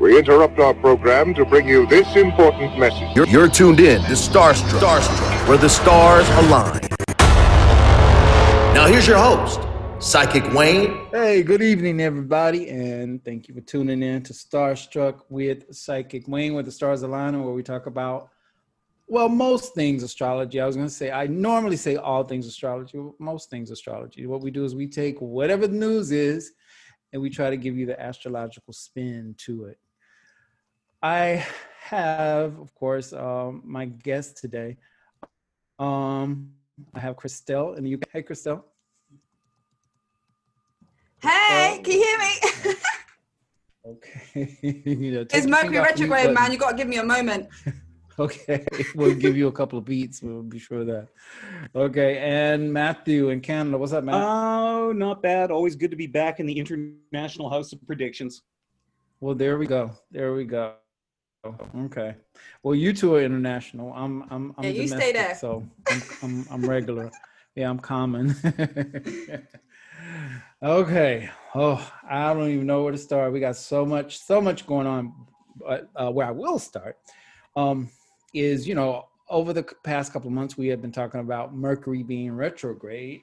We 0.00 0.18
interrupt 0.18 0.58
our 0.58 0.72
program 0.72 1.34
to 1.34 1.44
bring 1.44 1.68
you 1.68 1.84
this 1.86 2.16
important 2.16 2.78
message. 2.78 3.14
You're, 3.14 3.26
you're 3.26 3.48
tuned 3.50 3.80
in 3.80 4.00
to 4.04 4.12
Starstruck, 4.12 4.80
Starstruck, 4.80 5.46
where 5.46 5.58
the 5.58 5.68
stars 5.68 6.26
align. 6.46 6.80
Now 8.72 8.86
here's 8.86 9.06
your 9.06 9.18
host, 9.18 9.60
Psychic 9.98 10.54
Wayne. 10.54 11.06
Hey, 11.12 11.42
good 11.42 11.60
evening, 11.60 12.00
everybody, 12.00 12.70
and 12.70 13.22
thank 13.26 13.46
you 13.46 13.54
for 13.54 13.60
tuning 13.60 14.02
in 14.02 14.22
to 14.22 14.32
Starstruck 14.32 15.20
with 15.28 15.70
Psychic 15.70 16.26
Wayne, 16.26 16.54
where 16.54 16.62
the 16.62 16.72
stars 16.72 17.02
align, 17.02 17.38
where 17.44 17.52
we 17.52 17.62
talk 17.62 17.84
about 17.84 18.30
well, 19.06 19.28
most 19.28 19.74
things 19.74 20.02
astrology. 20.02 20.62
I 20.62 20.66
was 20.66 20.76
going 20.76 20.88
to 20.88 20.94
say, 20.94 21.10
I 21.10 21.26
normally 21.26 21.76
say 21.76 21.96
all 21.96 22.24
things 22.24 22.46
astrology, 22.46 22.98
most 23.18 23.50
things 23.50 23.70
astrology. 23.70 24.26
What 24.26 24.40
we 24.40 24.50
do 24.50 24.64
is 24.64 24.74
we 24.74 24.86
take 24.86 25.18
whatever 25.18 25.66
the 25.66 25.76
news 25.76 26.10
is 26.10 26.52
and 27.12 27.20
we 27.20 27.28
try 27.28 27.50
to 27.50 27.56
give 27.58 27.76
you 27.76 27.84
the 27.86 28.00
astrological 28.00 28.72
spin 28.72 29.34
to 29.38 29.64
it. 29.64 29.79
I 31.02 31.46
have, 31.82 32.58
of 32.58 32.74
course, 32.74 33.12
um, 33.12 33.62
my 33.64 33.86
guest 33.86 34.36
today. 34.36 34.76
Um, 35.78 36.50
I 36.94 37.00
have 37.00 37.16
Christelle 37.16 37.76
in 37.78 37.84
the 37.84 37.94
UK. 37.94 38.02
Hey, 38.12 38.22
Christelle. 38.22 38.62
Hey, 41.22 41.80
can 41.82 41.92
you 41.92 42.04
hear 42.04 42.18
me? 42.18 42.74
okay. 43.86 44.58
you 44.84 45.12
know, 45.12 45.20
it's 45.32 45.46
Mercury 45.46 45.78
retrograde, 45.78 46.34
man. 46.34 46.52
You 46.52 46.58
got 46.58 46.70
to 46.70 46.76
give 46.76 46.88
me 46.88 46.98
a 46.98 47.04
moment. 47.04 47.48
okay, 48.18 48.66
we'll 48.94 49.14
give 49.14 49.36
you 49.36 49.48
a 49.48 49.52
couple 49.52 49.78
of 49.78 49.86
beats. 49.86 50.22
We'll 50.22 50.42
be 50.42 50.58
sure 50.58 50.80
of 50.80 50.86
that. 50.86 51.08
Okay, 51.74 52.18
and 52.18 52.70
Matthew 52.72 53.30
in 53.30 53.40
Canada. 53.40 53.78
What's 53.78 53.92
up, 53.92 54.04
Matt? 54.04 54.22
Oh, 54.22 54.92
not 54.92 55.22
bad. 55.22 55.50
Always 55.50 55.76
good 55.76 55.90
to 55.90 55.96
be 55.96 56.06
back 56.06 56.40
in 56.40 56.46
the 56.46 56.58
International 56.58 57.48
House 57.48 57.72
of 57.72 57.86
Predictions. 57.86 58.42
Well, 59.20 59.34
there 59.34 59.58
we 59.58 59.66
go. 59.66 59.92
There 60.10 60.34
we 60.34 60.44
go. 60.44 60.74
Okay. 61.44 62.16
Well, 62.62 62.74
you 62.74 62.92
two 62.92 63.14
are 63.14 63.22
international. 63.22 63.92
I'm 63.94 64.24
I'm 64.30 64.54
I'm 64.58 64.64
yeah, 64.64 64.70
you 64.70 64.86
stay 64.88 65.12
there. 65.12 65.34
So 65.34 65.66
I'm 65.90 66.02
I'm, 66.22 66.46
I'm 66.50 66.68
regular. 66.68 67.10
yeah, 67.54 67.70
I'm 67.70 67.78
common. 67.78 68.36
okay. 70.62 71.30
Oh, 71.54 71.92
I 72.08 72.34
don't 72.34 72.50
even 72.50 72.66
know 72.66 72.82
where 72.82 72.92
to 72.92 72.98
start. 72.98 73.32
We 73.32 73.40
got 73.40 73.56
so 73.56 73.86
much 73.86 74.18
so 74.18 74.40
much 74.40 74.66
going 74.66 74.86
on. 74.86 75.14
But 75.56 75.88
uh, 75.96 76.10
where 76.10 76.26
I 76.26 76.30
will 76.30 76.58
start 76.58 76.96
um, 77.56 77.90
is 78.34 78.68
you 78.68 78.74
know 78.74 79.06
over 79.30 79.52
the 79.52 79.62
past 79.84 80.12
couple 80.12 80.28
of 80.28 80.34
months 80.34 80.58
we 80.58 80.68
have 80.68 80.82
been 80.82 80.92
talking 80.92 81.20
about 81.20 81.54
Mercury 81.54 82.02
being 82.02 82.32
retrograde 82.32 83.20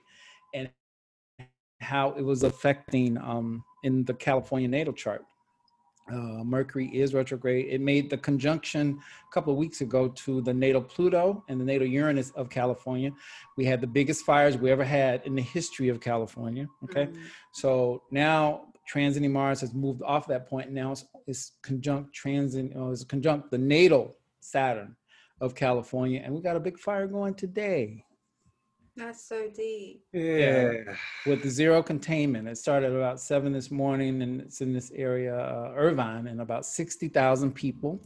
and 0.56 0.70
how 1.82 2.12
it 2.12 2.24
was 2.24 2.44
affecting 2.44 3.18
um, 3.18 3.64
in 3.84 4.06
the 4.06 4.14
California 4.14 4.68
natal 4.68 4.94
chart 4.94 5.24
uh, 6.12 6.44
Mercury 6.44 6.88
is 6.88 7.14
retrograde. 7.14 7.68
It 7.70 7.82
made 7.82 8.10
the 8.10 8.18
conjunction 8.18 9.00
a 9.28 9.34
couple 9.34 9.54
of 9.54 9.60
weeks 9.60 9.82
ago 9.82 10.10
to 10.10 10.42
the 10.42 10.54
natal 10.54 10.82
Pluto 10.82 11.44
and 11.50 11.60
the 11.60 11.66
natal 11.66 11.88
Uranus 11.88 12.32
of 12.32 12.50
California. 12.50 13.12
We 13.58 13.66
had 13.66 13.82
the 13.82 13.88
biggest 13.88 14.26
fires 14.26 14.58
we 14.58 14.72
ever 14.72 14.84
had 14.84 15.26
in 15.26 15.36
the 15.36 15.42
history 15.42 15.90
of 15.90 16.00
California. 16.00 16.68
Okay, 16.86 17.08
mm-hmm. 17.08 17.24
so 17.54 18.04
now 18.12 18.68
transiting 18.92 19.32
Mars 19.32 19.62
has 19.62 19.74
moved 19.74 20.02
off 20.02 20.28
that 20.28 20.48
point. 20.48 20.72
Now 20.72 20.94
it's, 20.94 21.06
it's 21.28 21.52
conjunct 21.62 22.14
transit, 22.14 22.72
uh, 22.76 22.90
it's 22.90 23.04
conjunct 23.04 23.52
the 23.52 23.58
natal 23.58 24.16
Saturn 24.40 24.96
of 25.42 25.56
California, 25.56 26.22
and 26.24 26.34
we 26.34 26.42
got 26.42 26.56
a 26.56 26.60
big 26.60 26.80
fire 26.80 27.08
going 27.08 27.36
today. 27.36 28.04
That's 28.98 29.24
so 29.24 29.48
deep. 29.56 30.04
Yeah. 30.12 30.96
With 31.28 31.44
the 31.44 31.52
zero 31.52 31.84
containment. 31.84 32.48
It 32.48 32.58
started 32.58 32.94
about 32.94 33.20
seven 33.20 33.54
this 33.54 33.70
morning 33.70 34.24
and 34.24 34.42
it's 34.42 34.60
in 34.62 34.74
this 34.74 34.92
area, 34.96 35.38
uh, 35.38 35.74
Irvine, 35.76 36.26
and 36.26 36.42
about 36.42 36.66
60,000 36.66 37.54
people 37.54 38.02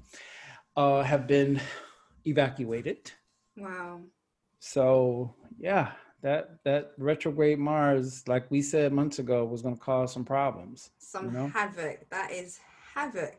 uh, 0.76 1.02
have 1.02 1.28
been 1.28 1.62
evacuated. 2.26 3.10
Wow. 3.56 4.02
So, 4.60 5.34
yeah, 5.58 5.94
that 6.22 6.64
that 6.66 6.92
retrograde 6.98 7.58
Mars, 7.58 8.28
like 8.28 8.52
we 8.52 8.62
said 8.62 8.92
months 8.92 9.20
ago, 9.20 9.46
was 9.46 9.62
going 9.62 9.76
to 9.76 9.82
cause 9.82 10.14
some 10.14 10.26
problems. 10.26 10.92
Some 11.00 11.26
you 11.26 11.32
know? 11.32 11.48
havoc. 11.48 12.10
That 12.10 12.32
is 12.32 12.60
havoc. 12.94 13.36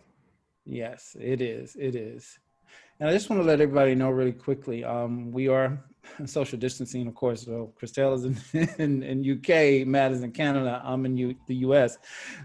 Yes, 0.65 1.17
it 1.21 1.41
is. 1.41 1.77
It 1.77 1.95
is. 1.95 2.39
And 2.99 3.09
I 3.09 3.13
just 3.13 3.29
want 3.29 3.43
to 3.43 3.47
let 3.47 3.61
everybody 3.61 3.95
know 3.95 4.11
really 4.11 4.33
quickly. 4.33 4.85
Um, 4.85 5.33
we 5.33 5.49
are 5.49 5.85
social 6.27 6.59
distancing, 6.59 7.07
of 7.07 7.15
course. 7.15 7.45
So 7.45 7.73
Christelle 7.81 8.15
is 8.15 8.25
in, 8.25 8.69
in, 8.79 9.03
in, 9.03 9.39
UK, 9.39 9.87
Matt 9.87 10.13
is 10.13 10.23
in 10.23 10.33
Canada, 10.33 10.81
I'm 10.85 11.07
in 11.07 11.17
U, 11.17 11.35
the 11.47 11.57
US. 11.57 11.99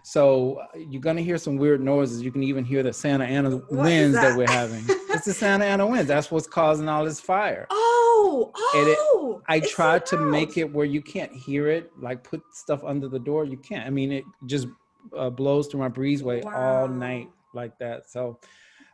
So 0.03 0.61
you're 0.75 1.01
going 1.01 1.17
to 1.17 1.23
hear 1.23 1.37
some 1.37 1.57
weird 1.57 1.81
noises. 1.81 2.21
You 2.21 2.31
can 2.31 2.43
even 2.43 2.63
hear 2.63 2.83
the 2.83 2.93
Santa 2.93 3.25
Ana 3.25 3.57
what 3.57 3.71
winds 3.71 4.15
that? 4.15 4.29
that? 4.29 4.37
we're 4.37 4.49
having. 4.49 4.83
it's 4.87 5.25
the 5.25 5.33
Santa 5.33 5.65
Ana 5.65 5.85
winds. 5.85 6.07
That's 6.07 6.31
what's 6.31 6.47
causing 6.47 6.87
all 6.87 7.05
this 7.05 7.19
fire. 7.19 7.67
Oh, 8.19 8.51
oh. 8.55 9.37
It, 9.37 9.43
I 9.47 9.59
tried 9.59 10.07
so 10.07 10.17
to 10.17 10.23
make 10.23 10.57
it 10.57 10.73
where 10.73 10.85
you 10.85 11.01
can't 11.01 11.31
hear 11.31 11.69
it, 11.69 11.91
like 11.99 12.23
put 12.23 12.41
stuff 12.51 12.83
under 12.83 13.07
the 13.07 13.19
door. 13.19 13.45
You 13.45 13.57
can't. 13.57 13.85
I 13.85 13.89
mean, 13.89 14.11
it 14.11 14.25
just 14.47 14.67
uh, 15.15 15.29
blows 15.29 15.67
through 15.67 15.81
my 15.81 15.89
breezeway 15.89 16.43
wow. 16.43 16.81
all 16.81 16.87
night 16.87 17.29
like 17.53 17.77
that. 17.77 18.09
So 18.09 18.39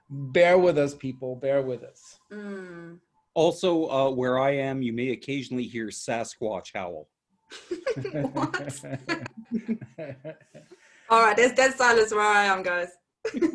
bear 0.09 0.57
with 0.57 0.77
us, 0.77 0.93
people. 0.93 1.35
Bear 1.35 1.61
with 1.61 1.83
us. 1.83 2.19
Mm. 2.31 2.99
Also, 3.35 3.89
uh, 3.89 4.09
where 4.11 4.39
I 4.39 4.51
am, 4.51 4.81
you 4.81 4.93
may 4.93 5.09
occasionally 5.09 5.63
hear 5.63 5.87
Sasquatch 5.87 6.71
howl. 6.73 7.09
All 11.09 11.21
right, 11.21 11.35
there's 11.35 11.53
dead 11.53 11.73
silence 11.75 12.11
where 12.11 12.21
I 12.21 12.45
am, 12.45 12.63
guys. 12.63 12.89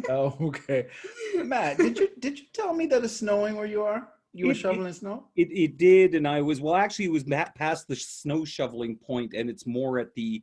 oh, 0.09 0.37
okay. 0.41 0.89
Matt, 1.37 1.79
did 1.79 1.99
you 1.99 2.09
did 2.19 2.39
you 2.39 2.47
tell 2.53 2.75
me 2.75 2.87
that 2.87 3.05
it's 3.05 3.17
snowing 3.17 3.57
where 3.57 3.67
you 3.67 3.83
are? 3.83 4.09
You 4.33 4.47
were 4.47 4.53
it, 4.53 4.57
shoveling 4.57 4.87
it, 4.89 4.95
snow? 4.95 5.25
It 5.37 5.49
it 5.51 5.79
did, 5.79 6.15
and 6.15 6.27
I 6.27 6.41
was 6.43 6.61
well. 6.61 6.75
Actually, 6.75 7.07
it 7.07 7.13
was 7.13 7.25
past 7.55 7.89
the 7.89 7.97
snow 7.97 8.45
shoveling 8.45 8.97
point, 8.97 9.35
and 9.35 9.49
it's 9.51 9.67
more 9.67 9.99
at 9.99 10.15
the 10.15 10.43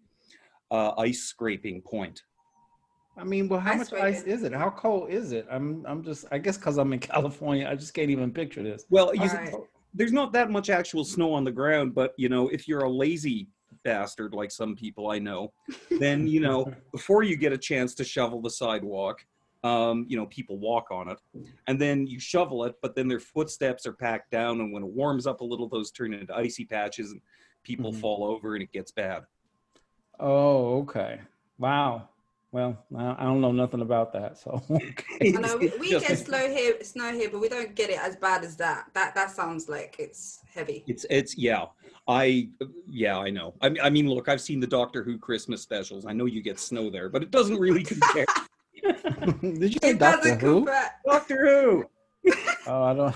uh, 0.72 0.91
ice 0.97 1.23
scraping 1.23 1.81
point. 1.81 2.23
I 3.18 3.24
mean, 3.24 3.48
well, 3.48 3.59
how 3.59 3.74
ice 3.74 3.92
much 3.92 3.94
ice 3.94 4.24
is 4.24 4.44
it? 4.44 4.53
How 4.53 4.70
cold 4.70 5.09
is 5.09 5.31
it? 5.31 5.48
I'm, 5.50 5.86
I'm 5.88 6.03
just, 6.03 6.26
I 6.31 6.38
guess, 6.38 6.58
because 6.58 6.78
I'm 6.78 6.92
in 6.94 7.00
California, 7.14 7.68
I 7.70 7.76
just 7.76 7.94
can't 7.94 8.09
even 8.09 8.31
picture 8.31 8.62
this. 8.62 8.86
Well, 8.90 9.16
you, 9.16 9.22
right. 9.22 9.53
there's 9.94 10.12
not 10.12 10.34
that 10.34 10.50
much 10.50 10.70
actual 10.70 11.06
snow 11.06 11.34
on 11.34 11.44
the 11.44 11.52
ground, 11.52 11.96
but 11.96 12.14
you 12.18 12.30
know, 12.30 12.50
if 12.50 12.68
you're 12.68 12.84
a 12.84 12.90
lazy 12.90 13.48
bastard 13.84 14.34
like 14.34 14.52
some 14.52 14.76
people 14.76 15.12
I 15.12 15.20
know, 15.20 15.53
then 16.00 16.28
you 16.28 16.42
know, 16.42 16.74
before 16.92 17.24
you 17.24 17.38
get 17.38 17.53
a 17.53 17.58
chance 17.58 17.96
to 17.96 18.03
shovel 18.03 18.42
the 18.42 18.50
sidewalk, 18.50 19.26
um, 19.64 20.06
you 20.08 20.18
know, 20.18 20.28
people 20.28 20.59
walk 20.59 20.92
on 20.92 21.09
it, 21.09 21.18
and 21.68 21.82
then 21.82 22.06
you 22.06 22.20
shovel 22.20 22.66
it, 22.66 22.76
but 22.82 22.96
then 22.96 23.08
their 23.08 23.20
footsteps 23.20 23.88
are 23.88 23.94
packed 23.94 24.30
down, 24.30 24.59
and 24.59 24.72
when 24.72 24.84
it 24.84 24.90
warms 24.90 25.26
up 25.26 25.42
a 25.42 25.44
little, 25.44 25.68
those 25.68 25.90
turn 25.90 26.14
into 26.14 26.36
icy 26.36 26.66
patches, 26.66 27.12
and 27.12 27.22
people 27.64 27.92
mm-hmm. 27.92 28.02
fall 28.02 28.26
over, 28.26 28.53
and 28.53 28.62
it 28.62 28.72
gets 28.72 28.92
bad. 28.92 29.24
Oh, 30.20 30.80
okay. 30.82 31.22
Wow. 31.58 32.09
Well, 32.55 32.77
I 32.95 33.25
don't 33.25 33.41
know 33.41 33.51
nothing 33.51 33.81
about 33.81 34.13
that, 34.13 34.38
so. 34.38 34.63
Okay. 34.71 35.35
I 35.35 35.41
know 35.41 35.57
we, 35.57 35.73
we 35.77 35.89
get 35.89 36.17
slow 36.17 36.49
here, 36.49 36.81
snow 36.83 37.11
here, 37.11 37.29
but 37.29 37.41
we 37.41 37.49
don't 37.49 37.75
get 37.75 37.89
it 37.89 37.99
as 37.99 38.16
bad 38.16 38.45
as 38.45 38.55
that. 38.55 38.85
That 38.93 39.13
that 39.13 39.31
sounds 39.31 39.67
like 39.67 39.97
it's 39.99 40.39
heavy. 40.53 40.85
It's 40.88 41.05
it's 41.09 41.38
yeah. 41.38 41.66
I 42.07 42.47
yeah 42.88 43.17
I 43.17 43.29
know. 43.29 43.55
I 43.61 43.67
mean, 43.67 43.81
I 43.83 43.89
mean, 43.89 44.09
look, 44.09 44.29
I've 44.29 44.39
seen 44.39 44.61
the 44.61 44.67
Doctor 44.67 45.03
Who 45.03 45.17
Christmas 45.17 45.61
specials. 45.63 46.05
I 46.05 46.13
know 46.13 46.27
you 46.27 46.41
get 46.41 46.57
snow 46.57 46.89
there, 46.89 47.09
but 47.09 47.21
it 47.23 47.29
doesn't 47.29 47.59
really 47.59 47.83
compare. 47.83 48.25
Did 49.41 49.73
you 49.73 49.79
say 49.83 49.89
it 49.89 49.99
Doctor 49.99 50.35
Who? 50.35 50.63
Compare. 50.63 50.91
Doctor 51.05 51.45
Who. 51.45 51.85
oh, 52.67 52.83
I 52.83 52.93
don't. 52.93 53.16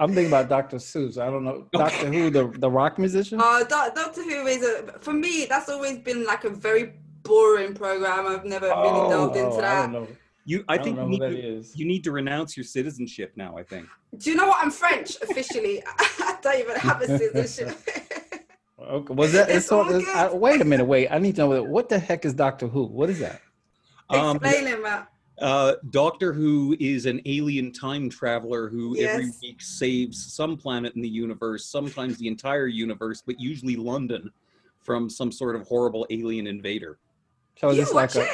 I'm 0.00 0.12
thinking 0.14 0.26
about 0.26 0.48
Doctor 0.48 0.78
Seuss. 0.78 1.16
I 1.16 1.26
don't 1.26 1.44
know 1.44 1.68
Doctor 1.72 2.08
Who, 2.12 2.28
the 2.28 2.48
the 2.58 2.68
rock 2.68 2.98
musician. 2.98 3.38
Oh, 3.40 3.60
uh, 3.60 3.90
Doctor 3.90 4.24
Who 4.24 4.48
is 4.48 4.64
a 4.64 4.98
for 4.98 5.12
me. 5.12 5.46
That's 5.48 5.68
always 5.68 5.98
been 5.98 6.24
like 6.24 6.42
a 6.42 6.50
very 6.50 6.94
boring 7.22 7.74
program. 7.74 8.26
I've 8.26 8.44
never 8.44 8.70
oh, 8.72 8.82
really 8.82 9.08
delved 9.10 9.36
into 9.36 9.50
oh, 9.50 9.60
that. 9.60 9.90
I 9.90 10.06
you, 10.44 10.64
I, 10.68 10.74
I 10.74 10.78
think 10.82 10.98
you 10.98 11.06
need, 11.06 11.20
to, 11.20 11.64
you 11.74 11.84
need 11.84 12.04
to 12.04 12.12
renounce 12.12 12.56
your 12.56 12.64
citizenship 12.64 13.32
now. 13.36 13.56
I 13.56 13.62
think. 13.62 13.86
Do 14.18 14.30
you 14.30 14.36
know 14.36 14.48
what? 14.48 14.58
I'm 14.60 14.70
French 14.70 15.16
officially. 15.22 15.82
I 15.98 16.38
don't 16.42 16.58
even 16.58 16.76
have 16.76 17.02
a 17.02 17.18
citizenship. 17.18 17.78
okay. 18.80 19.14
Was 19.14 19.32
that? 19.32 19.50
It's 19.50 19.70
all, 19.70 19.88
it's, 19.94 20.08
I, 20.08 20.32
wait 20.32 20.60
a 20.60 20.64
minute. 20.64 20.86
Wait. 20.86 21.08
I 21.08 21.18
need 21.18 21.36
to 21.36 21.42
know 21.42 21.62
what 21.62 21.88
the 21.88 21.98
heck 21.98 22.24
is 22.24 22.34
Doctor 22.34 22.66
Who? 22.66 22.84
What 22.84 23.10
is 23.10 23.20
that? 23.20 23.40
Um, 24.08 24.36
Explain 24.36 24.66
it, 24.66 24.82
Matt. 24.82 25.08
Uh, 25.40 25.74
Doctor 25.90 26.32
Who 26.32 26.76
is 26.80 27.06
an 27.06 27.20
alien 27.24 27.72
time 27.72 28.10
traveler 28.10 28.68
who 28.68 28.96
yes. 28.96 29.14
every 29.14 29.30
week 29.40 29.62
saves 29.62 30.32
some 30.34 30.56
planet 30.56 30.94
in 30.96 31.02
the 31.02 31.08
universe, 31.08 31.66
sometimes 31.66 32.18
the 32.18 32.28
entire 32.28 32.66
universe, 32.66 33.22
but 33.24 33.40
usually 33.40 33.76
London, 33.76 34.30
from 34.82 35.08
some 35.08 35.30
sort 35.30 35.56
of 35.56 35.66
horrible 35.66 36.06
alien 36.10 36.46
invader. 36.46 36.98
So 37.58 37.70
is 37.70 37.76
you 37.76 37.84
this 37.84 37.92
like 37.94 38.14
a? 38.14 38.26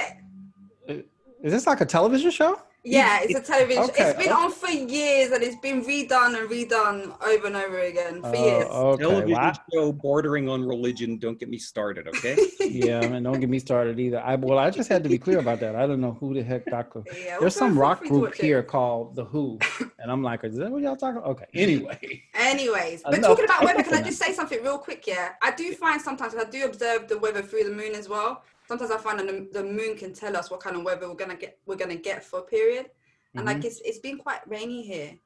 It. 0.88 1.08
Is 1.42 1.52
this 1.52 1.66
like 1.66 1.80
a 1.80 1.86
television 1.86 2.30
show? 2.30 2.60
Yeah, 2.88 3.18
it's 3.20 3.34
a 3.34 3.42
television. 3.42 3.82
okay, 3.84 4.10
It's 4.10 4.18
been 4.24 4.32
on 4.32 4.52
for 4.52 4.70
years 4.70 5.32
and 5.32 5.42
it's 5.42 5.56
been 5.56 5.84
redone 5.84 6.38
and 6.40 6.48
redone 6.48 7.20
over 7.20 7.48
and 7.48 7.56
over 7.56 7.80
again 7.80 8.20
for 8.20 8.28
Uh, 8.28 8.32
years. 8.32 8.64
okay. 8.66 9.02
Television 9.02 9.30
well, 9.32 9.40
I- 9.40 9.54
show 9.74 9.92
bordering 9.92 10.48
on 10.48 10.62
religion. 10.64 11.18
Don't 11.18 11.36
get 11.36 11.48
me 11.48 11.58
started, 11.58 12.06
okay? 12.06 12.36
yeah, 12.60 13.00
man, 13.08 13.24
don't 13.24 13.40
get 13.40 13.50
me 13.50 13.58
started 13.58 13.98
either. 13.98 14.20
I 14.20 14.36
well, 14.36 14.58
I 14.60 14.70
just 14.70 14.88
had 14.88 15.02
to 15.02 15.08
be 15.08 15.18
clear 15.18 15.40
about 15.40 15.58
that. 15.60 15.74
I 15.74 15.84
don't 15.88 16.00
know 16.00 16.12
who 16.12 16.32
the 16.32 16.44
heck 16.44 16.64
Dr. 16.66 17.02
Yeah, 17.12 17.32
well, 17.32 17.40
There's 17.40 17.56
some 17.56 17.76
rock 17.76 18.02
group 18.04 18.22
watch 18.22 18.38
it. 18.38 18.44
here 18.44 18.62
called 18.62 19.16
The 19.16 19.24
Who, 19.24 19.58
and 19.98 20.08
I'm 20.12 20.22
like, 20.22 20.44
is 20.44 20.54
that 20.56 20.70
what 20.70 20.80
y'all 20.80 20.96
talking? 20.96 21.18
about? 21.18 21.30
Okay, 21.30 21.46
anyway. 21.54 22.22
Anyways, 22.34 23.02
but 23.02 23.14
Enough 23.14 23.30
talking 23.30 23.44
about 23.46 23.64
weather, 23.64 23.82
can 23.82 23.94
I 23.94 24.02
just 24.10 24.20
say 24.22 24.32
something 24.32 24.62
real 24.62 24.78
quick? 24.78 25.04
Yeah, 25.08 25.30
I 25.42 25.50
do 25.50 25.72
find 25.74 26.00
sometimes 26.00 26.36
I 26.36 26.44
do 26.44 26.64
observe 26.64 27.08
the 27.08 27.18
weather 27.18 27.42
through 27.42 27.64
the 27.64 27.72
moon 27.74 27.96
as 27.96 28.08
well. 28.08 28.44
Sometimes 28.68 28.90
I 28.90 28.98
find 28.98 29.18
that 29.20 29.52
the, 29.52 29.62
moon 29.62 29.96
can 29.96 30.12
tell 30.12 30.36
us 30.36 30.50
what 30.50 30.60
kind 30.60 30.76
of 30.76 30.82
weather 30.82 31.08
we're 31.08 31.14
gonna 31.14 31.36
get. 31.36 31.58
We're 31.66 31.76
gonna 31.76 31.96
get 31.96 32.24
for 32.24 32.40
a 32.40 32.42
period, 32.42 32.90
and 33.34 33.46
like 33.46 33.64
it's 33.64 33.80
it's 33.84 33.98
been 33.98 34.18
quite 34.18 34.40
rainy 34.48 34.82
here. 34.82 35.18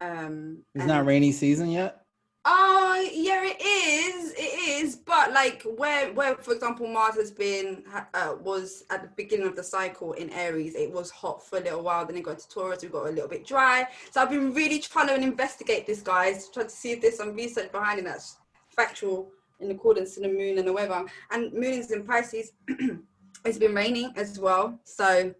Um, 0.00 0.08
Mm-hmm. 0.10 0.80
It's 0.80 0.86
not 0.86 1.06
rainy 1.06 1.32
season 1.32 1.70
yet. 1.70 2.02
Oh 2.44 3.08
yeah, 3.14 3.44
it 3.44 3.60
is. 3.60 4.32
It 4.32 4.82
is. 4.82 4.96
But 4.96 5.32
like 5.32 5.62
where 5.76 6.12
where 6.12 6.34
for 6.36 6.52
example 6.54 6.88
Mars 6.88 7.14
has 7.14 7.30
been 7.30 7.84
uh, 8.14 8.34
was 8.40 8.84
at 8.90 9.02
the 9.02 9.08
beginning 9.16 9.46
of 9.46 9.54
the 9.54 9.62
cycle 9.62 10.12
in 10.14 10.28
Aries. 10.30 10.74
It 10.74 10.92
was 10.92 11.10
hot 11.10 11.46
for 11.46 11.58
a 11.58 11.60
little 11.60 11.82
while. 11.82 12.04
Then 12.04 12.16
it 12.16 12.24
got 12.24 12.40
to 12.40 12.48
Taurus. 12.48 12.82
We 12.82 12.88
got 12.88 13.06
a 13.06 13.10
little 13.10 13.28
bit 13.28 13.46
dry. 13.46 13.86
So 14.10 14.20
I've 14.20 14.30
been 14.30 14.52
really 14.52 14.80
trying 14.80 15.06
to 15.08 15.14
investigate 15.14 15.86
this, 15.86 16.02
guys. 16.02 16.48
Trying 16.48 16.66
to 16.66 16.72
see 16.72 16.92
if 16.92 17.00
there's 17.00 17.16
some 17.16 17.34
research 17.34 17.70
behind 17.70 18.00
it 18.00 18.06
that's 18.06 18.38
factual 18.70 19.30
in 19.62 19.70
accordance 19.70 20.14
to 20.14 20.20
the 20.20 20.28
moon 20.28 20.58
and 20.58 20.66
the 20.66 20.72
weather. 20.72 21.04
And 21.30 21.52
moon 21.52 21.72
is 21.72 21.90
in 21.90 22.04
Pisces. 22.04 22.52
it's 23.44 23.58
been 23.58 23.74
raining 23.74 24.12
as 24.16 24.38
well. 24.38 24.78
So 24.84 25.34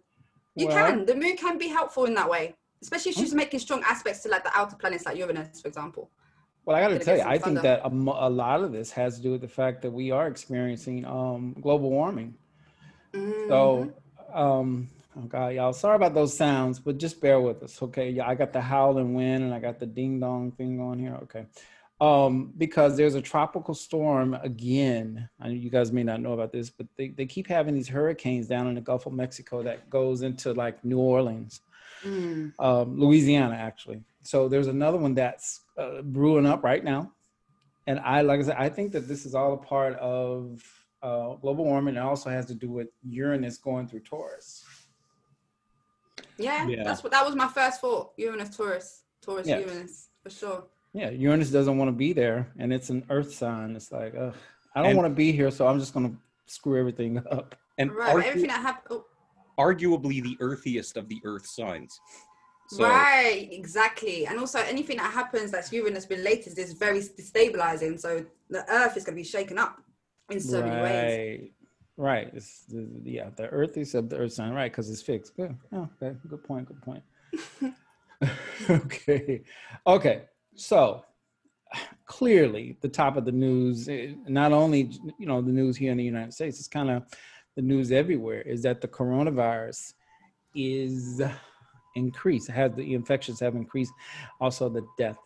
you 0.55 0.67
Well- 0.67 0.89
can. 0.89 1.05
The 1.05 1.15
moon 1.15 1.37
can 1.37 1.57
be 1.57 1.67
helpful 1.67 2.05
in 2.05 2.13
that 2.15 2.29
way. 2.29 2.55
Especially 2.81 3.11
if 3.11 3.17
she's 3.17 3.33
making 3.33 3.61
strong 3.61 3.81
aspects 3.83 4.23
to 4.23 4.29
like 4.29 4.43
the 4.43 4.51
outer 4.53 4.75
planets 4.75 5.05
like 5.05 5.17
Uranus, 5.17 5.61
for 5.61 5.69
example. 5.69 6.11
Well, 6.65 6.75
I 6.75 6.81
got 6.81 6.89
to 6.89 6.99
tell 6.99 7.17
you, 7.17 7.23
I 7.23 7.37
think 7.37 7.61
that 7.61 7.81
a, 7.83 7.87
a 7.87 8.29
lot 8.29 8.61
of 8.61 8.71
this 8.71 8.91
has 8.91 9.17
to 9.17 9.21
do 9.21 9.31
with 9.31 9.41
the 9.41 9.47
fact 9.47 9.81
that 9.81 9.91
we 9.91 10.11
are 10.11 10.27
experiencing 10.27 11.05
um, 11.05 11.55
global 11.61 11.89
warming. 11.89 12.35
Mm-hmm. 13.13 13.49
So, 13.49 13.93
um, 14.33 14.89
oh 15.17 15.21
God, 15.21 15.53
y'all, 15.53 15.73
sorry 15.73 15.97
about 15.97 16.13
those 16.13 16.35
sounds, 16.35 16.79
but 16.79 16.97
just 16.97 17.19
bear 17.19 17.39
with 17.41 17.63
us, 17.63 17.81
okay? 17.81 18.09
Yeah, 18.09 18.27
I 18.27 18.35
got 18.35 18.53
the 18.53 18.61
howling 18.61 19.13
wind 19.13 19.43
and 19.43 19.53
I 19.53 19.59
got 19.59 19.79
the 19.79 19.85
ding 19.85 20.19
dong 20.19 20.51
thing 20.51 20.77
going 20.77 20.99
here, 20.99 21.19
okay? 21.23 21.45
Um, 22.01 22.51
because 22.57 22.97
there's 22.97 23.15
a 23.15 23.21
tropical 23.21 23.73
storm 23.73 24.33
again. 24.33 25.29
I 25.39 25.47
know 25.47 25.53
you 25.53 25.69
guys 25.69 25.91
may 25.91 26.03
not 26.03 26.19
know 26.19 26.33
about 26.33 26.51
this, 26.51 26.69
but 26.69 26.87
they, 26.97 27.09
they 27.09 27.25
keep 27.25 27.47
having 27.47 27.73
these 27.75 27.87
hurricanes 27.87 28.47
down 28.47 28.67
in 28.67 28.75
the 28.75 28.81
Gulf 28.81 29.05
of 29.05 29.13
Mexico 29.13 29.63
that 29.63 29.89
goes 29.89 30.21
into 30.21 30.53
like 30.53 30.83
New 30.83 30.99
Orleans 30.99 31.61
Mm. 32.03 32.51
um, 32.59 32.99
Louisiana, 32.99 33.55
actually. 33.55 34.03
So 34.23 34.49
there's 34.49 34.67
another 34.67 34.97
one 34.97 35.13
that's 35.13 35.61
uh, 35.77 36.01
brewing 36.01 36.45
up 36.45 36.61
right 36.61 36.83
now, 36.83 37.13
and 37.87 37.97
I 38.01 38.21
like 38.23 38.41
I 38.41 38.43
said, 38.43 38.55
I 38.59 38.67
think 38.67 38.91
that 38.91 39.07
this 39.07 39.25
is 39.25 39.33
all 39.33 39.53
a 39.53 39.57
part 39.57 39.93
of 39.99 40.61
uh, 41.01 41.35
global 41.35 41.63
warming. 41.63 41.95
It 41.95 41.99
also 41.99 42.29
has 42.29 42.45
to 42.47 42.55
do 42.55 42.69
with 42.69 42.89
Uranus 43.07 43.57
going 43.57 43.87
through 43.87 44.01
Taurus. 44.01 44.65
Yeah, 46.37 46.67
Yeah. 46.67 46.83
that's 46.83 47.03
what 47.03 47.13
that 47.13 47.25
was 47.25 47.35
my 47.35 47.47
first 47.47 47.79
thought. 47.79 48.11
Uranus, 48.17 48.55
Taurus, 48.57 49.03
Taurus, 49.21 49.47
Yeah. 49.47 49.59
Uranus, 49.59 50.09
for 50.21 50.29
sure. 50.29 50.63
Yeah, 50.93 51.09
Uranus 51.09 51.49
doesn't 51.49 51.77
want 51.77 51.87
to 51.89 51.93
be 51.93 52.13
there, 52.13 52.51
and 52.59 52.71
it's 52.71 52.89
an 52.89 53.03
Earth 53.09 53.33
sign. 53.33 53.75
It's 53.75 53.91
like, 53.91 54.13
ugh, 54.15 54.35
I 54.75 54.81
don't 54.81 54.89
And- 54.91 54.97
want 54.97 55.09
to 55.09 55.15
be 55.15 55.31
here, 55.31 55.49
so 55.51 55.67
I'm 55.67 55.79
just 55.79 55.93
gonna 55.93 56.13
screw 56.45 56.79
everything 56.79 57.17
up. 57.31 57.55
And 57.79 57.91
Right, 57.91 58.13
but 58.13 58.23
argu- 58.23 58.27
everything 58.27 58.49
that 58.49 58.61
happened. 58.61 59.01
Oh, 59.01 59.05
arguably 59.59 60.21
the 60.21 60.37
earthiest 60.39 60.97
of 60.97 61.07
the 61.09 61.19
Earth 61.23 61.45
signs. 61.47 61.99
So, 62.69 62.83
right, 62.83 63.47
exactly. 63.51 64.25
And 64.25 64.39
also, 64.39 64.59
anything 64.59 64.97
that 64.97 65.11
happens 65.11 65.51
that's 65.51 65.71
Uranus 65.73 66.09
related 66.09 66.57
is 66.57 66.73
very 66.73 66.99
destabilizing. 67.01 67.99
So 67.99 68.25
the 68.49 68.63
Earth 68.71 68.95
is 68.97 69.03
going 69.03 69.15
to 69.15 69.21
be 69.21 69.27
shaken 69.27 69.57
up 69.59 69.81
in 70.29 70.39
so 70.39 70.61
many 70.61 70.81
ways. 70.81 71.39
right, 71.39 71.51
right. 71.97 72.29
It's 72.33 72.65
the, 72.65 72.87
yeah, 73.03 73.29
the 73.35 73.47
Earth 73.49 73.77
is 73.77 73.93
of 73.95 74.09
the 74.09 74.17
Earth 74.17 74.33
sign, 74.33 74.53
right? 74.53 74.71
Because 74.71 74.89
it's 74.89 75.01
fixed. 75.01 75.35
Good. 75.35 75.55
Oh, 75.71 75.87
okay. 76.01 76.15
Good 76.27 76.43
point. 76.43 76.67
Good 76.67 76.81
point. 76.81 77.03
okay. 78.69 79.41
Okay. 79.85 80.21
So 80.55 81.03
clearly, 82.05 82.77
the 82.81 82.89
top 82.89 83.17
of 83.17 83.25
the 83.25 83.31
news, 83.31 83.89
eh, 83.89 84.13
not 84.27 84.51
only 84.51 84.91
you 85.17 85.25
know 85.25 85.41
the 85.41 85.51
news 85.51 85.77
here 85.77 85.91
in 85.91 85.97
the 85.97 86.03
United 86.03 86.33
States, 86.33 86.59
it's 86.59 86.67
kind 86.67 86.89
of 86.91 87.03
the 87.55 87.61
news 87.61 87.91
everywhere. 87.91 88.41
Is 88.41 88.61
that 88.63 88.81
the 88.81 88.87
coronavirus 88.87 89.93
is 90.55 91.21
increased? 91.95 92.49
Has 92.49 92.73
the 92.75 92.93
infections 92.93 93.39
have 93.39 93.55
increased? 93.55 93.93
Also, 94.39 94.69
the 94.69 94.85
deaths 94.97 95.19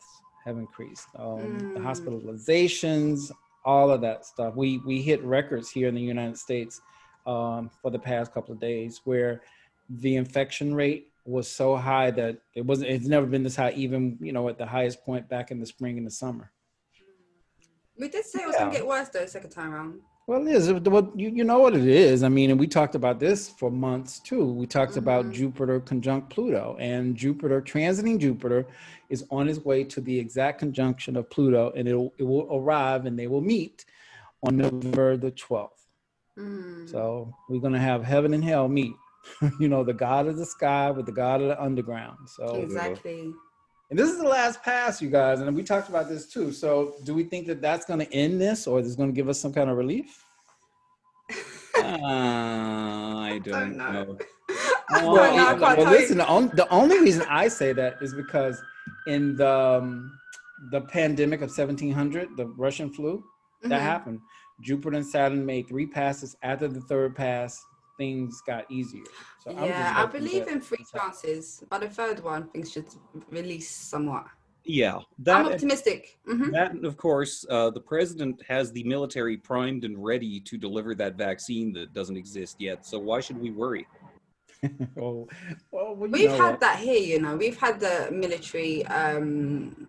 have 0.46 0.58
increased. 0.58 1.08
Um, 1.16 1.58
The 1.74 1.80
Mm. 1.80 1.86
hospitalizations, 1.86 3.32
all 3.66 3.92
of 3.92 4.02
that 4.02 4.26
stuff. 4.26 4.56
We 4.56 4.78
we 4.86 5.02
hit 5.02 5.22
records 5.24 5.70
here 5.70 5.90
in 5.90 5.96
the 5.96 6.02
United 6.02 6.38
States 6.38 6.80
um, 7.26 7.70
for 7.82 7.92
the 7.92 8.00
past 8.00 8.34
couple 8.34 8.54
of 8.54 8.60
days 8.60 9.02
where 9.04 9.42
the 9.90 10.16
infection 10.16 10.74
rate 10.74 11.12
was 11.28 11.48
so 11.50 11.76
high 11.76 12.10
that 12.12 12.38
it 12.56 12.66
wasn't 12.66 12.90
it's 12.90 13.08
never 13.08 13.26
been 13.26 13.44
this 13.44 13.56
high 13.56 13.72
even 13.72 14.18
you 14.22 14.32
know 14.32 14.48
at 14.50 14.58
the 14.58 14.66
highest 14.66 15.04
point 15.04 15.28
back 15.28 15.52
in 15.52 15.60
the 15.60 15.66
spring 15.66 15.98
and 15.98 16.08
the 16.08 16.12
summer 16.12 16.52
We 18.00 18.08
did 18.10 18.26
say 18.26 18.44
it 18.44 18.48
was 18.48 18.56
gonna 18.56 18.72
get 18.72 18.88
worse 18.88 19.10
though, 19.10 19.26
second 19.26 19.50
time 19.50 19.74
around 19.74 20.00
well 20.28 20.46
it 20.48 20.54
is 20.54 20.72
well, 20.72 21.12
you, 21.16 21.30
you 21.30 21.44
know 21.44 21.60
what 21.60 21.76
it 21.76 21.86
is 21.86 22.24
i 22.24 22.30
mean 22.30 22.50
and 22.52 22.60
we 22.60 22.68
talked 22.68 22.96
about 22.96 23.20
this 23.20 23.50
for 23.50 23.70
months 23.70 24.20
too 24.20 24.46
we 24.46 24.66
talked 24.66 24.98
about 24.98 25.26
Mhm. 25.26 25.34
jupiter 25.34 25.80
conjunct 25.82 26.30
pluto 26.30 26.76
and 26.80 27.16
jupiter 27.16 27.62
transiting 27.62 28.18
jupiter 28.20 28.66
is 29.10 29.26
on 29.30 29.48
his 29.48 29.64
way 29.64 29.84
to 29.84 30.00
the 30.02 30.18
exact 30.18 30.60
conjunction 30.60 31.16
of 31.18 31.30
pluto 31.30 31.72
and 31.76 31.88
it'll, 31.88 32.14
it 32.18 32.24
will 32.24 32.48
arrive 32.58 33.06
and 33.06 33.18
they 33.20 33.28
will 33.28 33.42
meet 33.42 33.86
on 34.44 34.58
november 34.58 35.18
the 35.18 35.32
12th 35.32 35.72
Mm. 36.38 36.88
So 36.88 37.34
we're 37.50 37.60
gonna 37.60 37.80
have 37.80 38.04
heaven 38.04 38.32
and 38.36 38.44
hell 38.44 38.68
meet. 38.68 38.94
you 39.60 39.68
know, 39.68 39.84
the 39.84 39.94
God 39.94 40.28
of 40.28 40.38
the 40.38 40.46
sky 40.46 40.92
with 40.92 41.06
the 41.06 41.12
God 41.12 41.42
of 41.42 41.48
the 41.50 41.62
underground. 41.62 42.18
So 42.30 42.62
exactly. 42.62 43.34
and 43.90 43.98
this 44.00 44.10
is 44.10 44.18
the 44.18 44.28
last 44.28 44.62
pass, 44.64 45.02
you 45.02 45.10
guys, 45.10 45.40
and 45.40 45.56
we 45.56 45.64
talked 45.64 45.90
about 45.90 46.10
this 46.10 46.28
too. 46.28 46.52
So 46.52 46.96
do 47.04 47.14
we 47.14 47.24
think 47.24 47.48
that 47.48 47.62
that's 47.62 47.86
gonna 47.86 48.08
end 48.12 48.40
this, 48.42 48.68
or 48.68 48.80
is 48.80 48.96
gonna 48.96 49.12
give 49.12 49.30
us 49.30 49.40
some 49.40 49.54
kind 49.54 49.70
of 49.70 49.78
relief? 49.78 50.24
uh, 51.78 51.84
I 51.84 53.40
don't 53.44 53.78
know. 53.78 53.92
know. 54.04 54.18
I 54.90 55.06
Well, 55.06 55.16
don't 55.16 55.36
know, 55.36 55.48
I 55.48 55.54
well, 55.54 55.76
can't 55.76 55.80
tell 55.82 55.92
listen, 55.92 56.18
the, 56.18 56.28
on, 56.28 56.48
the 56.56 56.68
only 56.70 57.00
reason 57.00 57.24
I 57.30 57.50
say 57.50 57.74
that 57.74 57.96
is 58.02 58.14
because 58.14 58.62
in 59.08 59.36
the 59.36 59.50
um, 59.82 60.18
the 60.72 60.82
pandemic 60.82 61.42
of 61.42 61.50
1700, 61.50 62.30
the 62.38 62.46
Russian 62.58 62.92
flu, 62.92 63.24
that 63.64 63.80
Mhm. 63.80 63.84
happened. 63.84 64.20
Jupiter 64.62 64.98
and 64.98 65.06
Saturn 65.06 65.46
made 65.46 65.68
three 65.68 65.86
passes. 65.86 66.36
After 66.42 66.68
the 66.68 66.82
third 66.82 67.16
pass, 67.16 67.62
things 67.98 68.42
got 68.46 68.70
easier. 68.72 69.04
So 69.44 69.52
I'm 69.52 69.66
Yeah, 69.66 69.94
just 69.94 70.00
I 70.00 70.06
believe 70.20 70.46
that- 70.46 70.54
in 70.54 70.62
three 70.62 70.86
chances. 70.96 71.64
By 71.70 71.80
the 71.80 71.90
third 71.90 72.24
one, 72.24 72.48
things 72.50 72.72
should 72.72 72.88
release 73.30 73.70
somewhat. 73.70 74.26
Yeah, 74.64 74.98
I'm 74.98 75.04
that 75.20 75.46
optimistic. 75.54 76.18
hmm 76.26 76.52
that 76.52 76.72
and 76.72 76.86
of 76.86 76.98
course, 76.98 77.46
uh, 77.50 77.70
the 77.70 77.80
president 77.80 78.42
has 78.48 78.72
the 78.74 78.84
military 78.84 79.38
primed 79.38 79.86
and 79.86 79.96
ready 80.04 80.42
to 80.42 80.58
deliver 80.58 80.94
that 80.96 81.16
vaccine 81.16 81.72
that 81.74 81.94
doesn't 81.94 82.18
exist 82.18 82.58
yet. 82.60 82.86
So 82.86 83.00
why 83.00 83.22
should 83.22 83.40
we 83.40 83.52
worry? 83.52 83.88
well, 84.96 85.28
well, 85.72 85.96
well, 85.96 86.08
you 86.10 86.12
We've 86.12 86.30
know 86.32 86.38
had 86.44 86.52
what? 86.52 86.60
that 86.60 86.80
here, 86.80 87.00
you 87.00 87.22
know. 87.22 87.38
We've 87.38 87.58
had 87.58 87.80
the 87.80 88.10
military 88.12 88.86
um, 88.88 89.88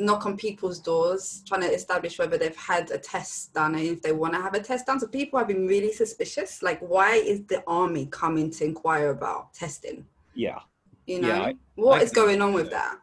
knock 0.00 0.26
on 0.26 0.36
people's 0.36 0.78
doors, 0.80 1.42
trying 1.46 1.60
to 1.60 1.68
establish 1.72 2.18
whether 2.18 2.38
they've 2.38 2.56
had 2.56 2.90
a 2.90 2.98
test 2.98 3.52
done 3.54 3.74
and 3.74 3.84
if 3.84 4.02
they 4.02 4.12
want 4.12 4.34
to 4.34 4.40
have 4.40 4.54
a 4.54 4.60
test 4.60 4.86
done. 4.86 4.98
So 4.98 5.06
people 5.06 5.38
have 5.38 5.48
been 5.48 5.66
really 5.66 5.92
suspicious. 5.92 6.62
Like, 6.62 6.80
why 6.80 7.16
is 7.16 7.44
the 7.46 7.62
army 7.66 8.06
coming 8.06 8.50
to 8.52 8.64
inquire 8.64 9.10
about 9.10 9.52
testing? 9.54 10.06
Yeah, 10.34 10.60
You 11.06 11.20
know, 11.20 11.28
Yeah, 11.28 11.42
I- 11.42 11.54
what 11.74 12.00
I 12.00 12.04
is 12.04 12.10
going 12.12 12.40
on 12.40 12.52
with 12.52 12.70
that? 12.70 12.96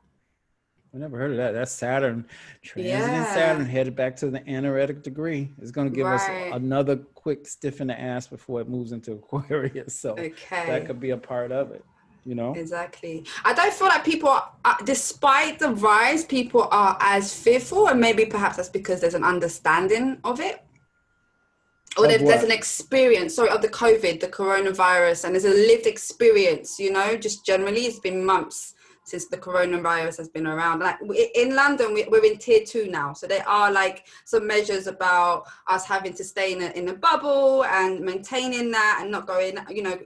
I 0.93 0.97
never 0.99 1.17
heard 1.17 1.31
of 1.31 1.37
that. 1.37 1.51
That's 1.51 1.71
Saturn. 1.71 2.25
Transiting 2.65 2.85
Yeah. 2.85 3.33
Saturn 3.33 3.65
headed 3.65 3.95
back 3.95 4.15
to 4.17 4.29
the 4.31 4.41
anaretic 4.47 5.03
degree. 5.03 5.53
It's 5.61 5.69
going 5.71 5.89
to 5.89 5.95
give 5.95 6.07
us 6.07 6.25
another 6.53 6.95
quick 6.95 7.45
stiff 7.45 7.81
in 7.81 7.87
the 7.87 7.99
ass 7.99 8.25
before 8.27 8.61
it 8.61 8.69
moves 8.69 8.93
into 8.93 9.11
Aquarius. 9.19 9.99
So 9.99 10.15
that 10.49 10.85
could 10.87 10.99
be 10.99 11.11
a 11.11 11.17
part 11.17 11.51
of 11.51 11.71
it. 11.71 11.83
You 12.27 12.35
know? 12.35 12.53
Exactly. 12.53 13.25
I 13.45 13.53
don't 13.53 13.73
feel 13.73 13.87
like 13.87 14.03
people, 14.03 14.27
are, 14.27 14.51
uh, 14.65 14.75
despite 14.83 15.59
the 15.59 15.69
rise, 15.69 16.25
people 16.25 16.67
are 16.71 16.97
as 16.99 17.33
fearful, 17.33 17.87
and 17.87 18.01
maybe 18.01 18.25
perhaps 18.25 18.57
that's 18.57 18.67
because 18.67 18.99
there's 18.99 19.13
an 19.13 19.23
understanding 19.23 20.17
of 20.25 20.41
it, 20.41 20.61
or 21.97 22.03
Of 22.03 22.09
there's, 22.09 22.23
there's 22.23 22.43
an 22.43 22.51
experience. 22.51 23.35
Sorry, 23.35 23.49
of 23.49 23.61
the 23.61 23.69
COVID, 23.69 24.19
the 24.19 24.27
coronavirus, 24.27 25.23
and 25.23 25.33
there's 25.33 25.45
a 25.45 25.49
lived 25.71 25.87
experience. 25.87 26.77
You 26.79 26.91
know, 26.91 27.15
just 27.15 27.45
generally, 27.45 27.83
it's 27.85 27.99
been 27.99 28.25
months 28.25 28.73
since 29.05 29.27
the 29.27 29.37
coronavirus 29.37 30.17
has 30.17 30.27
been 30.27 30.47
around. 30.47 30.81
Like 30.81 30.97
in 31.33 31.55
London, 31.55 31.93
we- 31.93 32.09
we're 32.11 32.25
in 32.25 32.37
tier 32.39 32.65
two 32.65 32.87
now, 32.87 33.13
so 33.13 33.25
there 33.25 33.47
are 33.47 33.71
like 33.71 34.05
some 34.25 34.45
measures 34.45 34.87
about 34.87 35.45
us 35.67 35.85
having 35.85 36.13
to 36.15 36.25
stay 36.25 36.51
in 36.51 36.61
a, 36.61 36.69
in 36.71 36.89
a 36.89 36.93
bubble 36.93 37.63
and 37.63 38.01
maintaining 38.01 38.69
that 38.71 38.99
and 39.01 39.09
not 39.09 39.25
going, 39.25 39.57
you 39.69 39.81
know, 39.81 39.97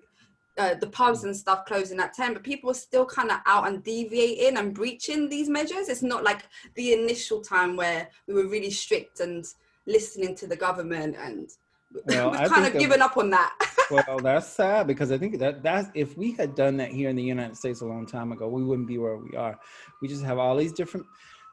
uh, 0.62 0.76
the 0.76 0.88
pubs 0.88 1.24
and 1.24 1.36
stuff 1.36 1.66
closing 1.66 2.00
at 2.00 2.14
10 2.14 2.34
but 2.34 2.44
people 2.44 2.70
are 2.70 2.76
still 2.76 3.06
kind 3.06 3.32
of 3.32 3.40
out 3.48 3.68
and 3.68 3.84
deviating 3.84 4.58
and 4.58 4.76
breaching 4.76 5.28
these 5.28 5.50
measures 5.50 5.90
it's 5.90 6.04
not 6.04 6.24
like 6.24 6.44
the 6.76 6.94
initial 6.94 7.42
time 7.42 7.76
where 7.76 8.08
we 8.28 8.34
were 8.36 8.48
really 8.48 8.70
strict 8.70 9.20
and 9.22 9.46
listening 9.88 10.36
to 10.36 10.46
the 10.46 10.56
government 10.56 11.16
and 11.20 11.50
Well, 12.06 12.32
we've 12.32 12.40
I 12.40 12.48
kind 12.48 12.66
of 12.66 12.74
that- 12.74 12.80
given 12.80 13.02
up 13.02 13.18
on 13.18 13.32
that 13.32 13.54
well, 13.92 14.20
that's 14.20 14.48
sad 14.48 14.88
because 14.88 15.12
I 15.12 15.18
think 15.18 15.40
that 15.40 15.64
that's 15.64 15.90
if 15.94 16.18
we 16.18 16.32
had 16.34 16.56
done 16.56 16.78
that 16.78 16.92
here 16.92 17.10
in 17.10 17.16
the 17.18 17.24
United 17.24 17.58
States 17.58 17.82
a 17.82 17.86
long 17.86 18.06
time 18.06 18.32
ago, 18.32 18.48
we 18.48 18.64
wouldn't 18.64 18.88
be 18.88 18.98
where 18.98 19.18
we 19.18 19.36
are. 19.36 19.60
We 20.02 20.08
just 20.08 20.24
have 20.24 20.38
all 20.38 20.56
these 20.56 20.72
different. 20.72 21.06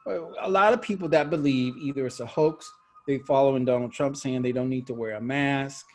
A 0.07 0.49
lot 0.49 0.71
of 0.73 0.81
people 0.81 1.09
that 1.09 1.29
believe 1.29 1.75
either 1.77 2.05
it's 2.05 2.21
a 2.21 2.25
hoax, 2.25 2.71
they 3.07 3.17
following 3.19 3.65
Donald 3.65 3.91
Trump 3.91 4.15
saying 4.15 4.41
they 4.41 4.53
don't 4.53 4.69
need 4.69 4.87
to 4.87 4.93
wear 4.93 5.15
a 5.15 5.21
mask, 5.21 5.85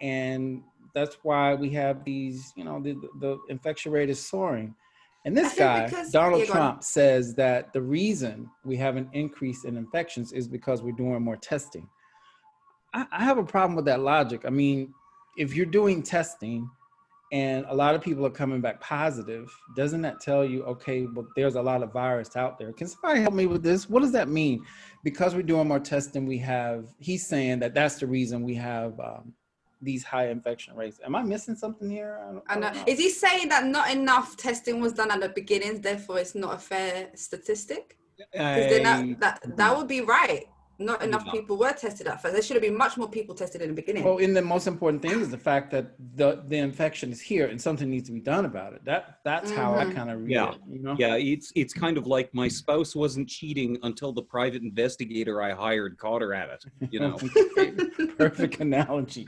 and 0.00 0.62
that's 0.94 1.16
why 1.22 1.54
we 1.54 1.70
have 1.70 2.04
these. 2.04 2.52
You 2.56 2.64
know, 2.64 2.80
the 2.80 2.94
the 3.20 3.38
infection 3.48 3.92
rate 3.92 4.10
is 4.10 4.24
soaring. 4.24 4.74
And 5.24 5.36
this 5.36 5.54
guy, 5.54 5.88
Donald 6.10 6.40
yeah, 6.40 6.46
go 6.46 6.52
on. 6.52 6.58
Trump, 6.58 6.82
says 6.82 7.34
that 7.36 7.72
the 7.72 7.80
reason 7.80 8.50
we 8.64 8.76
have 8.78 8.96
an 8.96 9.08
increase 9.12 9.64
in 9.64 9.76
infections 9.76 10.32
is 10.32 10.48
because 10.48 10.82
we're 10.82 10.92
doing 10.92 11.22
more 11.22 11.36
testing. 11.36 11.88
I, 12.92 13.06
I 13.12 13.24
have 13.24 13.38
a 13.38 13.44
problem 13.44 13.76
with 13.76 13.84
that 13.84 14.00
logic. 14.00 14.42
I 14.44 14.50
mean, 14.50 14.92
if 15.36 15.54
you're 15.54 15.64
doing 15.66 16.02
testing 16.02 16.68
and 17.30 17.64
a 17.68 17.74
lot 17.74 17.94
of 17.94 18.02
people 18.02 18.26
are 18.26 18.30
coming 18.30 18.60
back 18.60 18.80
positive, 18.80 19.48
doesn't 19.76 20.02
that 20.02 20.20
tell 20.20 20.44
you, 20.44 20.64
okay, 20.64 21.06
but 21.06 21.24
there's 21.36 21.54
a 21.54 21.62
lot 21.62 21.82
of 21.82 21.92
virus 21.92 22.36
out 22.36 22.58
there? 22.58 22.72
Can 22.72 22.88
somebody 22.88 23.20
help 23.20 23.32
me 23.32 23.46
with 23.46 23.62
this? 23.62 23.88
What 23.88 24.00
does 24.00 24.12
that 24.12 24.28
mean? 24.28 24.64
Because 25.04 25.34
we're 25.34 25.42
doing 25.42 25.68
more 25.68 25.80
testing, 25.80 26.26
we 26.26 26.38
have, 26.38 26.92
he's 26.98 27.26
saying 27.26 27.60
that 27.60 27.74
that's 27.74 27.94
the 27.94 28.06
reason 28.06 28.42
we 28.42 28.54
have 28.56 28.98
um, 29.00 29.32
these 29.82 30.04
high 30.04 30.28
infection 30.28 30.76
rates. 30.76 31.00
Am 31.04 31.14
I 31.16 31.22
missing 31.22 31.56
something 31.56 31.90
here? 31.90 32.20
I 32.22 32.32
don't, 32.32 32.44
I 32.48 32.54
know. 32.54 32.70
know. 32.78 32.84
Is 32.86 32.98
he 32.98 33.10
saying 33.10 33.48
that 33.48 33.66
not 33.66 33.90
enough 33.90 34.36
testing 34.36 34.80
was 34.80 34.92
done 34.92 35.10
at 35.10 35.20
the 35.20 35.28
beginning, 35.30 35.80
therefore 35.80 36.20
it's 36.20 36.34
not 36.34 36.54
a 36.54 36.58
fair 36.58 37.10
statistic? 37.14 37.98
'Cause 38.32 38.70
then 38.70 38.86
I- 38.86 39.14
that, 39.18 39.40
that 39.42 39.56
that 39.56 39.76
would 39.76 39.88
be 39.88 40.00
right. 40.00 40.44
Not 40.84 41.02
enough 41.02 41.24
No. 41.26 41.32
people 41.32 41.56
were 41.56 41.72
tested 41.72 42.06
at 42.06 42.20
first. 42.20 42.34
There 42.34 42.42
should 42.42 42.56
have 42.56 42.62
been 42.62 42.76
much 42.76 42.96
more 42.96 43.08
people 43.08 43.34
tested 43.34 43.62
in 43.62 43.68
the 43.68 43.74
beginning. 43.74 44.04
Well, 44.04 44.18
and 44.18 44.36
the 44.36 44.42
most 44.42 44.66
important 44.66 45.00
thing 45.02 45.20
is 45.20 45.30
the 45.30 45.38
fact 45.38 45.70
that 45.70 45.94
the 46.16 46.42
the 46.48 46.56
infection 46.58 47.12
is 47.12 47.20
here 47.20 47.46
and 47.46 47.60
something 47.60 47.88
needs 47.88 48.08
to 48.08 48.12
be 48.12 48.20
done 48.20 48.44
about 48.44 48.72
it. 48.74 48.84
That 48.84 49.18
that's 49.24 49.50
how 49.50 49.74
I 49.74 49.84
Mhm. 49.84 49.94
kind 49.94 50.10
of 50.10 50.20
read 50.20 50.30
Yeah. 50.30 50.52
it. 50.52 50.58
You 50.70 50.82
know. 50.82 50.96
Yeah, 50.98 51.14
it's 51.16 51.52
it's 51.54 51.72
kind 51.72 51.96
of 51.96 52.06
like 52.06 52.32
my 52.34 52.48
spouse 52.48 52.94
wasn't 52.96 53.28
cheating 53.28 53.78
until 53.82 54.12
the 54.12 54.22
private 54.22 54.62
investigator 54.62 55.40
I 55.42 55.52
hired 55.52 55.98
caught 55.98 56.22
her 56.22 56.34
at 56.34 56.48
it. 56.50 56.64
You 56.92 57.00
know. 57.00 57.18
Perfect 58.18 58.60
analogy. 58.60 59.26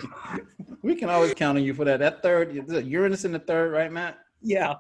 We 0.83 0.95
can 0.95 1.09
always 1.09 1.35
count 1.35 1.59
on 1.59 1.65
you 1.65 1.75
for 1.75 1.85
that. 1.85 1.99
That 2.01 2.23
third, 2.23 2.55
Uranus 2.87 3.25
in 3.25 3.33
the 3.33 3.39
third, 3.39 3.73
right, 3.73 3.91
Matt? 3.91 4.19
yeah. 4.43 4.75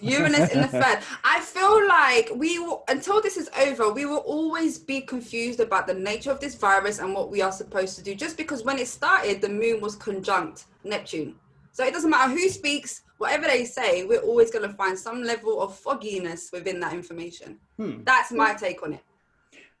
Uranus 0.00 0.50
in 0.50 0.60
the 0.60 0.68
third. 0.82 0.98
I 1.24 1.40
feel 1.40 1.86
like 1.86 2.30
we 2.34 2.58
will, 2.58 2.84
until 2.88 3.20
this 3.20 3.36
is 3.36 3.48
over, 3.60 3.92
we 3.92 4.06
will 4.06 4.18
always 4.18 4.78
be 4.78 5.00
confused 5.00 5.60
about 5.60 5.86
the 5.86 5.94
nature 5.94 6.30
of 6.30 6.40
this 6.40 6.54
virus 6.54 6.98
and 6.98 7.14
what 7.14 7.30
we 7.30 7.42
are 7.42 7.52
supposed 7.52 7.96
to 7.96 8.02
do. 8.02 8.14
Just 8.14 8.36
because 8.36 8.64
when 8.64 8.78
it 8.78 8.88
started, 8.88 9.40
the 9.40 9.48
moon 9.48 9.80
was 9.80 9.94
conjunct 9.96 10.64
Neptune. 10.84 11.34
So 11.72 11.84
it 11.84 11.92
doesn't 11.92 12.10
matter 12.10 12.32
who 12.32 12.48
speaks, 12.48 13.02
whatever 13.18 13.46
they 13.46 13.64
say, 13.64 14.04
we're 14.04 14.20
always 14.20 14.50
going 14.50 14.68
to 14.68 14.74
find 14.74 14.98
some 14.98 15.22
level 15.22 15.60
of 15.62 15.76
fogginess 15.76 16.50
within 16.52 16.80
that 16.80 16.92
information. 16.92 17.58
Hmm. 17.76 18.02
That's 18.04 18.32
my 18.32 18.54
take 18.54 18.82
on 18.82 18.94
it. 18.94 19.04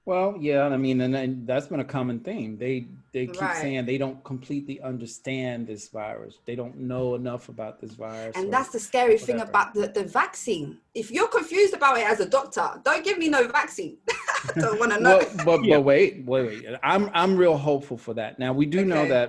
Well, 0.08 0.38
yeah, 0.40 0.62
I 0.64 0.78
mean, 0.78 1.02
and, 1.02 1.14
and 1.14 1.46
that's 1.46 1.66
been 1.66 1.80
a 1.80 1.84
common 1.98 2.20
theme. 2.20 2.56
They 2.56 2.86
they 3.12 3.26
keep 3.26 3.42
Right. 3.42 3.56
saying 3.64 3.84
they 3.84 3.98
don't 3.98 4.24
completely 4.24 4.80
understand 4.80 5.66
this 5.66 5.88
virus. 5.90 6.34
They 6.46 6.56
don't 6.56 6.76
know 6.78 7.14
enough 7.14 7.50
about 7.50 7.78
this 7.82 7.92
virus. 7.92 8.34
And 8.34 8.50
that's 8.50 8.70
the 8.70 8.78
scary 8.80 9.18
thing 9.18 9.40
about 9.48 9.74
the, 9.74 9.88
the 9.88 10.04
vaccine. 10.04 10.78
If 10.94 11.10
you're 11.10 11.28
confused 11.28 11.74
about 11.74 11.98
it 11.98 12.06
as 12.12 12.20
a 12.20 12.28
doctor, 12.38 12.66
don't 12.88 13.04
give 13.04 13.18
me 13.18 13.28
no 13.28 13.46
vaccine. 13.48 13.98
I 14.56 14.60
don't 14.62 14.80
want 14.80 14.92
to 14.94 15.00
know. 15.06 15.18
well, 15.18 15.44
but 15.44 15.58
Yeah. 15.64 15.76
but 15.76 15.82
wait, 15.82 16.24
wait, 16.24 16.44
wait. 16.64 16.78
I'm 16.82 17.10
I'm 17.12 17.36
real 17.36 17.58
hopeful 17.58 17.98
for 17.98 18.14
that. 18.14 18.38
Now 18.38 18.54
we 18.54 18.64
do 18.64 18.86
know 18.86 19.04
that 19.14 19.28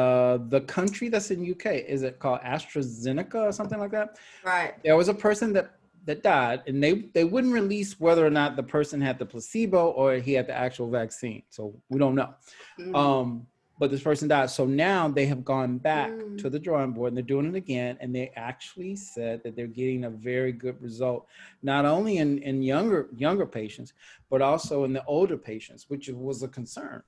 uh, 0.00 0.38
the 0.54 0.60
country 0.60 1.08
that's 1.08 1.32
in 1.32 1.38
UK 1.54 1.66
is 1.94 2.04
it 2.04 2.20
called 2.20 2.40
AstraZeneca 2.42 3.40
or 3.48 3.52
something 3.52 3.80
like 3.80 3.90
that. 3.98 4.08
right. 4.44 4.74
There 4.84 4.96
was 4.96 5.08
a 5.08 5.14
person 5.14 5.52
that 5.54 5.66
that 6.04 6.22
died, 6.22 6.62
and 6.66 6.82
they 6.82 6.92
they 7.14 7.24
wouldn't 7.24 7.52
release 7.52 7.98
whether 7.98 8.24
or 8.26 8.30
not 8.30 8.56
the 8.56 8.62
person 8.62 9.00
had 9.00 9.18
the 9.18 9.26
placebo 9.26 9.90
or 9.90 10.14
he 10.16 10.32
had 10.34 10.46
the 10.46 10.52
actual 10.56 10.90
vaccine. 10.90 11.42
So 11.50 11.74
we 11.88 11.98
don't 11.98 12.14
know. 12.14 12.34
Mm. 12.78 12.94
Um, 12.96 13.46
but 13.78 13.90
this 13.90 14.02
person 14.02 14.28
died. 14.28 14.50
So 14.50 14.66
now 14.66 15.08
they 15.08 15.26
have 15.26 15.44
gone 15.44 15.78
back 15.78 16.10
Mm. 16.12 16.38
to 16.42 16.48
the 16.48 16.60
drawing 16.60 16.92
board 16.92 17.08
and 17.08 17.16
they're 17.16 17.24
doing 17.24 17.46
it 17.46 17.56
again. 17.56 17.98
And 18.00 18.14
they 18.14 18.30
actually 18.36 18.94
said 18.94 19.42
that 19.42 19.56
they're 19.56 19.66
getting 19.66 20.04
a 20.04 20.10
very 20.10 20.52
good 20.52 20.80
result, 20.80 21.26
not 21.62 21.84
only 21.84 22.18
in, 22.18 22.38
in 22.38 22.62
younger 22.62 23.08
younger 23.16 23.46
patients, 23.46 23.92
but 24.30 24.40
also 24.42 24.84
in 24.84 24.92
the 24.92 25.04
older 25.06 25.36
patients, 25.36 25.86
which 25.90 26.08
was 26.08 26.42
a 26.44 26.48
concern. 26.48 27.02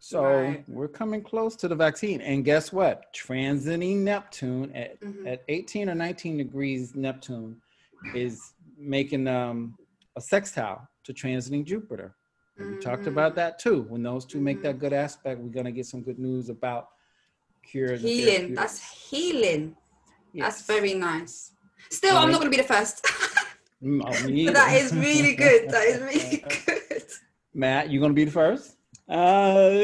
So 0.00 0.22
Right. 0.22 0.64
we're 0.68 0.88
coming 0.88 1.22
close 1.22 1.56
to 1.56 1.68
the 1.68 1.74
vaccine. 1.74 2.20
And 2.20 2.44
guess 2.44 2.72
what? 2.72 3.12
Transiting 3.14 3.98
Neptune 3.98 4.70
at, 4.72 5.00
Mhm. 5.00 5.26
at 5.26 5.42
18 5.48 5.88
or 5.88 5.94
19 5.94 6.36
degrees 6.36 6.94
Neptune 6.94 7.60
is 8.14 8.52
making 8.78 9.26
um, 9.28 9.76
a 10.16 10.20
sextile 10.20 10.88
to 11.04 11.12
transiting 11.12 11.64
Jupiter. 11.64 12.14
And 12.58 12.74
we 12.74 12.78
talked 12.80 13.04
Mm. 13.04 13.08
about 13.14 13.34
that 13.36 13.58
too. 13.58 13.82
When 13.88 14.02
those 14.02 14.24
2 14.24 14.40
make 14.40 14.62
that 14.62 14.78
good 14.78 14.92
aspect, 14.92 15.40
we're 15.40 15.48
gonna 15.50 15.72
get 15.72 15.86
some 15.86 16.02
good 16.02 16.18
news 16.18 16.48
about 16.48 16.88
cures. 17.62 18.00
and 18.02 18.08
healing. 18.10 18.54
That's 18.54 18.78
healing. 19.10 19.76
That's 20.34 20.66
very 20.66 20.94
nice. 20.94 21.52
Still, 21.90 22.16
I'm 22.16 22.30
not 22.30 22.40
going 22.40 22.50
to 22.52 22.56
be 22.56 22.62
the 22.62 22.68
first. 22.68 23.04
Mm, 23.80 24.02
oh, 24.04 24.26
me 24.26 24.44
but 24.46 24.54
that 24.54 24.70
either. 24.72 24.86
is 24.86 24.92
really 24.92 25.34
good. 25.36 25.68
That 25.70 25.84
is 25.86 26.00
really 26.12 26.44
good. 26.66 27.02
Matt. 27.54 27.88
You 27.90 28.00
gonna 28.00 28.12
be 28.12 28.24
the 28.24 28.30
first? 28.32 28.76
Uh, 29.08 29.78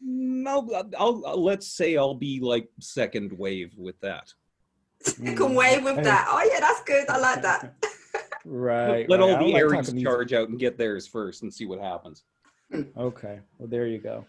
no, 0.00 0.86
I'll, 0.96 1.22
I'll 1.26 1.42
let's 1.42 1.66
say 1.66 1.96
I'll 1.96 2.14
be 2.14 2.38
like 2.40 2.68
second 2.80 3.32
wave 3.36 3.74
with 3.76 3.98
that. 4.02 4.32
Can 5.14 5.54
wave 5.54 5.84
with 5.84 6.02
that. 6.04 6.26
Oh 6.30 6.48
yeah, 6.52 6.60
that's 6.60 6.82
good. 6.82 7.08
I 7.08 7.18
like 7.18 7.42
that. 7.42 7.74
Right. 8.44 9.08
Let 9.08 9.20
right. 9.20 9.30
All 9.30 9.38
the 9.38 9.44
like 9.52 9.54
Aries 9.62 9.92
charge 10.02 10.32
out 10.32 10.48
and 10.48 10.58
get 10.58 10.78
theirs 10.78 11.06
first 11.06 11.42
and 11.42 11.52
see 11.52 11.66
what 11.66 11.80
happens. 11.80 12.22
Okay. 12.96 13.40
Well, 13.58 13.68
there 13.68 13.86
you 13.86 13.98
go. 13.98 14.24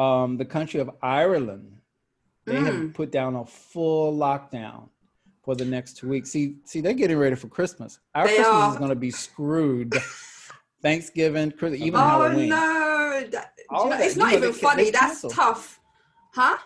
Um, 0.00 0.36
the 0.36 0.44
country 0.44 0.80
of 0.80 0.90
Ireland, 1.02 1.72
they 2.44 2.54
Mm. 2.54 2.66
have 2.84 2.94
put 2.94 3.10
down 3.10 3.34
a 3.36 3.44
full 3.44 4.16
lockdown 4.16 4.88
for 5.44 5.54
the 5.56 5.64
next 5.64 5.96
two 5.96 6.08
weeks. 6.08 6.30
See, 6.30 6.56
see, 6.64 6.80
they're 6.80 6.92
getting 6.92 7.16
ready 7.18 7.34
for 7.36 7.48
Christmas. 7.48 7.98
Our 8.14 8.26
They 8.26 8.34
Christmas 8.36 8.54
are. 8.56 8.72
is 8.72 8.76
going 8.78 8.90
to 8.90 8.96
be 8.96 9.10
screwed. 9.10 9.94
Thanksgiving, 10.82 11.50
Christmas, 11.52 11.80
even 11.80 11.98
oh 11.98 12.04
Halloween. 12.04 12.48
no, 12.50 13.24
that, 13.32 13.54
you 13.70 13.76
know, 13.88 13.96
it's 13.98 14.16
not 14.16 14.34
even 14.34 14.52
funny. 14.52 14.90
That's 14.90 15.22
cancel. 15.22 15.30
tough, 15.30 15.80
huh? 16.32 16.58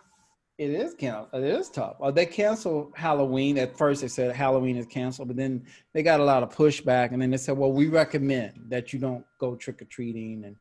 It 0.60 0.72
is 0.72 0.92
canceled. 0.92 1.42
It 1.42 1.42
is 1.42 1.70
tough. 1.70 1.96
Uh, 2.02 2.10
they 2.10 2.26
canceled 2.26 2.92
Halloween. 2.94 3.56
At 3.56 3.78
first, 3.78 4.02
they 4.02 4.08
said 4.08 4.36
Halloween 4.36 4.76
is 4.76 4.84
canceled, 4.84 5.28
but 5.28 5.36
then 5.38 5.64
they 5.94 6.02
got 6.02 6.20
a 6.20 6.24
lot 6.24 6.42
of 6.42 6.54
pushback, 6.54 7.12
and 7.12 7.22
then 7.22 7.30
they 7.30 7.38
said, 7.38 7.56
"Well, 7.56 7.72
we 7.72 7.88
recommend 7.88 8.66
that 8.68 8.92
you 8.92 8.98
don't 8.98 9.24
go 9.38 9.56
trick 9.56 9.80
or 9.80 9.86
treating 9.86 10.44
and 10.44 10.56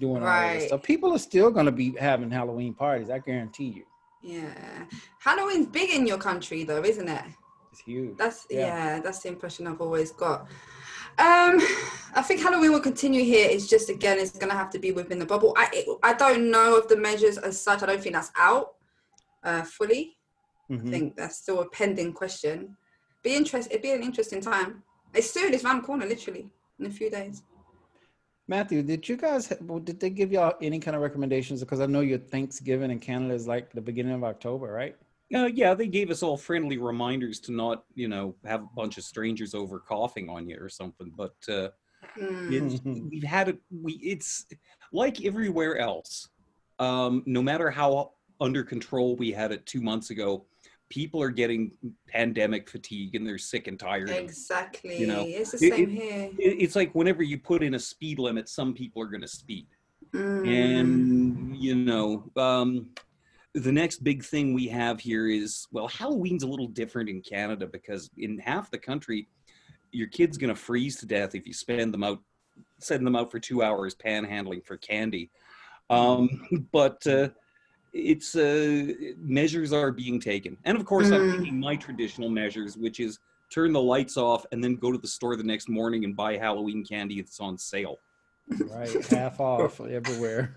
doing 0.00 0.24
all 0.24 0.52
this 0.52 0.66
stuff." 0.66 0.82
People 0.82 1.12
are 1.12 1.20
still 1.20 1.52
going 1.52 1.66
to 1.66 1.70
be 1.70 1.94
having 1.96 2.28
Halloween 2.28 2.74
parties. 2.74 3.08
I 3.08 3.20
guarantee 3.20 3.66
you. 3.66 3.84
Yeah, 4.20 4.52
Halloween's 5.20 5.68
big 5.68 5.90
in 5.90 6.08
your 6.08 6.18
country, 6.18 6.64
though, 6.64 6.82
isn't 6.82 7.08
it? 7.08 7.22
It's 7.70 7.82
huge. 7.82 8.16
That's 8.16 8.48
Yeah. 8.50 8.66
yeah. 8.66 9.00
that's 9.00 9.20
the 9.20 9.28
impression 9.28 9.68
I've 9.68 9.80
always 9.80 10.10
got. 10.10 10.40
Um, 11.18 11.60
I 12.16 12.22
think 12.22 12.40
Halloween 12.40 12.72
will 12.72 12.80
continue 12.80 13.22
here. 13.22 13.48
It's 13.48 13.68
just 13.68 13.90
again, 13.90 14.18
it's 14.18 14.36
gonna 14.36 14.54
have 14.54 14.70
to 14.70 14.80
be 14.80 14.90
within 14.90 15.20
the 15.20 15.24
bubble. 15.24 15.54
I 15.56 15.68
it, 15.72 15.86
I 16.02 16.14
don't 16.14 16.50
know 16.50 16.76
of 16.76 16.88
the 16.88 16.96
measures 16.96 17.38
as 17.38 17.62
such. 17.62 17.84
I 17.84 17.86
don't 17.86 18.02
think 18.02 18.16
that's 18.16 18.32
out 18.36 18.75
uh, 19.46 19.62
fully. 19.62 20.18
I 20.68 20.74
Mhm. 20.74 20.90
think 20.90 21.16
that's 21.16 21.38
still 21.38 21.60
a 21.60 21.68
pending 21.70 22.12
question. 22.12 22.76
Be 23.22 23.34
interest. 23.34 23.68
It'd 23.70 23.82
be 23.82 23.92
an 23.92 24.02
interesting 24.02 24.40
time. 24.40 24.82
It's 25.14 25.30
soon. 25.30 25.54
It's 25.54 25.64
round 25.64 25.82
the 25.82 25.86
corner, 25.86 26.06
literally 26.06 26.50
in 26.78 26.86
a 26.86 26.90
few 26.90 27.08
days. 27.08 27.42
Matthew, 28.48 28.82
did 28.82 29.08
you 29.08 29.16
guys 29.16 29.48
did 29.48 29.98
they 29.98 30.10
give 30.10 30.30
y'all 30.32 30.54
any 30.60 30.78
kind 30.78 30.96
of 30.96 31.02
recommendations? 31.02 31.60
Because 31.60 31.80
I 31.80 31.86
know 31.86 32.00
your 32.00 32.18
Thanksgiving 32.18 32.90
in 32.90 33.00
Canada 33.00 33.34
is 33.34 33.46
like 33.46 33.72
the 33.72 33.80
beginning 33.80 34.12
of 34.14 34.24
October, 34.24 34.72
right? 34.72 34.96
Uh, 35.34 35.46
yeah, 35.46 35.74
they 35.74 35.88
gave 35.88 36.10
us 36.10 36.22
all 36.22 36.36
friendly 36.36 36.78
reminders 36.78 37.40
to 37.40 37.52
not, 37.52 37.84
you 37.94 38.06
know, 38.06 38.36
have 38.44 38.62
a 38.62 38.68
bunch 38.76 38.98
of 38.98 39.04
strangers 39.04 39.54
over 39.54 39.80
coughing 39.80 40.28
on 40.28 40.48
you 40.48 40.56
or 40.60 40.68
something. 40.68 41.10
But 41.16 41.34
uh, 41.48 41.70
it's, 42.16 42.80
we've 42.84 43.24
had 43.24 43.48
it. 43.48 43.58
We 43.70 43.94
it's 43.94 44.46
like 44.92 45.24
everywhere 45.24 45.78
else. 45.78 46.28
Um, 46.78 47.24
no 47.26 47.42
matter 47.42 47.70
how 47.70 48.12
under 48.40 48.62
control 48.62 49.16
we 49.16 49.32
had 49.32 49.52
it 49.52 49.64
two 49.66 49.80
months 49.80 50.10
ago, 50.10 50.44
people 50.88 51.20
are 51.20 51.30
getting 51.30 51.72
pandemic 52.08 52.68
fatigue 52.68 53.14
and 53.14 53.26
they're 53.26 53.38
sick 53.38 53.66
and 53.66 53.78
tired. 53.78 54.08
of. 54.10 54.16
Exactly. 54.16 54.98
you 54.98 55.06
know, 55.06 55.24
it's 55.26 55.52
the 55.52 55.58
same 55.58 55.72
it- 55.72 55.88
here. 55.90 56.30
It- 56.38 56.62
It's 56.62 56.76
like 56.76 56.94
whenever 56.94 57.22
you 57.22 57.38
put 57.38 57.62
in 57.62 57.74
a 57.74 57.78
speed 57.78 58.18
limit, 58.18 58.48
some 58.48 58.74
people 58.74 59.02
are 59.02 59.06
going 59.08 59.22
to 59.22 59.28
speed. 59.28 59.66
Mm. 60.12 60.46
and 60.70 61.56
you 61.56 61.74
know 61.74 62.30
um 62.36 62.90
the 63.54 63.72
next 63.72 64.04
big 64.04 64.22
thing 64.22 64.54
we 64.54 64.68
have 64.68 65.00
here 65.00 65.26
is 65.28 65.66
well, 65.72 65.88
Halloween's 65.88 66.44
a 66.44 66.46
little 66.46 66.68
different 66.68 67.08
in 67.08 67.20
Canada 67.22 67.66
because 67.66 68.08
in 68.16 68.38
half 68.38 68.70
the 68.70 68.78
country, 68.78 69.28
your 69.90 70.06
kid's 70.06 70.38
gonna 70.38 70.54
freeze 70.54 70.96
to 71.00 71.06
death 71.06 71.34
if 71.34 71.44
you 71.46 71.52
spend 71.52 71.92
them 71.92 72.04
out, 72.04 72.22
send 72.78 73.04
them 73.04 73.16
out 73.16 73.32
for 73.32 73.40
two 73.40 73.62
hours 73.64 73.96
panhandling 73.96 74.64
for 74.64 74.76
candy. 74.76 75.30
Um, 75.90 76.68
but 76.72 77.04
uh, 77.06 77.30
it's 77.96 78.34
uh, 78.36 78.92
measures 79.18 79.72
are 79.72 79.90
being 79.92 80.20
taken, 80.20 80.56
and 80.64 80.76
of 80.76 80.84
course, 80.84 81.10
I'm 81.12 81.22
Mm. 81.22 81.32
taking 81.38 81.60
my 81.60 81.76
traditional 81.76 82.28
measures, 82.30 82.76
which 82.76 83.00
is 83.00 83.18
turn 83.50 83.72
the 83.72 83.80
lights 83.82 84.16
off 84.16 84.44
and 84.52 84.62
then 84.62 84.76
go 84.76 84.92
to 84.92 84.98
the 84.98 85.08
store 85.08 85.36
the 85.36 85.42
next 85.44 85.68
morning 85.68 86.04
and 86.04 86.16
buy 86.16 86.36
Halloween 86.36 86.84
candy 86.84 87.20
that's 87.20 87.40
on 87.40 87.56
sale. 87.58 88.00
Right, 88.48 89.06
half 89.06 89.40
off 89.40 89.80
everywhere. 89.90 90.54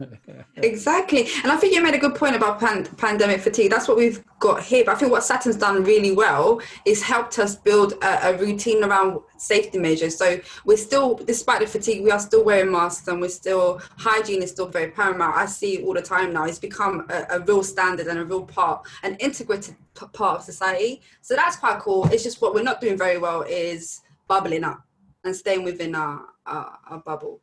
Exactly. 0.57 1.27
And 1.43 1.51
I 1.51 1.57
think 1.57 1.73
you 1.73 1.81
made 1.81 1.95
a 1.95 1.99
good 1.99 2.15
point 2.15 2.35
about 2.35 2.59
pan- 2.59 2.85
pandemic 2.97 3.41
fatigue. 3.41 3.71
That's 3.71 3.87
what 3.87 3.97
we've 3.97 4.23
got 4.39 4.61
here. 4.61 4.83
But 4.85 4.95
I 4.95 4.99
think 4.99 5.11
what 5.11 5.23
Saturn's 5.23 5.55
done 5.55 5.83
really 5.83 6.11
well 6.11 6.61
is 6.85 7.01
helped 7.01 7.39
us 7.39 7.55
build 7.55 7.93
a, 8.03 8.29
a 8.29 8.37
routine 8.37 8.83
around 8.83 9.19
safety 9.37 9.77
measures. 9.77 10.17
So 10.17 10.39
we're 10.65 10.77
still, 10.77 11.15
despite 11.15 11.61
the 11.61 11.67
fatigue, 11.67 12.03
we 12.03 12.11
are 12.11 12.19
still 12.19 12.43
wearing 12.43 12.71
masks 12.71 13.07
and 13.07 13.21
we're 13.21 13.29
still, 13.29 13.81
hygiene 13.97 14.43
is 14.43 14.51
still 14.51 14.67
very 14.67 14.91
paramount. 14.91 15.35
I 15.35 15.45
see 15.45 15.79
it 15.79 15.85
all 15.85 15.93
the 15.93 16.01
time 16.01 16.33
now. 16.33 16.45
It's 16.45 16.59
become 16.59 17.05
a, 17.09 17.25
a 17.31 17.39
real 17.41 17.63
standard 17.63 18.07
and 18.07 18.19
a 18.19 18.25
real 18.25 18.43
part, 18.43 18.85
an 19.03 19.15
integrated 19.15 19.75
p- 19.97 20.05
part 20.13 20.39
of 20.39 20.45
society. 20.45 21.01
So 21.21 21.35
that's 21.35 21.55
quite 21.55 21.79
cool. 21.79 22.07
It's 22.11 22.23
just 22.23 22.41
what 22.41 22.53
we're 22.53 22.63
not 22.63 22.81
doing 22.81 22.97
very 22.97 23.17
well 23.17 23.41
is 23.41 24.01
bubbling 24.27 24.63
up 24.63 24.83
and 25.23 25.35
staying 25.35 25.63
within 25.63 25.95
our, 25.95 26.21
our, 26.45 26.77
our 26.87 26.99
bubble. 26.99 27.41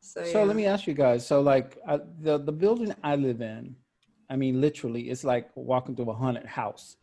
So, 0.00 0.24
So 0.24 0.38
yeah. 0.38 0.44
let 0.44 0.56
me 0.56 0.66
ask 0.66 0.86
you 0.86 0.94
guys. 0.94 1.26
So 1.26 1.40
like 1.40 1.78
I, 1.86 1.98
the 2.20 2.38
the 2.38 2.52
building 2.52 2.94
I 3.02 3.16
live 3.16 3.40
in, 3.40 3.76
I 4.30 4.36
mean 4.36 4.60
literally, 4.60 5.10
it's 5.10 5.24
like 5.24 5.50
walking 5.54 5.94
through 5.96 6.10
a 6.10 6.14
haunted 6.14 6.46
house, 6.46 6.96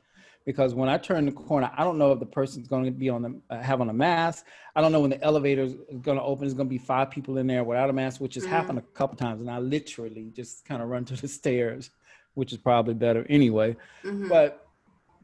because 0.46 0.74
when 0.74 0.90
I 0.90 0.98
turn 0.98 1.26
the 1.26 1.32
corner, 1.32 1.72
I 1.78 1.84
don't 1.84 1.98
know 1.98 2.12
if 2.12 2.20
the 2.20 2.26
person's 2.26 2.68
going 2.68 2.86
to 2.86 2.92
be 2.92 3.10
on 3.10 3.22
the 3.22 3.42
uh, 3.50 3.62
have 3.62 3.82
on 3.82 3.90
a 3.90 3.94
mask. 3.94 4.46
I 4.76 4.82
don't 4.82 4.92
know 4.92 5.02
when 5.02 5.10
the 5.12 5.22
elevator 5.24 5.64
is 5.64 5.76
going 6.02 6.18
to 6.18 6.24
open. 6.24 6.42
There's 6.42 6.54
going 6.54 6.68
to 6.68 6.70
be 6.70 6.78
five 6.78 7.10
people 7.12 7.38
in 7.38 7.48
there 7.48 7.64
without 7.64 7.90
a 7.90 7.94
mask, 7.94 8.22
which 8.22 8.36
has 8.36 8.46
happened 8.46 8.80
a 8.80 8.84
couple 8.94 9.18
times, 9.18 9.42
and 9.42 9.50
I 9.50 9.60
literally 9.60 10.32
just 10.36 10.66
kind 10.66 10.82
of 10.82 10.90
run 10.90 11.06
to 11.06 11.16
the 11.16 11.28
stairs, 11.40 11.90
which 12.34 12.52
is 12.52 12.58
probably 12.58 12.94
better 12.94 13.26
anyway. 13.30 13.76
Mhm. 14.04 14.30
But 14.30 14.68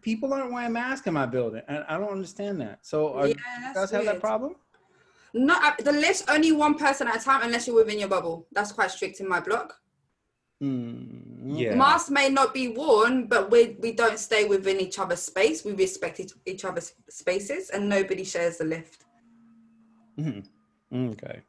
people 0.01 0.33
aren't 0.33 0.51
wearing 0.51 0.73
masks 0.73 1.07
in 1.07 1.13
my 1.13 1.25
building, 1.25 1.61
and 1.67 1.83
I 1.87 1.97
don't 1.97 2.11
understand 2.11 2.61
that. 2.61 2.85
So 2.85 3.13
are, 3.13 3.27
Yeah, 3.27 3.33
you 3.67 3.73
guys 3.73 3.91
have 3.91 4.05
that 4.05 4.21
problem? 4.21 4.55
No, 5.33 5.55
uh, 5.61 5.73
the 5.79 5.91
lift's 5.91 6.23
only 6.27 6.51
one 6.51 6.75
person 6.75 7.07
at 7.07 7.15
a 7.17 7.23
time 7.23 7.41
unless 7.43 7.67
you're 7.67 7.75
within 7.75 7.99
your 7.99 8.09
bubble. 8.09 8.47
That's 8.51 8.71
quite 8.71 8.91
strict 8.91 9.19
in 9.19 9.27
my 9.27 9.39
block. 9.39 9.75
Hmm. 10.59 11.55
Yeah. 11.55 11.75
Masks 11.75 12.09
may 12.09 12.29
not 12.29 12.53
be 12.53 12.69
worn, 12.69 13.27
but 13.27 13.49
we 13.49 13.77
we 13.79 13.93
don't 13.93 14.19
stay 14.19 14.45
within 14.45 14.79
each 14.79 14.99
other's 14.99 15.21
space. 15.21 15.63
We 15.63 15.71
respect 15.71 16.19
each, 16.19 16.33
each 16.45 16.65
other's 16.65 16.93
spaces, 17.09 17.69
and 17.69 17.87
nobody 17.87 18.23
shares 18.23 18.57
the 18.57 18.65
lift. 18.65 19.05
Mhm. 20.19 20.45
Okay. 20.93 21.41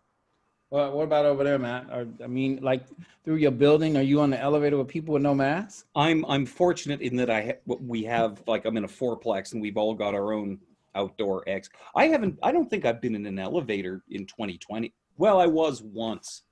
Well, 0.70 0.92
what 0.92 1.02
about 1.02 1.26
over 1.26 1.42
there, 1.42 1.58
Matt? 1.58 1.88
Or, 1.90 2.06
I 2.22 2.28
mean, 2.28 2.60
like 2.62 2.84
through 3.24 3.36
your 3.36 3.50
building, 3.50 3.96
are 3.96 4.02
you 4.02 4.20
on 4.20 4.30
the 4.30 4.38
elevator 4.38 4.78
with 4.78 4.86
people 4.86 5.14
with 5.14 5.22
no 5.22 5.34
masks? 5.34 5.86
I'm 5.96 6.24
I'm 6.26 6.46
fortunate 6.46 7.00
in 7.00 7.16
that 7.16 7.30
I 7.30 7.42
ha- 7.66 7.74
we 7.80 8.04
have 8.04 8.40
like 8.46 8.64
I'm 8.64 8.76
in 8.76 8.84
a 8.84 8.88
fourplex 8.88 9.52
and 9.52 9.60
we've 9.60 9.76
all 9.76 9.94
got 9.94 10.14
our 10.14 10.32
own 10.32 10.60
outdoor 10.94 11.42
X. 11.48 11.68
I 11.94 12.06
haven't 12.06 12.38
I 12.42 12.52
don't 12.52 12.68
think 12.68 12.84
I've 12.84 13.00
been 13.00 13.14
in 13.14 13.26
an 13.26 13.38
elevator 13.38 14.02
in 14.10 14.26
2020. 14.26 14.92
Well, 15.16 15.40
I 15.40 15.46
was 15.46 15.82
once 15.82 16.42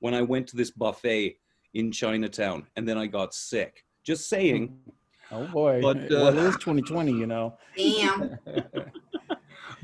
when 0.00 0.14
I 0.14 0.22
went 0.22 0.46
to 0.48 0.56
this 0.56 0.70
buffet 0.70 1.36
in 1.74 1.92
Chinatown 1.92 2.66
and 2.76 2.86
then 2.88 2.98
I 2.98 3.06
got 3.06 3.34
sick. 3.34 3.84
Just 4.04 4.28
saying. 4.28 4.76
Oh 5.30 5.46
boy. 5.46 5.80
But, 5.80 6.10
well, 6.10 6.28
it 6.28 6.38
uh, 6.38 6.52
2020, 6.52 7.12
you 7.12 7.26
know. 7.26 7.56
Damn. 7.76 8.38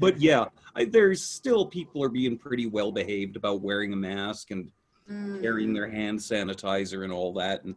But 0.01 0.21
yeah, 0.21 0.45
I, 0.77 0.85
there's 0.85 1.25
still 1.25 1.67
people 1.67 2.05
are 2.05 2.09
being 2.09 2.39
pretty 2.39 2.67
well 2.67 2.93
behaved 2.93 3.35
about 3.35 3.63
wearing 3.63 3.93
a 3.93 3.97
mask 3.97 4.53
and 4.53 4.71
Mm. 5.11 5.41
carrying 5.41 5.73
their 5.73 5.89
hand 5.89 6.19
sanitizer 6.19 7.03
and 7.03 7.11
all 7.11 7.33
that 7.33 7.65
and 7.65 7.75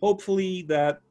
hopefully 0.00 0.62
that 0.62 1.02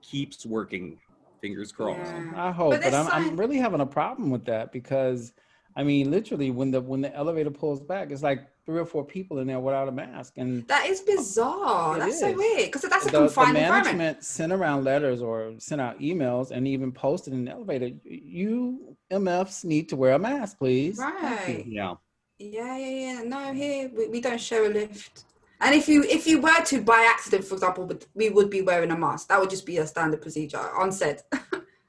keeps 0.00 0.46
working. 0.46 0.98
Fingers 1.40 1.72
crossed. 1.72 1.98
Yeah. 2.00 2.32
I 2.36 2.50
hope, 2.50 2.72
But 2.72 2.82
but, 2.82 2.94
I'm, 2.94 3.04
this 3.04 3.14
I'm 3.14 3.36
really 3.36 3.56
having 3.56 3.80
a 3.80 3.86
problem 3.86 4.30
with 4.30 4.44
that 4.46 4.72
because, 4.72 5.32
I 5.76 5.82
mean, 5.82 6.10
literally, 6.10 6.50
when 6.50 6.70
the 6.70 6.80
when 6.80 7.00
the 7.00 7.14
elevator 7.14 7.50
pulls 7.50 7.80
back, 7.80 8.10
it's 8.10 8.22
like 8.22 8.48
three 8.66 8.78
or 8.78 8.84
four 8.84 9.04
people 9.04 9.38
in 9.38 9.46
there 9.46 9.58
without 9.60 9.88
a 9.88 9.92
mask, 9.92 10.34
and 10.36 10.66
That 10.68 10.86
is 10.86 11.00
bizarre. 11.00 11.96
It 11.96 12.00
that's 12.00 12.20
so 12.20 12.32
weird 12.32 12.66
because 12.66 12.82
that's 12.82 13.06
a 13.06 13.10
the, 13.10 13.12
the 13.12 13.18
confined 13.26 13.56
environment. 13.56 13.98
management 13.98 14.24
sent 14.24 14.52
around 14.52 14.84
letters 14.84 15.22
or 15.22 15.54
sent 15.58 15.80
out 15.80 15.98
emails 16.00 16.50
and 16.50 16.68
even 16.68 16.92
posted 16.92 17.32
in 17.32 17.46
the 17.46 17.52
elevator. 17.52 17.90
You 18.04 18.96
MFs 19.10 19.64
need 19.64 19.88
to 19.88 19.96
wear 19.96 20.12
a 20.14 20.18
mask, 20.18 20.58
please. 20.58 20.98
Right. 20.98 21.64
Yeah. 21.66 21.94
Yeah, 22.38 22.76
yeah, 22.76 22.88
yeah. 22.88 23.22
No, 23.22 23.52
here 23.52 23.90
we, 23.96 24.08
we 24.08 24.20
don't 24.20 24.40
share 24.40 24.64
a 24.66 24.68
lift. 24.68 25.24
And 25.60 25.74
if 25.74 25.88
you 25.88 26.02
if 26.04 26.26
you 26.26 26.40
were 26.40 26.62
to 26.66 26.80
by 26.82 27.06
accident, 27.10 27.44
for 27.44 27.54
example, 27.54 27.90
we 28.14 28.30
would 28.30 28.50
be 28.50 28.62
wearing 28.62 28.90
a 28.90 28.96
mask. 28.98 29.28
That 29.28 29.40
would 29.40 29.50
just 29.50 29.66
be 29.66 29.78
a 29.78 29.86
standard 29.86 30.22
procedure 30.22 30.58
on 30.78 30.92
set. 30.92 31.24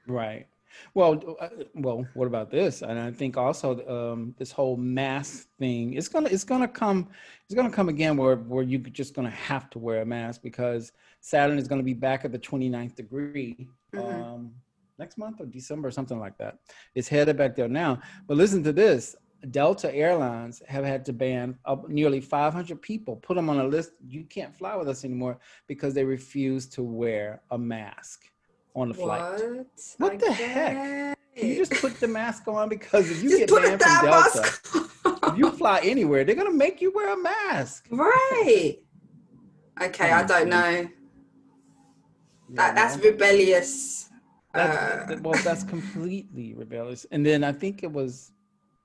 Right. 0.06 0.46
Well, 0.94 1.36
uh, 1.38 1.48
well, 1.74 2.04
what 2.14 2.26
about 2.26 2.50
this? 2.50 2.82
And 2.82 2.98
I 2.98 3.12
think 3.12 3.36
also 3.36 3.68
um, 3.86 4.34
this 4.38 4.50
whole 4.50 4.76
mask 4.76 5.46
thing 5.58 5.94
it's 5.94 6.08
gonna 6.08 6.28
it's 6.28 6.42
gonna 6.42 6.66
come 6.66 7.08
it's 7.44 7.54
gonna 7.54 7.70
come 7.70 7.88
again 7.88 8.16
where 8.16 8.36
where 8.36 8.64
you're 8.64 8.80
just 8.80 9.14
gonna 9.14 9.30
have 9.30 9.70
to 9.70 9.78
wear 9.78 10.02
a 10.02 10.06
mask 10.06 10.42
because 10.42 10.90
Saturn 11.20 11.58
is 11.58 11.68
gonna 11.68 11.84
be 11.84 11.94
back 11.94 12.24
at 12.24 12.32
the 12.32 12.38
29th 12.38 12.96
degree 12.96 13.68
Mhm. 13.94 14.24
um, 14.24 14.52
next 14.98 15.16
month 15.18 15.40
or 15.40 15.46
December 15.46 15.88
or 15.88 15.90
something 15.92 16.18
like 16.18 16.36
that. 16.38 16.58
It's 16.94 17.08
headed 17.08 17.36
back 17.36 17.54
there 17.54 17.68
now. 17.68 18.00
But 18.26 18.36
listen 18.36 18.62
to 18.64 18.72
this: 18.72 19.14
Delta 19.50 19.92
Airlines 19.94 20.62
have 20.68 20.84
had 20.84 21.04
to 21.06 21.12
ban 21.12 21.56
up 21.64 21.88
nearly 21.88 22.20
500 22.20 22.80
people, 22.82 23.16
put 23.16 23.36
them 23.36 23.48
on 23.48 23.58
a 23.58 23.64
list. 23.66 23.92
You 24.06 24.24
can't 24.24 24.54
fly 24.54 24.76
with 24.76 24.88
us 24.88 25.04
anymore 25.04 25.38
because 25.66 25.94
they 25.94 26.04
refuse 26.04 26.66
to 26.70 26.82
wear 26.82 27.40
a 27.50 27.58
mask 27.58 28.24
on 28.74 28.88
the 28.88 28.94
flight. 28.94 29.22
What? 29.32 29.66
What 29.98 30.18
the 30.18 30.32
heck? 30.32 31.18
You 31.36 31.56
just 31.56 31.72
put 31.80 31.98
the 32.00 32.08
mask 32.08 32.46
on 32.48 32.68
because 32.68 33.10
if 33.10 33.22
you 33.22 33.30
Just 33.30 33.52
get 33.52 33.62
banned 33.62 33.82
from 33.82 34.04
Delta, 34.04 35.28
if 35.32 35.38
you 35.38 35.50
fly 35.52 35.80
anywhere, 35.82 36.24
they're 36.24 36.34
gonna 36.34 36.50
make 36.50 36.80
you 36.80 36.92
wear 36.92 37.14
a 37.14 37.16
mask. 37.16 37.86
right. 37.90 38.76
Okay, 39.80 40.10
I 40.10 40.22
don't 40.24 40.48
know. 40.50 40.88
That 42.50 42.74
that's 42.74 43.02
rebellious. 43.02 44.10
That's, 44.52 45.12
Uh, 45.12 45.16
well, 45.22 45.40
that's 45.44 45.62
completely 45.64 46.54
rebellious. 46.54 47.06
And 47.12 47.24
then 47.24 47.44
I 47.44 47.52
think 47.52 47.82
it 47.84 47.90
was, 47.90 48.32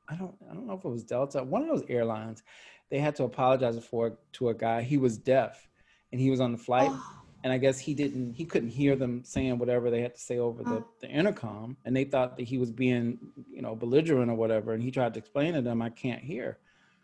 I 0.07 0.15
don't, 0.15 0.35
I 0.49 0.53
don't 0.53 0.67
know 0.67 0.73
if 0.73 0.85
it 0.85 0.89
was 0.89 1.03
Delta, 1.03 1.43
one 1.43 1.61
of 1.63 1.67
those 1.67 1.83
airlines. 1.89 2.43
They 2.89 2.99
had 2.99 3.15
to 3.15 3.23
apologize 3.23 3.83
for 3.83 4.17
to 4.33 4.49
a 4.49 4.53
guy. 4.53 4.81
He 4.83 4.97
was 4.97 5.17
deaf, 5.17 5.67
and 6.11 6.21
he 6.21 6.29
was 6.29 6.39
on 6.39 6.51
the 6.51 6.57
flight. 6.57 6.89
oh, 6.91 7.11
and 7.43 7.51
I 7.53 7.57
guess 7.59 7.77
he 7.77 7.93
didn't 7.93 8.33
he 8.33 8.43
couldn't 8.45 8.69
hear 8.69 8.95
them 8.95 9.23
saying 9.23 9.57
whatever 9.59 9.91
they 9.91 10.01
had 10.01 10.15
to 10.15 10.19
say 10.21 10.39
over 10.39 10.63
the, 10.63 10.77
Oh. 10.77 10.87
the 11.01 11.07
intercom 11.07 11.77
and 11.85 11.95
they 11.95 12.03
thought 12.03 12.37
that 12.37 12.43
he 12.43 12.57
was 12.57 12.71
being 12.71 13.19
you 13.51 13.61
know 13.61 13.75
belligerent 13.75 14.31
or 14.31 14.35
whatever 14.35 14.73
and 14.73 14.81
he 14.81 14.89
tried 14.89 15.13
to 15.13 15.19
explain 15.19 15.53
to 15.53 15.61
them 15.61 15.79
I 15.79 15.91
can't 15.91 16.23
hear 16.23 16.57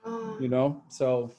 oh. 0.04 0.38
you 0.42 0.48
know 0.48 0.82
so 0.90 1.30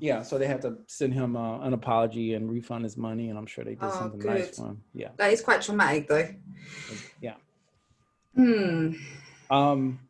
yeah 0.00 0.22
so 0.22 0.36
they 0.36 0.48
had 0.48 0.62
to 0.62 0.78
send 0.88 1.14
him 1.14 1.36
uh, 1.36 1.60
an 1.60 1.74
apology 1.74 2.34
and 2.34 2.50
refund 2.50 2.82
his 2.82 2.96
money 2.96 3.28
and 3.30 3.38
I'm 3.38 3.46
sure 3.46 3.62
they 3.62 3.76
did 3.76 3.84
Oh, 3.84 3.90
something 4.00 4.18
nice 4.18 4.46
good. 4.46 4.54
for 4.56 4.66
him 4.66 4.82
yeah 4.94 5.10
That 5.16 5.32
is 5.32 5.40
quite 5.40 5.62
traumatic, 5.62 6.08
though. 6.08 6.28
yeah 7.20 7.34
Hmm. 8.34 8.94
um 9.48 10.00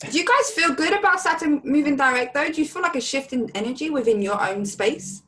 Do 0.00 0.16
you 0.16 0.24
guys 0.24 0.50
feel 0.50 0.74
good 0.74 0.96
about 0.96 1.20
Saturn 1.20 1.60
moving 1.64 1.96
direct, 1.96 2.32
though? 2.34 2.48
Do 2.50 2.60
you 2.60 2.68
feel 2.68 2.82
like 2.82 2.94
a 2.94 3.00
shift 3.00 3.32
in 3.32 3.50
energy 3.54 3.90
within 3.90 4.22
your 4.22 4.40
own 4.40 4.64
space? 4.64 5.22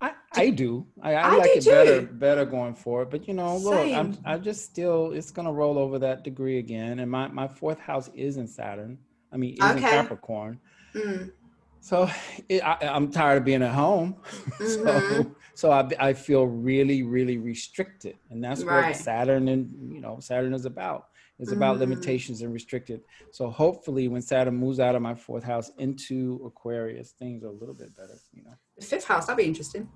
I, 0.00 0.12
I 0.34 0.50
do. 0.50 0.86
I, 1.02 1.14
I, 1.14 1.20
I 1.20 1.36
like 1.36 1.52
do 1.52 1.58
it 1.58 1.64
better 1.66 2.00
too. 2.02 2.06
better 2.06 2.44
going 2.46 2.74
forward. 2.74 3.10
But 3.10 3.26
you 3.28 3.34
know, 3.34 3.56
look, 3.56 3.74
I'm 3.92 4.16
I 4.24 4.38
just 4.38 4.64
still 4.64 5.12
it's 5.12 5.30
gonna 5.30 5.52
roll 5.52 5.76
over 5.76 5.98
that 5.98 6.22
degree 6.24 6.58
again. 6.58 7.00
And 7.00 7.10
my, 7.10 7.28
my 7.28 7.48
fourth 7.48 7.80
house 7.80 8.08
is 8.14 8.36
in 8.36 8.46
Saturn. 8.46 8.96
I 9.32 9.36
mean 9.36 9.54
is 9.60 9.70
in 9.70 9.80
Capricorn. 9.80 10.60
Mm. 10.94 11.32
So 11.80 12.08
it, 12.48 12.62
I, 12.64 12.78
I'm 12.82 13.10
tired 13.10 13.38
of 13.38 13.44
being 13.44 13.62
at 13.62 13.72
home. 13.74 14.16
Mhm. 14.58 14.66
so 15.24 15.34
so 15.54 15.70
I, 15.72 15.88
I 15.98 16.12
feel 16.12 16.44
really 16.46 17.02
really 17.02 17.36
restricted, 17.38 18.16
and 18.30 18.42
that's 18.42 18.62
Right. 18.62 18.86
what 18.86 18.96
Saturn 18.96 19.48
and 19.48 19.92
you 19.92 20.00
know 20.00 20.20
Saturn 20.20 20.54
is 20.54 20.64
about. 20.64 21.08
It's 21.38 21.52
about 21.52 21.76
Mm. 21.76 21.80
limitations 21.80 22.42
and 22.42 22.52
restricted. 22.52 23.02
So 23.30 23.48
hopefully, 23.48 24.08
when 24.08 24.20
Saturn 24.22 24.56
moves 24.56 24.80
out 24.80 24.96
of 24.96 25.02
my 25.02 25.14
fourth 25.14 25.44
house 25.44 25.70
into 25.78 26.40
Aquarius, 26.44 27.12
things 27.12 27.44
are 27.44 27.48
a 27.48 27.52
little 27.52 27.74
bit 27.74 27.94
better. 27.96 28.18
You 28.32 28.42
know. 28.44 28.54
The 28.76 28.84
fifth 28.84 29.04
house, 29.04 29.26
that'd 29.26 29.38
be 29.38 29.44
interesting. 29.44 29.88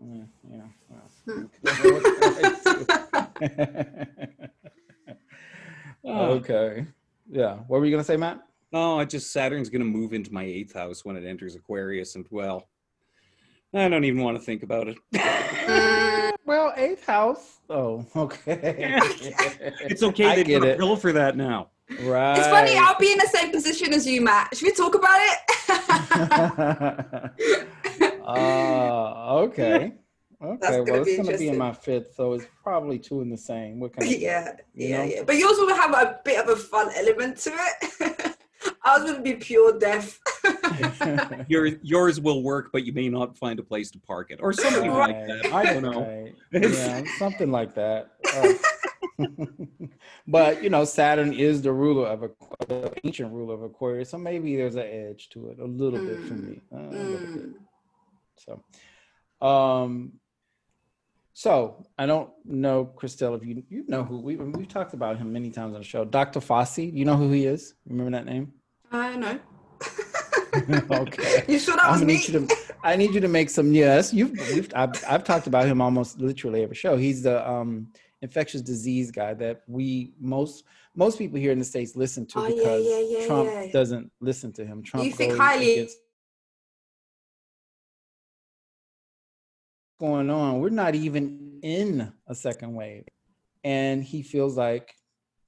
Yeah, 0.00 0.24
you 0.48 0.58
know. 0.58 0.70
Hmm. 1.26 1.46
okay. 6.04 6.86
Yeah. 7.30 7.54
What 7.66 7.80
were 7.80 7.84
you 7.86 7.90
gonna 7.90 8.04
say, 8.04 8.16
Matt? 8.16 8.40
No, 8.72 9.00
I 9.00 9.04
just 9.04 9.32
Saturn's 9.32 9.70
going 9.70 9.80
to 9.80 9.86
move 9.86 10.12
into 10.12 10.32
my 10.34 10.42
eighth 10.44 10.74
house 10.74 11.04
when 11.04 11.16
it 11.16 11.24
enters 11.24 11.54
Aquarius, 11.54 12.16
and 12.16 12.26
well, 12.30 12.68
I 13.72 13.88
don't 13.88 14.02
even 14.04 14.20
want 14.22 14.36
to 14.36 14.42
think 14.42 14.64
about 14.64 14.88
it. 14.88 14.96
Well, 16.46 16.72
eighth 16.76 17.04
house. 17.06 17.58
Oh, 17.68 18.06
okay. 18.16 18.98
It's 19.90 20.02
okay. 20.02 20.26
I 20.26 20.36
They 20.36 20.44
get 20.44 20.60
get 20.60 20.62
a 20.62 20.68
it. 20.72 20.78
pill 20.78 20.96
for 20.96 21.12
that 21.12 21.36
now. 21.36 21.70
Right. 22.02 22.38
It's 22.38 22.48
funny. 22.48 22.76
I'll 22.76 22.98
be 22.98 23.12
in 23.12 23.18
the 23.18 23.28
same 23.32 23.50
position 23.52 23.92
as 23.92 24.06
you, 24.06 24.20
Matt. 24.20 24.56
Should 24.56 24.66
we 24.66 24.72
talk 24.72 24.94
about 24.94 25.18
it? 25.20 25.38
uh, 28.26 29.36
okay. 29.44 29.92
Okay. 30.42 30.58
That's 30.60 30.90
Well, 30.90 31.02
it's 31.06 31.16
gonna 31.16 31.38
be 31.38 31.48
in 31.48 31.56
my 31.58 31.72
fifth, 31.72 32.14
so 32.14 32.34
it's 32.34 32.46
probably 32.62 32.98
two 32.98 33.20
in 33.22 33.30
the 33.30 33.36
same. 33.38 33.80
What 33.80 33.94
kind 33.96 34.12
of 34.12 34.18
yeah, 34.20 34.52
You 34.74 34.88
yeah, 34.88 34.96
know? 34.98 35.04
yeah. 35.04 35.22
But 35.24 35.36
yours 35.36 35.56
will 35.58 35.74
have 35.74 35.92
a 35.94 36.20
bit 36.24 36.38
of 36.42 36.48
a 36.50 36.56
fun 36.56 36.90
element 36.94 37.38
to 37.38 37.52
it. 37.54 38.35
Ours 38.84 39.04
would 39.04 39.24
be 39.24 39.34
pure 39.34 39.78
death. 39.78 40.20
Your 41.48 41.66
yours 41.82 42.20
will 42.20 42.42
work, 42.42 42.70
but 42.72 42.84
you 42.84 42.92
may 42.92 43.08
not 43.08 43.36
find 43.36 43.58
a 43.58 43.62
place 43.62 43.90
to 43.92 43.98
park 43.98 44.30
it, 44.30 44.40
or 44.42 44.52
something 44.52 44.92
like 44.92 45.26
that. 45.26 45.52
I 45.52 45.64
don't 45.64 45.82
know. 45.82 46.02
Right. 46.02 46.34
Yeah, 46.52 47.02
something 47.18 47.50
like 47.50 47.74
that. 47.74 48.12
Uh, 49.18 49.26
but 50.26 50.62
you 50.62 50.70
know, 50.70 50.84
Saturn 50.84 51.32
is 51.32 51.62
the 51.62 51.72
ruler 51.72 52.06
of 52.06 52.22
a 52.22 52.30
the 52.68 52.92
ancient 53.04 53.32
ruler 53.32 53.54
of 53.54 53.62
Aquarius, 53.62 54.10
so 54.10 54.18
maybe 54.18 54.56
there's 54.56 54.76
an 54.76 54.86
edge 54.86 55.28
to 55.30 55.48
it, 55.48 55.58
a 55.58 55.64
little 55.64 56.04
bit 56.04 56.20
for 56.24 56.34
me. 56.34 56.60
Uh, 56.72 56.76
a 56.76 56.90
little 56.90 57.26
bit. 57.26 57.48
Mm. 57.48 57.54
So, 59.40 59.46
um, 59.46 60.12
so 61.38 61.84
I 61.98 62.06
don't 62.06 62.30
know, 62.46 62.90
Christelle, 62.96 63.36
if 63.36 63.44
you 63.46 63.62
you 63.68 63.84
know 63.88 64.02
who 64.02 64.16
we 64.22 64.36
we've 64.36 64.66
talked 64.68 64.94
about 64.94 65.18
him 65.18 65.34
many 65.34 65.50
times 65.50 65.74
on 65.74 65.80
the 65.82 65.86
show. 65.86 66.02
Dr. 66.02 66.40
Fauci, 66.40 66.90
you 66.90 67.04
know 67.04 67.14
who 67.14 67.30
he 67.30 67.44
is? 67.44 67.74
Remember 67.86 68.10
that 68.16 68.24
name? 68.24 68.52
I 68.90 69.16
know. 69.16 69.38
Okay. 70.90 71.44
You 71.46 71.58
sure 71.58 71.76
that 71.76 71.90
was 71.90 72.00
me? 72.00 72.14
need 72.14 72.28
you 72.28 72.46
to. 72.46 72.56
I 72.82 72.96
need 72.96 73.12
you 73.12 73.20
to 73.20 73.28
make 73.28 73.50
some. 73.50 73.74
Yes, 73.74 74.14
you've. 74.14 74.32
I've, 74.74 74.92
I've 75.06 75.24
talked 75.24 75.46
about 75.46 75.66
him 75.66 75.82
almost 75.82 76.18
literally 76.18 76.62
every 76.62 76.74
show. 76.74 76.96
He's 76.96 77.22
the 77.22 77.46
um, 77.46 77.88
infectious 78.22 78.62
disease 78.62 79.10
guy 79.10 79.34
that 79.34 79.60
we 79.68 80.14
most 80.18 80.64
most 80.94 81.18
people 81.18 81.38
here 81.38 81.52
in 81.52 81.58
the 81.58 81.64
states 81.66 81.94
listen 81.96 82.24
to 82.28 82.38
Oh, 82.38 82.46
because 82.48 82.86
yeah, 82.88 83.18
yeah, 83.18 83.26
Trump 83.26 83.50
yeah. 83.50 83.70
doesn't 83.70 84.10
listen 84.20 84.50
to 84.54 84.64
him. 84.64 84.82
Trump 84.82 85.04
You 85.04 85.12
think 85.12 85.36
highly- 85.36 85.90
going 89.98 90.30
on. 90.30 90.60
We're 90.60 90.68
not 90.70 90.94
even 90.94 91.58
in 91.62 92.12
a 92.26 92.34
second 92.34 92.74
wave, 92.74 93.04
and 93.64 94.02
he 94.02 94.22
feels 94.22 94.56
like, 94.56 94.94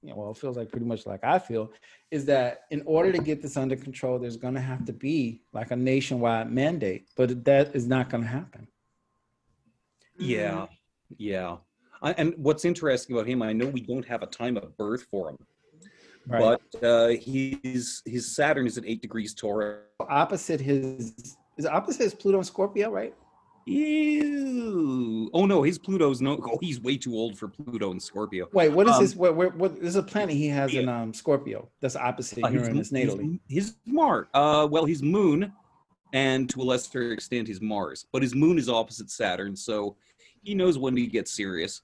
you 0.03 0.11
know, 0.11 0.17
well, 0.17 0.31
it 0.31 0.37
feels 0.39 0.57
like 0.57 0.71
pretty 0.71 0.87
much 0.87 1.07
like 1.07 1.25
I 1.25 1.39
feel, 1.39 1.73
is 2.11 2.25
that 2.27 2.63
in 2.71 2.83
order 2.87 3.13
to 3.13 3.19
get 3.19 3.43
this 3.43 3.57
under 3.57 3.77
control, 3.77 4.19
there's 4.19 4.37
going 4.37 4.55
to 4.55 4.61
have 4.61 4.85
to 4.87 4.93
be 4.93 5.43
like 5.53 5.71
a 5.71 5.77
nationwide 5.77 6.51
mandate, 6.51 7.09
but 7.17 7.45
that 7.45 7.75
is 7.75 7.87
not 7.87 8.09
going 8.11 8.23
to 8.23 8.29
happen. 8.29 8.69
Yeah, 10.19 10.67
yeah. 11.17 11.57
I, 12.03 12.13
and 12.13 12.35
what's 12.37 12.65
interesting 12.65 13.17
about 13.17 13.27
him, 13.29 13.43
I 13.43 13.53
know 13.53 13.67
we 13.67 13.81
don't 13.81 14.05
have 14.07 14.23
a 14.23 14.27
time 14.27 14.57
of 14.57 14.77
birth 14.77 15.07
for 15.11 15.31
him, 15.31 15.39
Right. 16.29 16.59
but 16.73 16.85
uh, 16.85 17.09
he's 17.09 18.03
his 18.05 18.35
Saturn 18.37 18.67
is 18.67 18.79
at 18.79 18.85
eight 18.87 19.01
degrees 19.03 19.35
Taurus. 19.35 19.79
opposite 20.01 20.61
his 20.61 21.37
is 21.57 21.67
opposite 21.67 22.03
his 22.03 22.15
Pluto 22.15 22.39
and 22.39 22.47
Scorpio, 22.47 22.91
right? 22.91 23.15
Ew. 23.69 25.31
Oh 25.35 25.47
no, 25.47 25.63
his 25.63 25.79
Pluto's 25.79 26.21
no. 26.21 26.39
Oh, 26.43 26.59
he's 26.61 26.81
way 26.81 26.97
too 26.97 27.15
old 27.15 27.39
for 27.39 27.49
Pluto 27.49 27.91
and 27.91 28.03
Scorpio. 28.03 28.49
Wait, 28.53 28.71
what 28.71 28.89
is 28.89 28.95
Um, 28.97 29.01
his? 29.03 29.17
What, 29.17 29.37
what, 29.37 29.55
what 29.57 29.73
is 29.79 29.97
a 29.97 30.03
planet 30.03 30.35
he 30.37 30.49
has 30.49 30.75
in 30.75 30.89
um 30.89 31.13
Scorpio? 31.13 31.69
That's 31.81 31.97
opposite 31.97 32.43
Uh, 32.45 32.49
his, 32.49 32.63
Uranus 32.63 32.91
natally. 32.93 33.39
his, 33.49 33.67
his 33.67 33.77
Mars. 33.87 34.27
Uh, 34.35 34.67
well, 34.71 34.85
his 34.85 35.03
Moon, 35.03 35.53
and 36.13 36.49
to 36.51 36.63
a 36.63 36.65
lesser 36.65 37.13
extent 37.13 37.49
his 37.49 37.61
Mars. 37.61 38.07
But 38.13 38.23
his 38.23 38.35
Moon 38.35 38.59
is 38.59 38.69
opposite 38.69 39.11
Saturn, 39.11 39.55
so 39.57 39.97
he 40.43 40.55
knows 40.55 40.79
when 40.79 40.95
to 40.97 41.07
get 41.07 41.29
serious. 41.29 41.83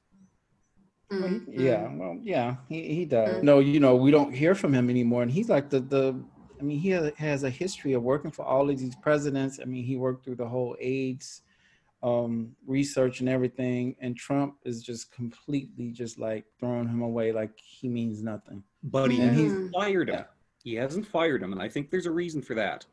Well, 1.11 1.29
he- 1.29 1.35
Mm, 1.35 1.45
yeah, 1.49 1.89
well, 1.95 2.19
yeah, 2.23 2.57
he, 2.69 2.95
he 2.95 3.05
does. 3.05 3.37
Mm. 3.41 3.43
No, 3.43 3.59
you 3.61 3.79
know, 3.79 3.95
we 3.95 4.11
don't 4.11 4.33
hear 4.33 4.55
from 4.55 4.73
him 4.73 4.89
anymore, 4.91 5.23
and 5.23 5.31
he's 5.31 5.49
like 5.49 5.69
the 5.71 5.81
the. 5.81 6.19
I 6.59 6.63
mean, 6.63 6.79
he 6.79 6.91
has, 6.91 7.13
has 7.17 7.43
a 7.43 7.51
history 7.51 7.93
of 7.95 8.03
working 8.03 8.31
for 8.31 8.45
all 8.45 8.71
of 8.71 8.79
these 8.79 8.95
presidents. 8.97 9.59
I 9.61 9.65
mean, 9.67 9.85
he 9.85 9.97
worked 9.97 10.25
through 10.25 10.37
the 10.37 10.47
whole 10.49 10.77
AIDS 10.81 11.43
um, 12.09 12.55
research 12.67 13.21
and 13.21 13.29
everything, 13.31 13.97
and 13.99 14.15
Trump 14.17 14.57
is 14.65 14.83
just 14.83 15.11
completely 15.11 15.91
just 15.91 16.19
like 16.19 16.45
throwing 16.61 16.87
him 16.87 17.01
away 17.01 17.33
like 17.33 17.51
he 17.59 17.89
means 17.89 18.23
nothing. 18.23 18.63
But 18.83 19.11
he 19.11 19.21
And 19.21 19.35
he's- 19.35 19.51
hasn't 19.51 19.73
fired 19.73 20.09
him. 20.11 20.15
yeah. 20.17 20.25
He 20.63 20.75
hasn't 20.75 21.07
fired 21.07 21.43
him, 21.43 21.53
and 21.53 21.61
I 21.63 21.69
think 21.69 21.91
there's 21.91 22.07
a 22.07 22.11
reason 22.11 22.41
for 22.43 22.55
that. 22.55 22.85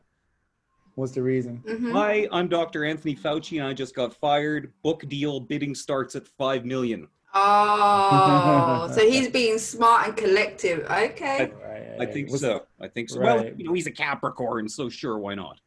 What's 0.95 1.11
the 1.13 1.21
reason? 1.23 1.61
Mhm. 1.65 1.91
Hi, 1.93 2.27
I'm 2.31 2.47
Dr. 2.49 2.83
Anthony 2.85 3.15
Fauci, 3.15 3.57
and 3.59 3.67
I 3.67 3.73
just 3.73 3.95
got 3.95 4.13
fired. 4.13 4.73
Book 4.83 5.07
deal. 5.07 5.39
Bidding 5.39 5.73
starts 5.75 6.15
at 6.15 6.27
five 6.27 6.65
million. 6.65 7.07
Oh, 7.33 8.89
so 8.93 9.09
he's 9.09 9.29
being 9.39 9.57
smart 9.57 10.07
and 10.07 10.17
collective. 10.17 10.79
Okay. 10.89 11.51
Right, 11.63 11.95
I 12.01 12.05
think 12.11 12.29
so. 12.29 12.65
I 12.79 12.87
think 12.89 13.09
so. 13.09 13.21
Well, 13.21 13.45
you 13.57 13.63
know, 13.65 13.73
he's 13.73 13.87
a 13.87 13.91
Capricorn, 13.91 14.67
so 14.67 14.89
sure, 14.89 15.17
why 15.17 15.35
not? 15.35 15.59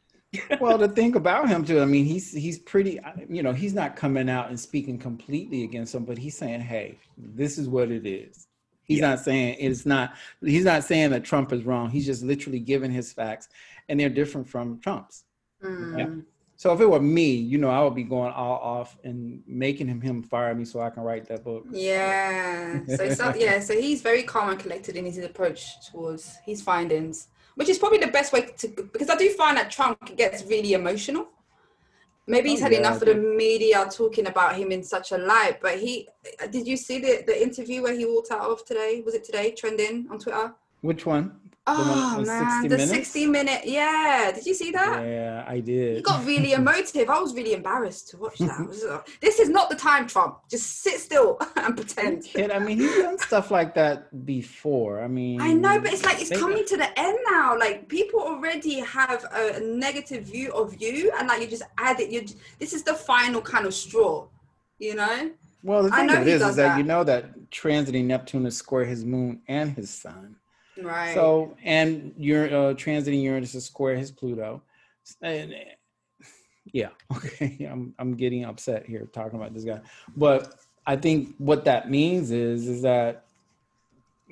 Well, 0.60 0.78
the 0.78 0.88
thing 0.88 1.16
about 1.16 1.48
him 1.48 1.64
too, 1.64 1.80
I 1.80 1.84
mean, 1.84 2.04
he's 2.04 2.32
he's 2.32 2.58
pretty, 2.58 3.00
you 3.28 3.42
know, 3.42 3.52
he's 3.52 3.74
not 3.74 3.96
coming 3.96 4.28
out 4.28 4.48
and 4.48 4.58
speaking 4.58 4.98
completely 4.98 5.64
against 5.64 5.94
him, 5.94 6.04
but 6.04 6.18
he's 6.18 6.36
saying, 6.36 6.60
"Hey, 6.60 6.98
this 7.16 7.58
is 7.58 7.68
what 7.68 7.90
it 7.90 8.06
is." 8.06 8.46
He's 8.84 8.98
Yeah. 9.00 9.10
not 9.10 9.20
saying 9.20 9.56
it's 9.58 9.86
not. 9.86 10.14
He's 10.40 10.64
not 10.64 10.84
saying 10.84 11.10
that 11.10 11.24
Trump 11.24 11.52
is 11.52 11.64
wrong. 11.64 11.90
He's 11.90 12.06
just 12.06 12.22
literally 12.22 12.60
giving 12.60 12.90
his 12.90 13.12
facts, 13.12 13.48
and 13.88 13.98
they're 13.98 14.08
different 14.08 14.48
from 14.48 14.78
Trump's. 14.80 15.24
Mm. 15.62 16.24
So 16.56 16.72
if 16.72 16.80
it 16.80 16.88
were 16.88 17.00
me, 17.00 17.32
you 17.34 17.58
know, 17.58 17.68
I 17.70 17.82
would 17.82 17.94
be 17.94 18.04
going 18.04 18.32
all 18.32 18.58
off 18.58 18.96
and 19.02 19.42
making 19.46 19.88
him 19.88 20.00
him 20.00 20.22
fire 20.22 20.54
me 20.54 20.64
so 20.64 20.80
I 20.80 20.90
can 20.90 21.02
write 21.02 21.26
that 21.26 21.42
book. 21.42 21.66
Yeah. 21.70 22.80
So, 22.86 23.10
so 23.10 23.34
yeah, 23.34 23.58
so 23.60 23.74
he's 23.78 24.02
very 24.02 24.22
calm 24.22 24.50
and 24.50 24.58
collected 24.58 24.96
in 24.96 25.04
his 25.04 25.18
approach 25.18 25.90
towards 25.90 26.36
his 26.44 26.62
findings, 26.62 27.28
which 27.54 27.68
is 27.68 27.78
probably 27.78 27.98
the 27.98 28.08
best 28.08 28.32
way 28.32 28.42
to 28.58 28.68
because 28.68 29.10
I 29.10 29.16
do 29.16 29.30
find 29.30 29.56
that 29.56 29.70
Trump 29.70 30.16
gets 30.16 30.44
really 30.44 30.72
emotional. 30.74 31.28
Maybe 32.26 32.48
he's 32.50 32.60
Oh, 32.60 32.64
had 32.64 32.72
yeah, 32.72 32.78
enough 32.78 33.02
of 33.02 33.08
the 33.08 33.14
media 33.14 33.86
talking 33.90 34.26
about 34.26 34.56
him 34.56 34.72
in 34.72 34.82
such 34.82 35.12
a 35.12 35.18
light. 35.18 35.58
But 35.60 35.78
he 35.78 36.08
did 36.50 36.66
you 36.66 36.76
see 36.76 36.98
the, 36.98 37.22
the 37.26 37.42
interview 37.42 37.82
where 37.82 37.94
he 37.94 38.06
walked 38.06 38.30
out 38.30 38.50
of 38.50 38.64
today? 38.64 39.02
Was 39.04 39.14
it 39.14 39.24
today 39.24 39.50
trending 39.52 40.06
on 40.10 40.18
Twitter? 40.18 40.54
Which 40.80 41.04
one? 41.06 41.36
Oh 41.66 42.22
man, 42.27 42.62
60 42.62 42.68
the 42.68 42.77
minutes? 42.77 42.90
60 42.90 43.27
minute. 43.27 43.62
Yeah. 43.64 44.33
Did 44.35 44.44
you 44.44 44.53
see 44.53 44.70
that? 44.72 45.03
Yeah, 45.03 45.44
I 45.48 45.57
He 45.57 45.62
did. 45.62 46.05
got 46.05 46.24
really 46.27 46.53
emotive. 46.61 47.09
I 47.09 47.18
was 47.18 47.35
really 47.35 47.55
embarrassed 47.55 48.11
to 48.11 48.18
watch 48.18 48.37
that. 48.38 48.66
Was 48.68 48.85
like, 48.85 49.09
this 49.20 49.40
is 49.40 49.48
not 49.48 49.70
the 49.70 49.77
time, 49.77 50.07
Trump. 50.07 50.40
Just 50.50 50.83
sit 50.83 51.00
still 51.00 51.38
and 51.57 51.74
pretend. 51.74 52.24
Kid, 52.24 52.50
I 52.50 52.59
mean, 52.59 52.79
he's 52.79 52.94
done 52.96 53.18
stuff 53.18 53.50
like 53.50 53.74
that 53.77 54.27
before. 54.27 55.03
I 55.03 55.09
mean, 55.09 55.40
I 55.40 55.55
know, 55.55 55.81
but 55.81 55.92
it's 55.94 56.05
like 56.05 56.20
it's 56.20 56.31
coming 56.38 56.66
to 56.66 56.77
the 56.77 56.98
end 56.98 57.18
now. 57.31 57.59
Like 57.59 57.88
people 57.88 58.20
already 58.20 58.81
have 58.81 59.24
a, 59.33 59.61
negative 59.64 60.24
view 60.24 60.53
of 60.53 60.81
you, 60.81 61.11
and 61.18 61.29
like 61.29 61.40
you 61.40 61.46
just 61.46 61.62
add 61.79 61.98
it. 61.98 62.11
You 62.11 62.27
this 62.59 62.74
is 62.74 62.83
the 62.83 62.94
final 62.94 63.40
kind 63.40 63.64
of 63.64 63.72
straw, 63.72 64.27
you 64.79 64.94
know. 64.94 65.31
Well, 65.62 65.85
the 65.85 65.94
I 65.94 65.96
thing 65.98 66.07
know 66.09 66.20
of 66.20 66.29
it 66.29 66.29
is, 66.29 66.42
is 66.42 66.57
that, 66.57 66.68
that. 66.68 66.77
you 66.79 66.85
know 66.85 67.05
that 67.05 67.50
transiting 67.50 68.05
Neptune 68.05 68.44
is 68.44 68.57
square 68.59 68.85
his 68.85 69.03
moon 69.03 69.40
and 69.48 69.70
his 69.72 69.88
sun. 69.88 70.37
Right. 70.80 71.14
So, 71.14 71.56
and 71.62 72.14
you're 72.16 72.46
uh, 72.46 72.74
transiting 72.74 73.22
Uranus 73.22 73.54
is 73.54 73.64
square 73.64 73.96
his 73.96 74.10
Pluto. 74.10 74.62
And, 75.22 75.54
yeah, 76.72 76.88
okay, 77.16 77.68
I'm 77.70 77.94
I'm 77.98 78.16
getting 78.16 78.44
upset 78.44 78.87
here 78.87 79.06
talking 79.12 79.38
about 79.38 79.54
this 79.54 79.64
guy, 79.64 79.80
but 80.16 80.54
I 80.87 80.96
think 80.96 81.34
what 81.38 81.64
that 81.66 81.90
means 81.90 82.30
is 82.30 82.66
is 82.66 82.82
that 82.82 83.24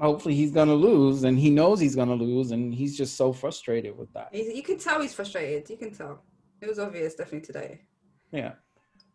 hopefully 0.01 0.35
he's 0.35 0.51
gonna 0.51 0.75
lose, 0.75 1.25
and 1.25 1.39
he 1.39 1.51
knows 1.51 1.79
he's 1.79 1.95
gonna 1.95 2.15
lose, 2.15 2.51
and 2.51 2.75
he's 2.75 2.97
just 2.97 3.17
so 3.17 3.33
frustrated 3.33 3.97
with 3.97 4.13
that. 4.15 4.35
You 4.35 4.63
can 4.63 4.79
tell 4.79 5.01
he's 5.01 5.15
frustrated. 5.15 5.69
You 5.71 5.77
can 5.77 5.93
tell. 5.93 6.23
It 6.61 6.69
was 6.69 6.79
obvious, 6.79 7.15
definitely 7.15 7.47
today. 7.47 7.81
Yeah. 8.31 8.53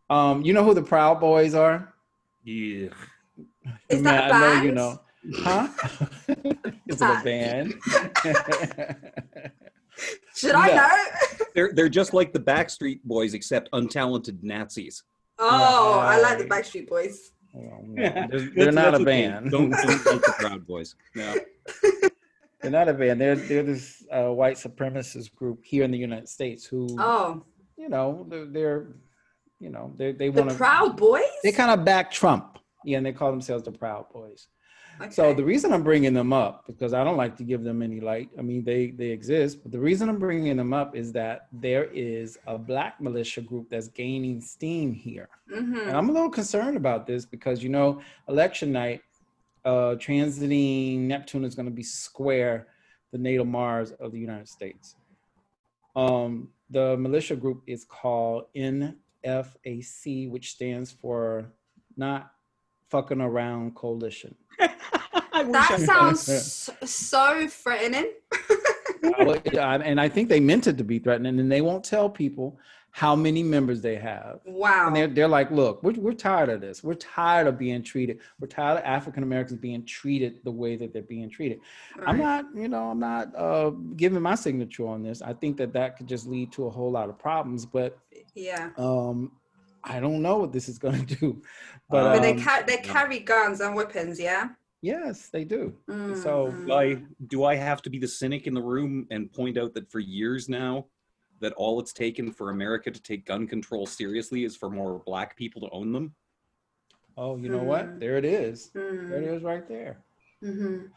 Um, 0.10 0.44
you 0.44 0.54
know 0.54 0.64
who 0.64 0.74
the 0.74 0.84
Proud 0.84 1.20
Boys 1.20 1.54
are? 1.54 1.94
Yeah. 2.44 2.90
Is 3.90 4.02
Man, 4.02 4.04
that 4.04 4.32
a 4.32 4.34
I 4.34 4.40
know 4.40 4.62
you 4.64 4.72
know. 4.72 5.02
Huh? 5.36 5.68
Is 6.88 7.02
it 7.02 7.02
a 7.02 7.22
band? 7.24 7.74
Should 10.36 10.56
I 10.56 10.76
know? 10.76 10.90
They're 11.56 11.72
they're 11.74 11.90
just 11.90 12.14
like 12.14 12.32
the 12.34 12.40
Backstreet 12.40 13.02
Boys, 13.04 13.34
except 13.34 13.72
untalented 13.72 14.44
Nazis. 14.44 15.04
oh, 15.40 16.00
I 16.00 16.22
like 16.22 16.38
the 16.38 16.46
Backstreet 16.46 16.88
Boys. 16.88 17.32
Well, 17.54 17.82
no, 17.84 18.28
they're, 18.30 18.50
they're 18.56 18.72
not 18.72 18.94
a 18.94 18.98
okay. 18.98 19.06
band. 19.06 19.52
Don't 19.52 19.72
don't 19.72 20.06
like 20.06 20.22
the 20.22 20.36
Proud 20.38 20.68
Boys. 20.68 20.96
No. 21.16 21.36
They're 22.62 22.72
not 22.72 22.90
a 22.90 22.94
band. 22.94 23.20
They're 23.22 23.36
they're 23.36 23.64
this 23.64 24.04
uh, 24.12 24.32
white 24.32 24.58
supremacist 24.58 25.34
group 25.36 25.64
here 25.64 25.84
in 25.84 25.92
the 25.92 25.98
United 25.98 26.30
States 26.30 26.66
who, 26.66 26.88
Oh, 27.00 27.44
you 27.78 27.90
know, 27.90 28.26
they're, 28.30 28.46
they're 28.46 28.88
you 29.60 29.70
know, 29.70 29.92
they 29.96 30.12
they 30.12 30.30
want 30.30 30.50
to 30.50 30.56
Proud 30.56 30.98
Boys. 30.98 31.24
they 31.44 31.52
kind 31.52 31.72
of 31.72 31.84
back 31.86 32.12
Trump. 32.12 32.60
Yeah, 32.86 32.98
and 32.98 33.06
they 33.06 33.12
call 33.12 33.32
themselves 33.32 33.64
the 33.64 33.72
Proud 33.72 34.06
Boys. 34.14 34.48
So 35.10 35.34
the 35.34 35.44
reason 35.44 35.74
I'm 35.74 35.84
bringing 35.84 36.14
them 36.14 36.34
up 36.34 36.66
because 36.68 36.94
I 36.94 37.04
don't 37.04 37.18
like 37.18 37.36
to 37.38 37.44
give 37.44 37.64
them 37.64 37.82
any 37.82 38.00
light. 38.00 38.30
I 38.38 38.42
mean, 38.42 38.64
they 38.64 38.92
they 38.92 39.08
exist, 39.10 39.62
but 39.64 39.72
the 39.72 39.80
reason 39.80 40.10
I'm 40.10 40.20
bringing 40.20 40.58
them 40.58 40.74
up 40.74 40.96
is 40.96 41.12
that 41.14 41.48
there 41.52 41.86
is 41.86 42.38
a 42.48 42.58
black 42.58 43.00
militia 43.00 43.42
group 43.42 43.70
that's 43.70 43.88
gaining 43.88 44.42
steam 44.42 44.94
here, 44.94 45.30
Mhm. 45.54 45.88
and 45.88 45.98
I'm 45.98 46.10
a 46.10 46.12
little 46.12 46.30
concerned 46.30 46.78
about 46.78 47.06
this 47.08 47.26
because 47.26 47.62
you 47.64 47.70
know, 47.70 48.02
election 48.28 48.72
night, 48.72 49.02
uh, 49.66 49.96
transiting 50.00 51.02
Neptune 51.02 51.44
is 51.46 51.56
going 51.56 51.66
to 51.68 51.72
be 51.72 51.84
square 51.84 52.68
the 53.12 53.18
natal 53.18 53.46
Mars 53.46 53.92
of 53.92 54.12
the 54.12 54.20
United 54.20 54.48
States. 54.50 54.96
Um, 55.96 56.50
the 56.70 56.98
militia 56.98 57.36
group 57.36 57.64
is 57.68 57.86
called 57.86 58.46
NFAC, 58.56 60.30
which 60.30 60.52
stands 60.52 60.92
for 60.92 61.52
Not 61.96 62.32
Fucking 62.90 63.22
Around 63.22 63.76
Coalition. 63.76 64.36
I 65.38 65.44
wish 65.44 65.52
That 65.54 65.72
I- 65.72 65.78
sounds 65.78 66.70
so 66.86 67.48
threatening. 67.48 68.12
Well, 69.20 69.38
yeah, 69.54 69.76
and 69.76 70.02
I 70.02 70.10
think 70.10 70.28
they 70.28 70.40
meant 70.40 70.66
it 70.68 70.78
to 70.80 70.84
be 70.84 70.98
threatening, 70.98 71.40
and 71.40 71.52
they 71.52 71.62
won't 71.62 71.84
tell 71.84 72.10
people 72.10 72.58
how 72.92 73.16
many 73.16 73.44
members 73.44 73.80
they 73.80 73.96
have. 73.96 74.40
Wow. 74.44 74.88
And 74.88 74.96
they're, 74.96 75.08
they're 75.08 75.28
like, 75.28 75.52
look, 75.52 75.84
we're, 75.84 75.94
we're 75.94 76.14
tired 76.14 76.50
of 76.50 76.62
this. 76.62 76.84
We're 76.84 76.96
tired 76.96 77.46
of 77.46 77.60
being 77.60 77.84
treated. 77.84 78.20
We're 78.40 78.48
tired 78.48 78.80
of 78.80 78.84
African 78.86 79.22
Americans 79.22 79.60
being 79.60 79.86
treated 79.86 80.40
the 80.44 80.52
way 80.52 80.76
that 80.78 80.94
they're 80.94 81.04
being 81.04 81.30
treated. 81.30 81.60
I'm 82.08 82.18
not, 82.18 82.46
you 82.56 82.68
know, 82.68 82.90
I'm 82.90 83.00
not 83.00 83.36
uh, 83.36 83.70
giving 83.96 84.22
my 84.22 84.34
signature 84.36 84.88
on 84.88 85.04
this. 85.04 85.22
I 85.22 85.34
think 85.34 85.58
that 85.58 85.74
that 85.74 85.96
could 85.98 86.08
just 86.08 86.26
lead 86.28 86.52
to 86.54 86.66
a 86.66 86.70
whole 86.72 86.92
lot 86.92 87.08
of 87.10 87.20
problems, 87.20 87.68
but 87.68 88.00
Yeah. 88.34 88.72
um, 88.78 89.32
I 89.84 90.00
don't 90.00 90.22
know 90.24 90.38
what 90.38 90.52
this 90.52 90.68
is 90.68 90.80
going 90.80 91.06
to 91.06 91.16
do. 91.16 91.42
But, 91.90 92.14
But 92.16 92.22
they 92.24 92.32
um, 92.34 92.42
ca- 92.42 92.64
they 92.66 92.78
carry 92.78 93.20
guns 93.20 93.62
and 93.62 93.76
weapons, 93.76 94.20
yeah. 94.20 94.50
Yes, 94.82 95.30
they 95.30 95.44
do. 95.44 95.74
Mm, 95.90 96.16
So, 96.16 96.52
mm. 96.52 96.66
do 96.66 96.74
I 96.74 97.02
do 97.28 97.44
I 97.44 97.56
have 97.56 97.82
to 97.84 97.90
be 97.90 98.00
the 98.00 98.08
cynic 98.08 98.48
in 98.48 98.54
the 98.54 98.62
room 98.62 99.08
and 99.12 99.32
point 99.32 99.58
out 99.58 99.74
that 99.76 99.92
for 99.92 100.00
years 100.00 100.48
now 100.50 100.86
that 101.40 101.54
all 101.54 101.80
it's 101.80 101.94
taken 101.94 102.32
for 102.32 102.50
America 102.50 102.90
to 102.90 103.02
take 103.02 103.26
gun 103.26 103.46
control 103.48 103.86
seriously 103.86 104.44
is 104.44 104.56
for 104.56 104.70
more 104.70 105.02
black 105.06 105.36
people 105.38 105.62
to 105.62 105.70
own 105.70 105.92
them? 105.92 106.16
Oh, 107.16 107.38
you 107.38 107.50
know 107.50 107.60
Mm. 107.62 107.66
what? 107.66 108.00
There 108.00 108.18
it 108.18 108.26
is. 108.26 108.70
There 108.74 109.22
it 109.22 109.42
Mm, 109.42 109.44
right 109.44 109.68
there. 109.68 110.04
mhm. 110.44 110.90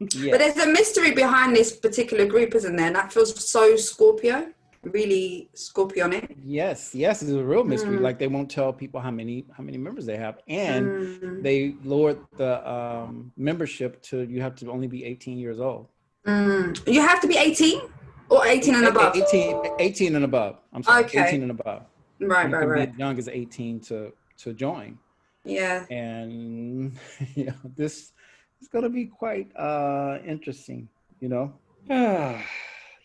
yes. 0.00 0.30
But 0.30 0.38
there's 0.38 0.56
a 0.56 0.66
mystery 0.66 1.12
behind 1.12 1.54
this 1.54 1.76
particular 1.76 2.24
group, 2.26 2.54
isn't 2.54 2.76
there? 2.76 2.86
And 2.86 2.96
that 2.96 3.12
feels 3.12 3.32
so 3.44 3.76
Scorpio, 3.76 4.52
really 4.82 5.50
Scorpionic. 5.54 6.36
Yes, 6.42 6.94
yes, 6.94 7.22
it's 7.22 7.32
a 7.32 7.42
real 7.44 7.64
mystery. 7.64 7.96
Mm. 7.98 8.02
Like 8.02 8.18
they 8.18 8.28
won't 8.28 8.50
tell 8.50 8.72
people 8.72 9.00
how 9.00 9.10
many 9.10 9.44
how 9.56 9.62
many 9.62 9.78
members 9.78 10.06
they 10.06 10.16
have, 10.16 10.38
and 10.48 10.86
Mm, 10.88 11.42
they 11.42 11.74
lowered 11.84 12.18
the 12.36 12.52
um, 12.68 13.32
membership 13.36 14.00
to 14.02 14.22
you 14.22 14.40
have 14.40 14.54
to 14.56 14.70
only 14.70 14.86
be 14.86 15.04
18 15.04 15.38
years 15.38 15.60
old. 15.60 15.88
mm. 16.26 16.70
You 16.86 17.00
have 17.00 17.20
to 17.22 17.28
be 17.28 17.36
18 17.36 17.80
or 18.30 18.46
18 18.46 18.74
and 18.74 18.86
above. 18.86 19.16
18, 19.16 19.62
18 19.78 20.14
and 20.16 20.24
above. 20.24 20.56
I'm 20.72 20.82
sorry, 20.82 21.04
Okay. 21.04 21.26
18 21.28 21.42
and 21.42 21.50
above. 21.50 21.82
Right, 22.20 22.50
right, 22.50 22.68
right. 22.68 22.92
young 22.98 23.16
as 23.18 23.28
18 23.28 23.80
to 23.88 24.12
to 24.42 24.52
join, 24.52 24.98
Yeah. 25.44 25.86
and 25.90 26.92
yeah, 27.34 27.52
this 27.76 28.12
is 28.60 28.68
going 28.68 28.82
to 28.84 28.90
be 28.90 29.06
quite 29.06 29.48
uh, 29.56 30.18
interesting. 30.26 30.88
You 31.20 31.28
know, 31.28 31.52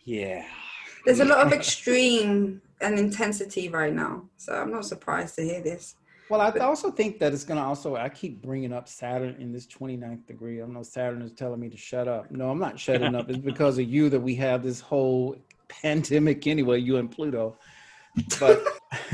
yeah. 0.04 0.44
There's 1.04 1.20
a 1.20 1.24
lot 1.24 1.46
of 1.46 1.52
extreme 1.60 2.62
and 2.80 2.98
intensity 2.98 3.68
right 3.68 3.92
now. 3.92 4.24
So 4.36 4.54
I'm 4.54 4.70
not 4.70 4.84
surprised 4.84 5.36
to 5.36 5.42
hear 5.42 5.60
this. 5.60 5.96
Well, 6.30 6.40
I 6.40 6.50
also 6.60 6.90
think 6.90 7.18
that 7.18 7.34
it's 7.34 7.44
going 7.44 7.60
to 7.60 7.66
also, 7.66 7.96
I 7.96 8.08
keep 8.08 8.40
bringing 8.40 8.72
up 8.72 8.88
Saturn 8.88 9.36
in 9.38 9.52
this 9.52 9.66
29th 9.66 10.26
degree. 10.26 10.62
I 10.62 10.66
know 10.66 10.82
Saturn 10.82 11.20
is 11.20 11.32
telling 11.32 11.60
me 11.60 11.68
to 11.68 11.76
shut 11.76 12.08
up. 12.08 12.30
No, 12.30 12.50
I'm 12.50 12.58
not 12.58 12.80
shutting 12.80 13.14
up. 13.14 13.28
It's 13.28 13.38
because 13.38 13.78
of 13.78 13.88
you 13.88 14.08
that 14.08 14.20
we 14.20 14.34
have 14.36 14.62
this 14.62 14.80
whole 14.80 15.36
pandemic 15.68 16.46
anyway, 16.46 16.80
you 16.80 16.96
and 16.96 17.10
Pluto. 17.10 17.58
But 18.40 18.64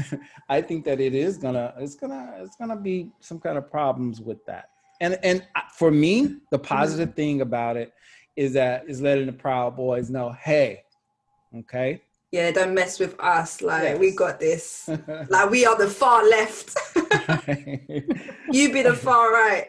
I 0.49 0.63
think 0.63 0.85
that 0.85 1.01
it 1.01 1.15
is 1.15 1.37
gonna, 1.37 1.75
it's 1.79 1.97
gonna, 1.97 2.35
it's 2.39 2.55
gonna 2.57 2.77
be 2.77 3.11
some 3.19 3.41
kind 3.41 3.59
of 3.59 3.69
problems 3.71 4.21
with 4.21 4.45
that. 4.47 4.71
And 5.01 5.19
and 5.23 5.45
for 5.75 5.91
me, 5.91 6.23
the 6.51 6.59
mm-hmm. 6.59 6.65
positive 6.65 7.15
thing 7.15 7.41
about 7.41 7.77
it 7.77 7.93
is 8.37 8.53
that 8.53 8.85
is 8.87 9.01
letting 9.01 9.27
the 9.27 9.33
Proud 9.33 9.77
Boys 9.77 10.11
know, 10.11 10.31
hey, 10.33 10.85
okay, 11.59 12.03
Yeah, 12.33 12.51
don't 12.53 12.75
mess 12.75 12.99
with 12.99 13.19
us. 13.21 13.61
Like 13.63 13.99
we 13.99 14.13
got 14.15 14.39
this. 14.41 14.89
Like 15.29 15.51
we 15.51 15.67
are 15.67 15.77
the 15.77 15.89
far 15.89 16.23
left. 16.29 16.77
you 18.53 18.73
be 18.73 18.83
the 18.83 18.95
far 18.95 19.33
right. 19.33 19.67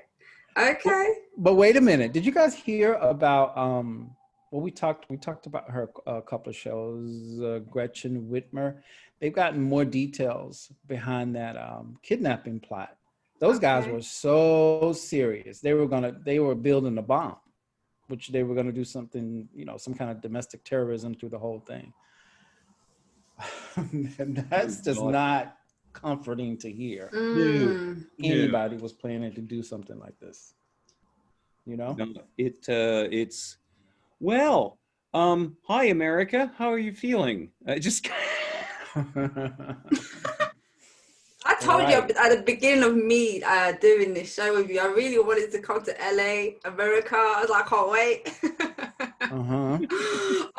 Okay. 0.58 1.14
but 1.38 1.56
wait 1.56 1.78
a 1.78 1.82
minute 1.82 2.12
did 2.12 2.26
you 2.26 2.32
guys 2.32 2.54
hear 2.54 2.96
about 2.96 3.58
um 3.58 4.12
well 4.52 4.62
we 4.62 4.70
talked 4.70 5.06
we 5.10 5.16
talked 5.16 5.46
about 5.46 5.70
her 5.72 5.90
a 6.06 6.22
couple 6.22 6.50
of 6.50 6.56
shows 6.58 7.40
uh, 7.42 7.60
gretchen 7.70 8.28
whitmer 8.30 8.76
they've 9.22 9.34
gotten 9.34 9.62
more 9.62 9.86
details 9.86 10.70
behind 10.88 11.34
that 11.36 11.56
um 11.56 11.98
kidnapping 12.04 12.60
plot 12.60 12.98
those 13.40 13.60
guys 13.60 13.88
were 13.88 14.02
so 14.02 14.92
serious 14.94 15.62
they 15.62 15.74
were 15.74 15.88
gonna 15.88 16.14
they 16.26 16.40
were 16.40 16.54
building 16.54 16.98
a 16.98 17.02
bomb 17.02 17.38
which 18.12 18.28
they 18.28 18.44
were 18.44 18.54
gonna 18.54 18.72
do 18.82 18.84
something 18.84 19.48
you 19.56 19.66
know 19.66 19.78
some 19.78 19.94
kind 19.94 20.12
of 20.12 20.22
domestic 20.22 20.64
terrorism 20.64 21.16
through 21.16 21.30
the 21.30 21.40
whole 21.40 21.60
thing 21.72 21.92
and 24.20 24.38
that's 24.50 24.82
just 24.82 25.02
not 25.04 25.56
comforting 25.94 26.58
to 26.58 26.72
hear 26.72 27.10
Mm. 27.34 28.06
Yeah. 28.18 28.34
anybody 28.34 28.78
was 28.78 28.94
planning 28.94 29.34
to 29.34 29.42
do 29.42 29.64
something 29.64 29.98
like 29.98 30.18
this 30.20 30.54
you 31.66 31.78
know 31.78 31.96
No, 31.96 32.06
it 32.38 32.58
uh, 32.70 33.08
it's 33.12 33.58
well. 34.20 34.78
Um, 35.14 35.58
hi 35.68 35.86
America, 35.86 36.52
how 36.58 36.70
are 36.72 36.78
you 36.88 36.94
feeling? 36.94 37.52
Uh, 37.68 37.76
just 37.80 38.08
I 41.44 41.56
told 41.56 41.80
Right. 41.82 41.90
you 41.90 42.16
at 42.16 42.38
the 42.38 42.44
beginning 42.46 42.84
of 42.84 42.96
me 42.96 43.42
uh, 43.44 43.74
doing 43.74 44.14
this 44.14 44.34
show 44.34 44.54
with 44.56 44.70
you, 44.70 44.80
I 44.80 44.86
really 44.86 45.20
wanted 45.20 45.52
to 45.52 45.60
come 45.60 45.84
to 45.84 45.92
LA, 45.92 46.70
America. 46.70 47.16
I 47.16 47.42
was 47.42 47.50
like, 47.50 47.66
I 47.66 47.70
can't 47.70 47.92
wait. 47.92 48.40
uh-huh 49.22 49.78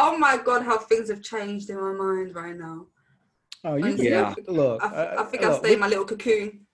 oh 0.03 0.19
my 0.19 0.37
God, 0.37 0.63
how 0.63 0.79
things 0.79 1.09
have 1.09 1.23
changed 1.23 1.71
in 1.71 1.77
my 1.77 1.93
mind 1.93 2.35
right 2.35 2.57
now. 2.57 2.87
Oh, 3.65 3.77
you 3.77 3.85
Honestly, 3.85 4.09
Yeah. 4.09 4.35
can 4.35 4.55
look. 4.55 4.83
I, 4.83 4.87
uh, 4.89 5.23
I 5.23 5.25
think 5.25 5.45
I'll 5.45 5.59
stay 5.59 5.75
in 5.75 5.81
my 5.81 5.89
little 5.89 6.05
cocoon. 6.05 6.67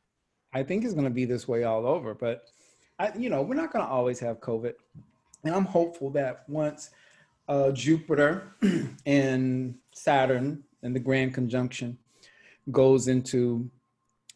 I 0.55 0.63
think 0.63 0.85
it's 0.85 0.95
going 0.95 1.05
to 1.05 1.11
be 1.11 1.27
this 1.27 1.47
way 1.47 1.65
all 1.65 1.87
over, 1.87 2.15
but 2.15 2.45
I, 2.99 3.13
you 3.17 3.29
know, 3.29 3.43
we're 3.43 3.55
not 3.55 3.73
going 3.73 3.85
to 3.85 3.91
always 3.91 4.19
have 4.21 4.41
COVID, 4.41 4.73
and 5.45 5.55
I'm 5.55 5.67
hopeful 5.67 6.11
that 6.11 6.49
once 6.49 6.91
uh, 7.49 7.71
Jupiter 7.73 8.55
and 9.07 9.75
Saturn 9.93 10.65
and 10.83 10.97
the 10.97 11.01
Grand 11.01 11.35
Conjunction 11.35 11.99
goes 12.73 13.09
into 13.09 13.71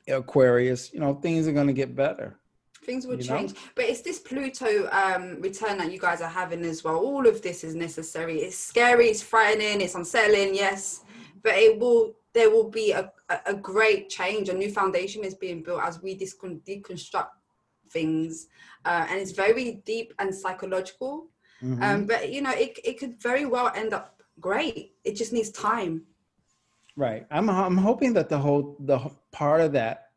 Aquarius, 0.09 0.93
you 0.93 1.01
know, 1.01 1.15
things 1.15 1.47
are 1.47 1.53
going 1.53 1.67
to 1.67 1.73
get 1.73 1.95
better. 1.95 2.39
Things 2.85 3.07
will 3.07 3.21
You 3.21 3.29
know? 3.29 3.39
change. 3.39 3.55
But 3.77 3.85
it's 3.85 4.01
this 4.01 4.19
Pluto 4.19 4.89
um, 4.91 5.41
return 5.41 5.79
that 5.79 5.93
you 5.93 5.99
guys 5.99 6.21
are 6.21 6.29
having 6.29 6.65
as 6.65 6.83
well. 6.83 6.97
All 6.97 7.27
of 7.27 7.41
this 7.41 7.63
is 7.63 7.75
necessary. 7.75 8.41
It's 8.41 8.57
scary, 8.57 9.07
it's 9.07 9.23
frightening, 9.23 9.81
it's 9.81 9.95
unsettling, 9.95 10.55
yes. 10.55 11.05
But 11.43 11.55
it 11.55 11.79
will 11.79 12.15
there 12.35 12.51
will 12.51 12.71
be 12.71 12.93
a, 12.93 13.13
a, 13.45 13.53
great 13.53 14.09
change. 14.09 14.49
A 14.49 14.55
new 14.55 14.71
foundation 14.71 15.23
is 15.23 15.35
being 15.35 15.63
built 15.63 15.83
as 15.83 16.03
we 16.03 16.17
discon- 16.17 16.63
deconstruct 16.65 17.29
things. 17.91 18.47
Uh, 18.87 19.07
and 19.11 19.21
it's 19.21 19.33
very 19.33 19.83
deep 19.85 20.15
and 20.19 20.35
psychological. 20.35 21.29
Mhm. 21.63 21.83
Um, 21.83 22.07
but 22.07 22.33
you 22.33 22.41
know, 22.41 22.53
it, 22.53 22.79
it 22.85 22.99
could 22.99 23.21
very 23.23 23.45
well 23.45 23.71
end 23.75 23.93
up 23.93 24.23
great. 24.41 24.95
It 25.05 25.15
just 25.15 25.33
needs 25.33 25.51
time. 25.51 26.05
Right. 26.97 27.27
I'm 27.31 27.49
I'm 27.49 27.77
hoping 27.77 28.13
that 28.15 28.29
the 28.29 28.39
whole 28.39 28.77
the 28.81 28.99
part 29.31 29.61
of 29.63 29.73
that 29.73 30.11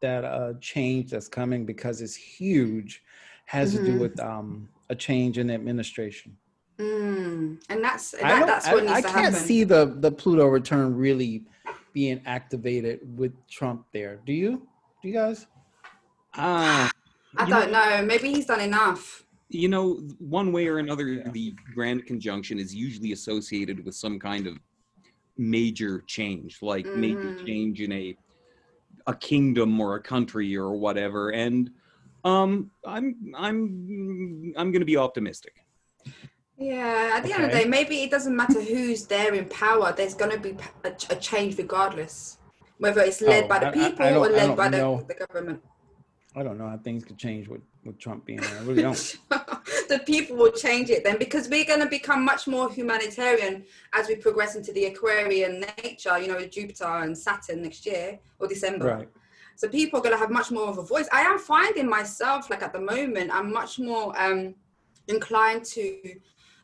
that 0.00 0.24
uh 0.24 0.54
change 0.60 1.10
that's 1.10 1.28
coming 1.28 1.66
because 1.66 2.00
it's 2.00 2.14
huge 2.14 3.02
has 3.46 3.72
to 3.74 3.84
do 3.84 3.96
Mhm. 3.96 4.00
with 4.00 4.20
um 4.20 4.68
a 4.90 4.94
change 4.94 5.38
in 5.38 5.50
administration. 5.50 6.36
Mm. 6.78 7.62
And 7.68 7.84
that's 7.84 8.14
I 8.14 8.18
that, 8.22 8.38
don't- 8.38 8.46
that's 8.46 8.66
I, 8.66 8.74
what 8.74 8.82
needs 8.84 8.92
I 8.94 9.00
to 9.02 9.06
can't 9.08 9.34
happen. 9.34 9.38
see 9.40 9.64
the 9.64 9.96
the 10.00 10.10
Pluto 10.10 10.46
return 10.46 10.94
really 10.94 11.44
being 11.92 12.20
activated 12.26 13.00
with 13.18 13.32
Trump 13.48 13.86
there. 13.92 14.20
Do 14.26 14.32
you? 14.32 14.66
Do 15.02 15.08
you 15.08 15.14
guys? 15.14 15.46
ah, 16.36 16.90
I 17.36 17.48
don't 17.48 17.70
know. 17.70 18.02
Maybe 18.04 18.28
he's 18.32 18.46
done 18.46 18.60
enough. 18.60 19.20
you 19.50 19.68
know, 19.68 19.94
one 20.18 20.50
way 20.52 20.66
or 20.66 20.78
another, 20.78 21.06
Yeah. 21.06 21.30
the 21.30 21.54
grand 21.74 22.06
conjunction 22.06 22.58
is 22.58 22.74
usually 22.74 23.12
associated 23.12 23.84
with 23.84 23.94
some 23.94 24.18
kind 24.18 24.48
of 24.48 24.58
major 25.36 26.02
change, 26.06 26.58
like 26.62 26.94
major 26.94 27.28
Mhm. 27.28 27.46
change 27.46 27.80
in 27.80 27.92
a 27.92 28.16
a 29.06 29.14
kingdom 29.14 29.78
or 29.80 29.96
a 29.96 30.02
country 30.02 30.56
or 30.56 30.72
whatever. 30.76 31.30
And 31.30 31.70
um, 32.24 32.70
I'm 32.86 33.16
I'm 33.36 34.54
I'm 34.56 34.70
going 34.72 34.80
to 34.80 34.86
be 34.86 34.96
optimistic. 34.96 35.52
Yeah, 36.56 37.10
at 37.14 37.24
the 37.24 37.32
end 37.34 37.44
of 37.44 37.50
the 37.50 37.58
day, 37.58 37.64
maybe 37.64 38.02
it 38.04 38.10
doesn't 38.10 38.34
matter 38.34 38.62
who's 38.62 39.06
there 39.06 39.34
in 39.34 39.46
power. 39.48 39.92
There's 39.92 40.14
going 40.14 40.30
to 40.30 40.38
be 40.38 40.56
a, 40.84 40.92
a 41.10 41.16
change 41.16 41.58
regardless, 41.58 42.38
whether 42.78 43.00
it's 43.02 43.20
led 43.20 43.44
Oh, 43.44 43.48
by 43.48 43.58
the 43.58 43.66
I- 43.66 43.70
I- 43.70 43.86
I 43.86 43.90
people 43.90 44.06
or 44.24 44.28
led 44.30 44.56
by 44.56 44.68
the, 44.68 45.04
the 45.08 45.14
government. 45.26 45.60
I 46.36 46.42
don't 46.42 46.56
know 46.56 46.68
how 46.68 46.78
things 46.78 47.04
could 47.04 47.18
change 47.18 47.48
with 47.48 47.62
with 47.84 47.98
Trump 47.98 48.24
being 48.24 48.40
there. 48.40 48.58
I 48.58 48.62
really 48.62 48.82
don't. 48.82 49.16
the 49.88 50.00
people 50.00 50.36
will 50.36 50.52
change 50.52 50.90
it 50.90 51.04
then 51.04 51.18
because 51.18 51.48
we're 51.48 51.64
going 51.64 51.80
to 51.80 51.86
become 51.86 52.24
much 52.24 52.46
more 52.46 52.70
humanitarian 52.70 53.64
as 53.92 54.08
we 54.08 54.16
progress 54.16 54.56
into 54.56 54.72
the 54.72 54.86
Aquarian 54.86 55.64
nature, 55.82 56.18
you 56.18 56.28
know, 56.28 56.36
with 56.36 56.50
Jupiter 56.50 56.84
and 56.84 57.16
Saturn 57.16 57.62
next 57.62 57.86
year 57.86 58.18
or 58.38 58.46
December. 58.46 58.86
right. 58.86 59.08
So 59.56 59.68
people 59.68 60.00
are 60.00 60.02
going 60.02 60.14
to 60.14 60.18
have 60.18 60.30
much 60.30 60.50
more 60.50 60.68
of 60.68 60.78
a 60.78 60.82
voice. 60.82 61.08
I 61.12 61.20
am 61.22 61.38
finding 61.38 61.88
myself, 61.88 62.50
like 62.50 62.62
at 62.62 62.72
the 62.72 62.80
moment, 62.80 63.30
I'm 63.32 63.52
much 63.52 63.78
more 63.78 64.12
um, 64.20 64.54
inclined 65.06 65.64
to 65.66 66.00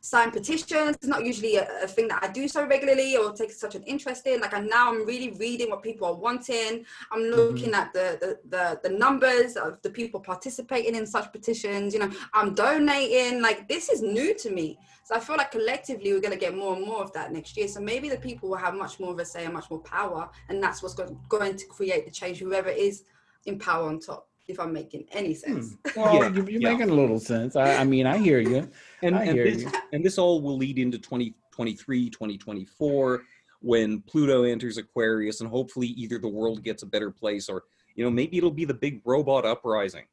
sign 0.01 0.31
petitions. 0.31 0.97
It's 0.97 1.07
not 1.07 1.25
usually 1.25 1.57
a, 1.57 1.69
a 1.83 1.87
thing 1.87 2.09
that 2.09 2.25
I 2.25 2.29
do 2.29 2.49
so 2.49 2.67
regularly 2.67 3.17
or 3.17 3.33
take 3.33 3.53
such 3.53 3.75
an 3.75 3.83
interest 3.83 4.27
in. 4.27 4.41
Like 4.41 4.55
I 4.55 4.61
now 4.61 4.91
I'm 4.91 5.07
really 5.07 5.31
reading 5.33 5.71
what 5.71 5.83
people 5.83 6.07
are 6.09 6.15
wanting. 6.15 6.85
I'm 7.13 7.21
mm-hmm. 7.21 7.35
looking 7.35 7.75
at 7.75 7.93
the, 7.93 8.19
the 8.21 8.39
the 8.57 8.89
the 8.89 8.97
numbers 8.97 9.57
of 9.57 9.81
the 9.83 9.91
people 9.91 10.21
participating 10.21 10.95
in 10.95 11.07
such 11.07 11.31
petitions. 11.33 11.93
You 11.95 12.01
know, 12.01 12.11
I'm 12.33 12.55
donating. 12.55 13.43
Like 13.43 13.69
this 13.69 13.89
is 13.89 14.03
new 14.03 14.35
to 14.39 14.51
me. 14.51 14.79
So 15.05 15.17
I 15.17 15.21
feel 15.21 15.37
like 15.37 15.51
collectively 15.51 16.13
we're 16.13 16.21
going 16.21 16.33
to 16.33 16.39
get 16.39 16.57
more 16.57 16.77
and 16.77 16.87
more 16.87 17.03
of 17.03 17.13
that 17.15 17.33
next 17.33 17.57
year. 17.57 17.67
So 17.67 17.81
maybe 17.81 18.09
the 18.09 18.17
people 18.17 18.49
will 18.49 18.57
have 18.57 18.75
much 18.75 19.01
more 19.01 19.13
of 19.13 19.19
a 19.19 19.25
say 19.25 19.45
and 19.45 19.53
much 19.53 19.69
more 19.69 19.81
power, 19.81 20.31
and 20.49 20.63
that's 20.63 20.83
what's 20.83 20.95
going, 20.95 21.19
going 21.29 21.57
to 21.57 21.67
create 21.67 22.05
the 22.05 22.13
change. 22.13 22.39
Whoever 22.39 22.71
is 22.71 23.03
in 23.47 23.59
power 23.59 23.89
on 23.89 23.99
top. 23.99 24.30
If 24.51 24.61
I'm 24.61 24.73
making 24.73 25.07
any 25.13 25.33
hmm. 25.33 25.61
sense. 25.61 25.77
Well, 25.97 26.15
Yeah, 26.15 26.29
you, 26.29 26.47
you're 26.47 26.61
yeah. 26.61 26.73
making 26.73 26.91
a 26.91 26.95
little 26.95 27.21
sense. 27.21 27.57
I, 27.57 27.77
I 27.77 27.85
mean, 27.85 28.07
I 28.07 28.19
hear 28.19 28.41
you. 28.41 28.69
and, 29.03 29.17
I 29.17 29.25
and 29.25 29.33
hear 29.33 29.45
this 29.45 29.63
you. 29.63 29.73
and 29.93 30.05
this 30.05 30.19
all 30.19 30.41
will 30.41 30.57
lead 30.57 30.79
into 30.79 30.99
2023 30.99 32.11
2024 32.11 33.23
when 33.63 34.01
pluto 34.03 34.45
enters 34.45 34.79
aquarius 34.79 35.43
and 35.43 35.51
hopefully 35.51 35.89
either 35.89 36.19
the 36.19 36.29
world 36.29 36.63
gets 36.63 36.83
a 36.83 36.87
better 36.87 37.11
place 37.11 37.47
or 37.47 37.65
you 37.95 38.03
know 38.03 38.11
maybe 38.11 38.39
it'll 38.39 38.51
be 38.51 38.65
the 38.65 38.73
big 38.73 39.03
robot 39.05 39.45
uprising 39.45 40.07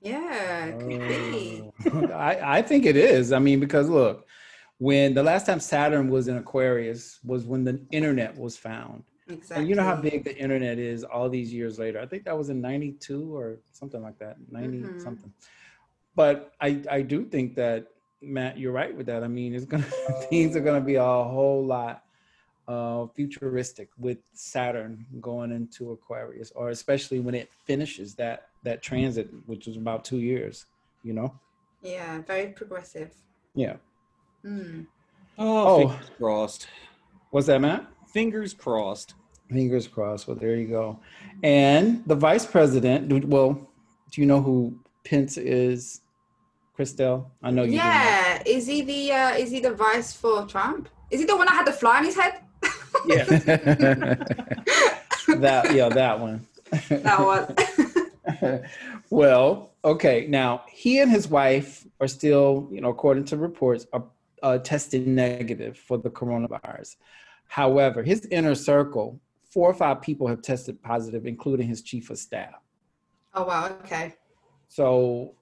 Yeah, 0.00 0.66
it 0.66 0.78
could 0.78 1.08
be. 1.08 1.70
Oh. 1.92 2.06
I, 2.14 2.58
I 2.58 2.62
think 2.62 2.86
it 2.86 2.96
is. 2.96 3.32
I 3.32 3.38
mean, 3.38 3.60
because 3.60 3.88
look, 3.88 4.26
when 4.78 5.14
the 5.14 5.22
last 5.22 5.46
time 5.46 5.60
Saturn 5.60 6.08
was 6.08 6.28
in 6.28 6.36
Aquarius 6.36 7.18
was 7.24 7.44
when 7.44 7.64
the 7.64 7.80
internet 7.90 8.36
was 8.36 8.56
found. 8.56 9.04
Exactly. 9.28 9.56
And 9.62 9.68
you 9.68 9.74
know 9.74 9.82
how 9.82 9.96
big 9.96 10.24
the 10.24 10.36
internet 10.36 10.78
is 10.78 11.02
all 11.04 11.28
these 11.28 11.52
years 11.52 11.78
later. 11.78 12.00
I 12.00 12.06
think 12.06 12.24
that 12.24 12.36
was 12.36 12.48
in 12.48 12.60
92 12.60 13.34
or 13.36 13.58
something 13.72 14.02
like 14.02 14.18
that, 14.18 14.36
90 14.50 14.82
Mhm. 14.82 15.02
something. 15.02 15.32
But 16.14 16.52
I, 16.60 16.82
I 16.90 17.02
do 17.02 17.24
think 17.24 17.54
that, 17.56 17.88
Matt, 18.22 18.56
you're 18.58 18.72
right 18.72 18.96
with 18.96 19.06
that. 19.06 19.22
I 19.24 19.28
mean, 19.28 19.54
it's 19.54 19.64
going 19.66 19.82
to, 19.82 20.26
things 20.30 20.56
are 20.56 20.60
going 20.60 20.80
to 20.80 20.84
be 20.86 20.94
a 20.94 21.02
whole 21.02 21.64
lot 21.64 22.04
uh, 22.68 23.06
futuristic 23.14 23.90
with 23.98 24.18
Saturn 24.32 25.04
going 25.20 25.52
into 25.52 25.92
Aquarius, 25.92 26.50
or 26.52 26.70
especially 26.70 27.20
when 27.20 27.34
it 27.34 27.48
finishes 27.64 28.14
that, 28.16 28.48
that 28.64 28.82
transit, 28.82 29.28
which 29.46 29.66
was 29.66 29.76
about 29.76 30.04
two 30.04 30.18
years, 30.18 30.66
you 31.04 31.12
know? 31.12 31.32
Yeah, 31.82 32.22
very 32.22 32.48
progressive. 32.48 33.12
Yeah. 33.54 33.76
Mm. 34.44 34.86
oh, 35.38 35.66
Oh. 35.66 35.88
fingers 35.88 36.10
crossed 36.16 36.68
What's 37.30 37.46
that, 37.48 37.60
Matt? 37.60 37.86
Fingers 38.12 38.54
crossed 38.54 39.14
Fingers 39.48 39.86
crossed. 39.86 40.26
Well, 40.26 40.36
there 40.36 40.56
you 40.56 40.66
go. 40.66 40.98
And 41.42 42.02
the 42.06 42.16
vice 42.16 42.44
president, 42.44 43.26
well, 43.26 43.70
do 44.10 44.20
you 44.20 44.26
know 44.26 44.40
who 44.40 44.78
Pence 45.04 45.36
is, 45.36 46.00
Christelle? 46.76 47.26
I 47.42 47.50
know 47.50 47.62
you 47.62 47.70
do. 47.70 47.76
Yeah, 47.76 48.42
is 48.44 48.66
he 48.66 48.82
the 48.82 49.12
uh, 49.12 49.36
is 49.36 49.50
he 49.50 49.60
the 49.60 49.72
vice 49.72 50.12
for 50.12 50.46
Trump? 50.46 50.88
Is 51.10 51.20
he 51.20 51.26
the 51.26 51.36
one 51.36 51.46
that 51.46 51.54
had 51.54 51.66
the 51.66 51.72
fly 51.72 51.98
on 51.98 52.04
his 52.04 52.16
head? 52.16 52.40
yeah 53.06 53.24
that, 55.28 55.72
yeah, 55.72 55.88
that 55.88 56.18
one. 56.18 56.46
that 56.88 57.20
one. 57.20 58.62
well, 59.10 59.70
okay. 59.84 60.26
Now 60.28 60.64
he 60.68 60.98
and 60.98 61.10
his 61.10 61.28
wife 61.28 61.86
are 62.00 62.08
still, 62.08 62.68
you 62.72 62.80
know, 62.80 62.88
according 62.88 63.26
to 63.26 63.36
reports, 63.36 63.86
are 63.92 64.04
uh, 64.42 64.58
tested 64.58 65.06
negative 65.06 65.78
for 65.78 65.98
the 65.98 66.10
coronavirus. 66.10 66.96
However, 67.48 68.02
his 68.02 68.26
inner 68.30 68.54
circle, 68.54 69.20
four 69.50 69.70
or 69.70 69.74
five 69.74 70.02
people 70.02 70.26
have 70.28 70.42
tested 70.42 70.82
positive, 70.82 71.26
including 71.26 71.66
his 71.68 71.82
chief 71.82 72.10
of 72.10 72.18
staff. 72.18 72.54
oh 73.34 73.44
wow. 73.44 73.66
Okay. 73.84 74.14
So, 74.68 75.34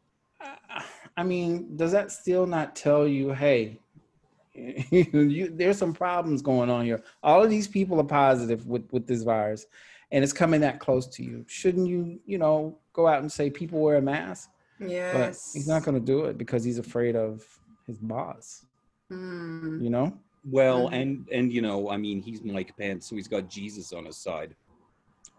I 1.16 1.22
mean, 1.22 1.76
does 1.76 1.92
that 1.92 2.12
still 2.12 2.46
not 2.46 2.76
tell 2.76 3.06
you, 3.08 3.32
hey, 3.32 3.80
you, 4.54 5.50
there's 5.52 5.78
some 5.78 5.92
problems 5.94 6.42
going 6.42 6.70
on 6.70 6.84
here? 6.84 7.02
All 7.22 7.42
of 7.42 7.50
these 7.50 7.66
people 7.66 7.98
are 8.00 8.04
positive 8.04 8.66
with 8.66 8.86
with 8.92 9.06
this 9.06 9.22
virus, 9.22 9.66
and 10.12 10.22
it's 10.22 10.32
coming 10.32 10.60
that 10.60 10.78
close 10.80 11.06
to 11.08 11.24
you. 11.24 11.44
Shouldn't 11.48 11.88
you, 11.88 12.20
you 12.26 12.38
know, 12.38 12.78
go 12.92 13.06
out 13.08 13.20
and 13.20 13.32
say 13.32 13.50
people 13.50 13.80
wear 13.80 13.96
a 13.96 14.02
mask? 14.02 14.50
But 14.78 14.90
Yes. 14.90 15.52
he's 15.54 15.68
not 15.68 15.84
going 15.84 15.94
to 15.98 16.04
do 16.04 16.24
it 16.26 16.36
because 16.36 16.62
he's 16.64 16.78
afraid 16.78 17.16
of 17.16 17.42
his 17.86 17.96
boss. 17.98 18.66
Mm. 19.10 19.80
You 19.82 19.88
know? 19.90 20.18
Well 20.44 20.88
Mhm. 20.88 20.92
and 20.92 21.28
and 21.32 21.52
you 21.52 21.62
know 21.62 21.88
i 21.90 21.96
mean 21.96 22.20
he's 22.20 22.42
mike 22.42 22.76
pence 22.76 23.08
so 23.08 23.16
he's 23.16 23.28
got 23.28 23.48
jesus 23.48 23.92
on 23.92 24.04
his 24.04 24.18
side 24.18 24.54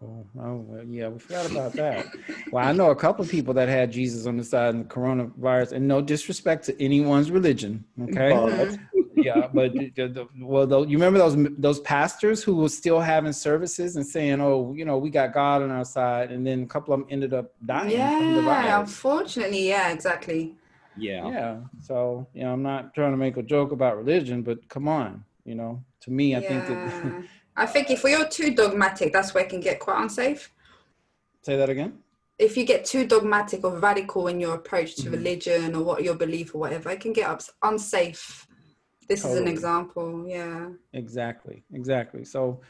Oh, 0.02 0.26
oh 0.38 0.80
yeah, 0.90 1.08
we 1.08 1.18
forgot 1.18 1.50
about 1.50 1.74
that. 1.76 2.04
well, 2.50 2.62
I 2.62 2.72
know 2.72 2.90
a 2.90 2.94
couple 2.96 3.24
of 3.24 3.30
people 3.30 3.54
that 3.54 3.66
had 3.66 3.90
Jesus 3.90 4.26
on 4.26 4.36
the 4.36 4.44
side 4.44 4.74
of 4.74 4.78
the 4.80 4.84
coronavirus, 4.84 5.72
and 5.72 5.88
no 5.88 6.02
disrespect 6.02 6.66
to 6.66 6.82
anyone's 6.82 7.30
religion, 7.30 7.82
okay? 8.02 8.32
Yeah, 9.16 9.48
but 9.48 9.72
the, 9.72 9.88
the, 9.96 10.28
well, 10.42 10.66
though, 10.66 10.82
you 10.82 10.98
remember 10.98 11.18
those 11.18 11.36
those 11.56 11.80
pastors 11.80 12.42
who 12.44 12.56
were 12.56 12.68
still 12.68 13.00
having 13.00 13.32
services 13.32 13.96
and 13.96 14.06
saying, 14.06 14.42
"Oh, 14.42 14.74
you 14.76 14.84
know, 14.84 14.98
we 14.98 15.08
got 15.08 15.32
God 15.32 15.62
on 15.62 15.70
our 15.70 15.86
side," 15.86 16.30
and 16.30 16.46
then 16.46 16.64
a 16.64 16.66
couple 16.66 16.92
of 16.92 17.00
them 17.00 17.08
ended 17.10 17.32
up 17.32 17.52
dying 17.64 18.10
from 18.10 18.34
the 18.34 18.42
Yeah, 18.42 18.44
virus. 18.44 18.88
unfortunately, 18.88 19.68
yeah, 19.68 19.88
exactly. 19.92 20.54
Yeah 20.98 21.28
Yeah. 21.28 21.60
So, 21.80 22.26
you 22.34 22.42
know, 22.44 22.52
I'm 22.52 22.62
not 22.62 22.94
trying 22.94 23.12
to 23.12 23.16
make 23.16 23.36
a 23.36 23.42
joke 23.42 23.72
about 23.72 23.96
religion, 23.96 24.42
but 24.42 24.68
come 24.68 24.88
on, 24.88 25.24
you 25.44 25.54
know, 25.54 25.82
to 26.00 26.10
me, 26.10 26.34
I 26.36 26.40
think 26.40 26.66
that. 26.66 27.04
Yeah. 27.04 27.22
I 27.56 27.66
think 27.66 27.90
if 27.90 28.04
we 28.04 28.14
are 28.14 28.28
too 28.28 28.54
dogmatic, 28.54 29.12
that's 29.12 29.32
where 29.32 29.42
it 29.44 29.48
can 29.50 29.60
get 29.60 29.80
quite 29.80 30.00
unsafe. 30.02 30.52
Say 31.42 31.56
that 31.56 31.70
again. 31.70 31.98
If 32.38 32.56
you 32.56 32.64
get 32.66 32.84
too 32.84 33.06
dogmatic 33.06 33.64
or 33.64 33.78
radical 33.78 34.28
in 34.28 34.40
your 34.40 34.54
approach 34.56 34.96
to 34.96 35.08
Mhm. 35.08 35.12
religion 35.12 35.74
or 35.74 35.82
what 35.82 36.02
your 36.04 36.14
belief 36.16 36.54
or 36.54 36.58
whatever, 36.58 36.90
it 36.90 37.00
can 37.00 37.14
get 37.14 37.30
ups- 37.30 37.50
unsafe. 37.62 38.46
This 39.08 39.24
is 39.24 39.36
an 39.36 39.48
example. 39.48 40.26
Yeah. 40.28 40.68
Exactly. 40.92 41.62
Exactly. 41.72 42.24
So, 42.24 42.60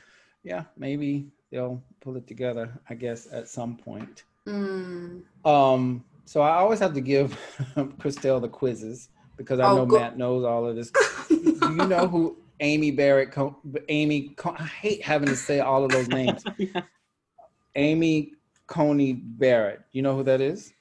yeah, 0.44 0.64
maybe 0.76 1.26
they'll 1.50 1.82
pull 2.00 2.16
it 2.16 2.26
together. 2.28 2.66
I 2.88 2.94
guess 2.94 3.26
at 3.32 3.48
some 3.48 3.76
point. 3.76 4.22
Mm. 4.46 5.22
Um. 5.44 6.04
So 6.26 6.40
I 6.42 6.56
always 6.56 6.80
have 6.80 6.92
to 6.94 7.00
give 7.00 7.38
Christelle 7.76 8.40
the 8.40 8.48
quizzes 8.48 9.08
because 9.36 9.60
I 9.60 9.64
Oh, 9.66 9.76
know 9.76 9.86
go- 9.86 9.98
Matt 9.98 10.18
knows 10.18 10.44
all 10.44 10.66
of 10.66 10.74
this. 10.76 10.90
Do 11.28 11.36
you 11.72 11.86
know 11.86 12.06
who 12.08 12.36
Amy 12.60 12.90
Barrett? 12.90 13.30
Co- 13.32 13.56
Amy. 13.88 14.30
Co- 14.36 14.54
I 14.58 14.64
hate 14.64 15.02
having 15.02 15.28
to 15.28 15.36
say 15.36 15.60
all 15.60 15.84
of 15.84 15.90
those 15.92 16.08
names. 16.08 16.44
Amy 17.76 18.32
Coney 18.66 19.12
Barrett. 19.12 19.80
You 19.92 20.02
know 20.02 20.16
who 20.16 20.22
that 20.24 20.40
is? 20.40 20.72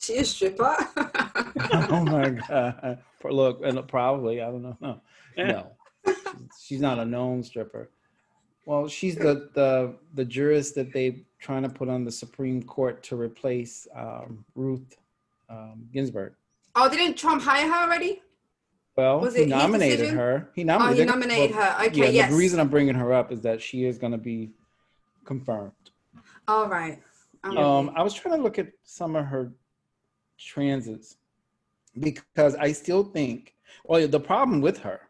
She 0.00 0.14
is 0.14 0.30
stripper. 0.30 0.76
oh 1.90 2.04
my 2.04 2.30
god! 2.30 2.98
Look, 3.24 3.60
and 3.64 3.86
probably 3.88 4.42
I 4.42 4.46
don't 4.50 4.62
know. 4.62 4.76
No, 4.80 5.00
no, 5.38 5.72
she's 6.62 6.80
not 6.80 6.98
a 6.98 7.04
known 7.04 7.42
stripper. 7.42 7.90
Well, 8.66 8.88
she's 8.88 9.16
the 9.16 9.50
the 9.54 9.94
the 10.14 10.24
jurist 10.24 10.74
that 10.76 10.92
they're 10.92 11.14
trying 11.38 11.62
to 11.64 11.68
put 11.68 11.88
on 11.88 12.04
the 12.04 12.12
Supreme 12.12 12.62
Court 12.62 13.02
to 13.04 13.16
replace 13.20 13.86
um, 13.94 14.44
Ruth 14.54 14.96
um, 15.50 15.86
Ginsburg. 15.92 16.34
oh, 16.74 16.88
didn't 16.88 17.16
Trump 17.16 17.42
hire 17.42 17.68
her 17.70 17.82
already? 17.84 18.22
Well, 18.96 19.20
Was 19.20 19.34
he 19.36 19.44
nominated 19.44 20.10
her. 20.10 20.48
He 20.54 20.62
Oh, 20.62 20.66
nominated. 20.66 20.98
he 21.00 21.04
nominated 21.04 21.56
her. 21.56 21.86
Okay, 21.86 21.98
yeah, 22.04 22.08
yes. 22.08 22.30
The 22.30 22.36
reason 22.36 22.60
I'm 22.60 22.68
bringing 22.68 22.94
her 22.94 23.12
up 23.12 23.32
is 23.32 23.40
that 23.42 23.60
she 23.60 23.84
is 23.84 23.98
going 23.98 24.12
to 24.12 24.18
be 24.18 24.50
confirmed. 25.24 25.72
All 26.46 26.68
right. 26.68 27.02
I'm 27.42 27.58
Um, 27.58 27.90
I 27.96 28.02
was 28.02 28.14
trying 28.14 28.36
to 28.36 28.42
look 28.42 28.58
at 28.58 28.68
some 28.84 29.16
of 29.16 29.26
her 29.26 29.52
transits 30.38 31.16
because 31.98 32.54
I 32.54 32.70
still 32.72 33.02
think, 33.02 33.54
well, 33.84 34.06
the 34.06 34.20
problem 34.20 34.60
with 34.60 34.78
her 34.78 35.00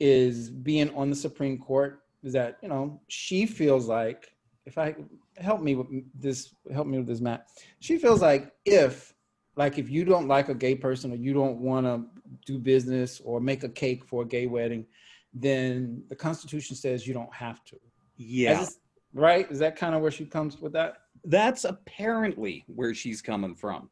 is 0.00 0.50
being 0.50 0.92
on 0.94 1.08
the 1.08 1.16
Supreme 1.16 1.56
Court 1.58 2.02
is 2.22 2.32
that 2.32 2.58
you 2.62 2.68
know 2.68 3.00
she 3.08 3.46
feels 3.46 3.86
like 3.86 4.32
if 4.66 4.76
I 4.76 4.94
help 5.38 5.62
me 5.62 5.76
with 5.76 5.86
this, 6.20 6.54
help 6.72 6.86
me 6.86 6.98
with 6.98 7.06
this, 7.06 7.20
Matt. 7.20 7.46
She 7.80 7.96
feels 7.96 8.20
like 8.20 8.52
if, 8.66 9.14
like, 9.56 9.78
if 9.78 9.88
you 9.88 10.04
don't 10.04 10.28
like 10.28 10.50
a 10.50 10.54
gay 10.54 10.74
person 10.74 11.10
or 11.10 11.14
you 11.14 11.32
don't 11.32 11.58
want 11.58 11.86
to 11.86 12.04
do 12.44 12.58
business 12.58 13.18
or 13.24 13.40
make 13.40 13.64
a 13.64 13.68
cake 13.70 14.04
for 14.04 14.24
a 14.24 14.26
gay 14.26 14.46
wedding, 14.46 14.84
then 15.32 16.02
the 16.10 16.14
Constitution 16.14 16.76
says 16.76 17.06
you 17.06 17.14
don't 17.14 17.32
have 17.32 17.64
to. 17.64 17.76
yeah 18.18 18.66
right? 19.14 19.50
Is 19.50 19.58
that 19.60 19.74
kind 19.74 19.94
of 19.94 20.02
where 20.02 20.10
she 20.10 20.26
comes 20.26 20.60
with 20.60 20.74
that? 20.74 20.98
that's 21.24 21.64
apparently 21.64 22.64
where 22.66 22.94
she's 22.94 23.20
coming 23.20 23.54
from. 23.54 23.90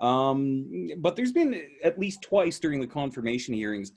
Um, 0.00 0.90
but 0.98 1.16
there's 1.16 1.32
been 1.32 1.60
at 1.82 1.98
least 1.98 2.22
twice 2.22 2.58
during 2.58 2.80
the 2.80 2.86
confirmation 2.86 3.54
hearings. 3.54 3.92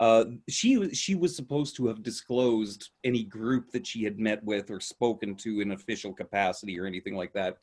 Uh, 0.00 0.24
she 0.48 0.76
was 0.78 0.96
she 0.96 1.14
was 1.16 1.34
supposed 1.34 1.74
to 1.76 1.86
have 1.88 2.02
disclosed 2.04 2.90
any 3.02 3.24
group 3.24 3.70
that 3.72 3.86
she 3.86 4.04
had 4.04 4.18
met 4.18 4.42
with 4.44 4.70
or 4.70 4.80
spoken 4.80 5.34
to 5.34 5.60
in 5.60 5.72
official 5.72 6.12
capacity 6.12 6.78
or 6.78 6.86
anything 6.86 7.14
like 7.16 7.32
that. 7.32 7.56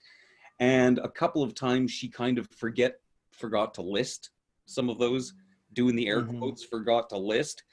and 0.60 1.00
a 1.00 1.10
couple 1.10 1.44
of 1.44 1.54
times 1.54 1.92
she 1.92 2.08
kind 2.08 2.38
of 2.38 2.48
forget 2.50 3.00
forgot 3.32 3.74
to 3.74 3.82
list 3.82 4.30
some 4.66 4.90
of 4.90 4.98
those, 5.00 5.34
doing 5.74 5.96
the 5.98 6.08
air 6.08 6.22
Mhm. 6.22 6.38
quotes, 6.40 6.64
forgot 6.64 7.10
to 7.10 7.18
list, 7.18 7.64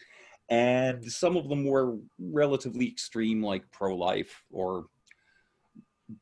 and 0.48 1.04
some 1.10 1.36
of 1.36 1.48
them 1.48 1.64
were 1.64 1.96
relatively 2.18 2.88
extreme, 2.88 3.40
like 3.42 3.70
pro-life 3.70 4.44
or 4.50 4.88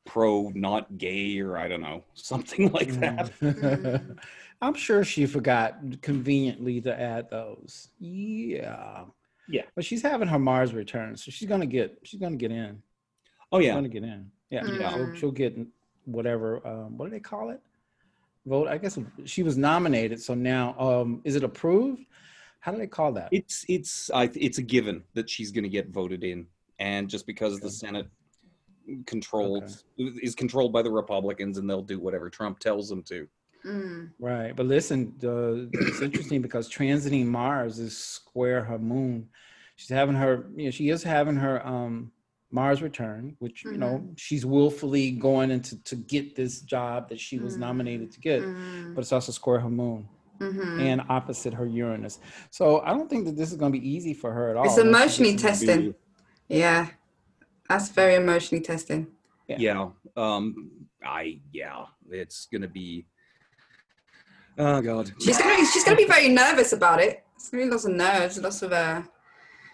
pro 0.05 0.51
not 0.55 0.99
gay 0.99 1.41
or 1.41 1.57
I 1.57 1.69
don't 1.69 1.81
know 1.81 2.05
something 2.15 2.71
like 2.73 2.93
that. 3.01 3.33
Mm. 3.41 4.19
I'm 4.63 4.75
sure 4.75 5.05
she 5.05 5.25
forgot 5.25 5.79
conveniently 6.03 6.81
to 6.83 7.01
add 7.01 7.31
those. 7.31 7.89
Yeah. 7.99 9.05
Yeah. 9.49 9.63
But 9.75 9.85
she's 9.85 10.03
having 10.03 10.29
her 10.29 10.39
Mars 10.39 10.75
return, 10.75 11.17
so 11.17 11.31
she's 11.31 11.49
gonna 11.49 11.67
get 11.67 11.99
she's 12.03 12.21
gonna 12.21 12.37
get 12.37 12.53
in. 12.53 12.83
Oh 13.53 13.59
She's 13.59 13.67
yeah, 13.69 13.75
gonna 13.75 13.89
get 13.89 14.05
in. 14.05 14.31
Yeah. 14.51 14.67
Yeah. 14.67 14.91
She'll, 14.91 15.15
she'll 15.15 15.33
get 15.33 15.59
whatever. 16.05 16.67
Um, 16.67 16.99
what 16.99 17.07
do 17.07 17.11
they 17.11 17.21
call 17.21 17.51
it? 17.51 17.61
Vote. 18.47 18.69
I 18.69 18.79
guess 18.79 18.99
she 19.25 19.43
was 19.43 19.57
nominated. 19.57 20.21
So 20.21 20.35
now, 20.35 20.79
um, 20.79 21.21
is 21.25 21.37
it 21.37 21.45
approved? 21.45 22.05
How 22.61 22.73
do 22.73 22.79
they 22.79 22.87
call 22.87 23.13
that? 23.13 23.29
it's 23.33 23.65
it's 23.69 24.11
I, 24.13 24.31
it's 24.35 24.59
a 24.59 24.63
given 24.63 25.03
that 25.15 25.29
she's 25.29 25.51
going 25.51 25.65
to 25.65 25.71
get 25.71 25.89
voted 25.89 26.23
in, 26.25 26.47
and 26.79 27.09
just 27.09 27.27
because 27.27 27.59
the 27.59 27.69
Okay. 27.69 28.09
Senate 28.91 29.07
controls 29.07 29.85
is 29.99 30.35
controlled 30.35 30.73
by 30.73 30.83
the 30.83 30.91
Republicans, 30.91 31.59
and 31.59 31.69
they'll 31.69 31.83
do 31.83 31.99
whatever 32.01 32.29
Trump 32.31 32.59
tells 32.59 32.89
them 32.89 33.03
to. 33.05 33.29
Mm. 33.65 34.11
Right, 34.19 34.57
but 34.57 34.67
listen, 34.67 35.13
uh, 35.23 35.69
it's 35.87 36.01
interesting 36.01 36.41
because 36.41 36.69
transiting 36.71 37.27
Mars 37.27 37.79
is 37.79 37.97
square 37.97 38.65
her 38.65 38.79
moon. 38.79 39.29
She's 39.77 39.91
having 39.91 40.15
her, 40.15 40.47
you 40.57 40.67
know, 40.67 40.71
she 40.71 40.89
is 40.89 41.03
having 41.03 41.37
her 41.37 41.67
um, 41.67 42.11
Mars 42.51 42.81
return, 42.83 43.37
which 43.39 43.65
you 43.65 43.77
know 43.77 44.09
she's 44.17 44.45
willfully 44.47 45.11
going 45.13 45.51
into 45.51 45.81
to 45.85 45.97
get 45.97 46.35
this 46.35 46.63
job 46.63 47.09
that 47.11 47.21
she 47.21 47.39
was 47.39 47.57
Mhm. 47.57 47.61
nominated 47.61 48.11
to 48.13 48.21
get, 48.21 48.43
Mm. 48.43 48.95
but 48.95 49.03
it's 49.03 49.13
also 49.13 49.31
square 49.31 49.61
her 49.61 49.71
moon 49.71 50.09
Mhm. 50.41 50.81
and 50.81 51.03
opposite 51.11 51.53
her 51.55 51.67
Uranus. 51.67 52.19
So 52.51 52.81
I 52.81 52.91
don't 52.95 53.09
think 53.11 53.27
that 53.27 53.37
this 53.37 53.51
is 53.53 53.59
going 53.59 53.73
to 53.73 53.79
be 53.79 53.87
easy 53.89 54.15
for 54.15 54.33
her 54.33 54.49
at 54.51 54.57
all. 54.57 54.65
It's 54.65 54.79
emotionally 54.79 55.33
gets 55.33 55.43
some- 55.43 55.67
testing. 55.67 55.95
Yeah, 56.49 56.89
that's 57.71 57.89
very 57.91 58.17
emotionally 58.17 58.63
testing. 58.63 59.07
Yeah. 59.47 59.57
Yeah. 59.59 59.89
Um. 60.17 60.71
I 61.05 61.41
yeah. 61.53 61.85
It's 62.11 62.47
gonna 62.53 62.69
be. 62.69 63.07
Oh 64.59 64.81
God. 64.83 65.13
She's 65.21 65.39
gonna 65.39 65.57
be, 65.57 65.65
she's 65.67 65.85
gonna 65.85 65.97
be 65.97 66.05
very 66.17 66.29
nervous 66.29 66.73
about 66.73 67.01
it. 67.01 67.25
It's 67.37 67.49
gonna 67.49 67.65
be 67.65 67.71
lots 67.71 67.85
of 67.85 67.93
nerves, 67.93 68.39
lots 68.39 68.63
of 68.63 68.73
uh, 68.73 69.03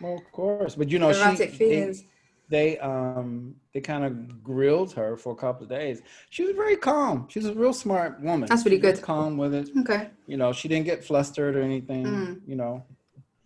Well, 0.00 0.14
of 0.14 0.30
course, 0.30 0.74
but 0.74 0.90
you 0.90 0.98
know, 0.98 1.12
she, 1.12 1.20
erratic 1.20 1.50
they, 1.52 1.56
feelings. 1.56 2.04
they 2.50 2.78
um 2.78 3.56
they 3.72 3.80
kind 3.80 4.04
of 4.04 4.42
grilled 4.42 4.92
her 4.92 5.16
for 5.16 5.32
a 5.32 5.36
couple 5.36 5.62
of 5.64 5.70
days. 5.70 6.02
She 6.28 6.44
was 6.44 6.54
very 6.54 6.76
calm. 6.76 7.26
She's 7.30 7.46
a 7.46 7.54
real 7.54 7.72
smart 7.72 8.20
woman. 8.20 8.46
That's 8.48 8.64
really 8.66 8.76
She 8.76 8.82
good. 8.82 9.00
Calm 9.00 9.38
with 9.38 9.54
it. 9.54 9.70
Okay. 9.80 10.10
You 10.26 10.36
know, 10.36 10.52
she 10.52 10.68
didn't 10.68 10.86
get 10.86 11.02
flustered 11.02 11.56
or 11.56 11.62
anything. 11.62 12.04
Mm. 12.04 12.40
You 12.46 12.56
know, 12.56 12.84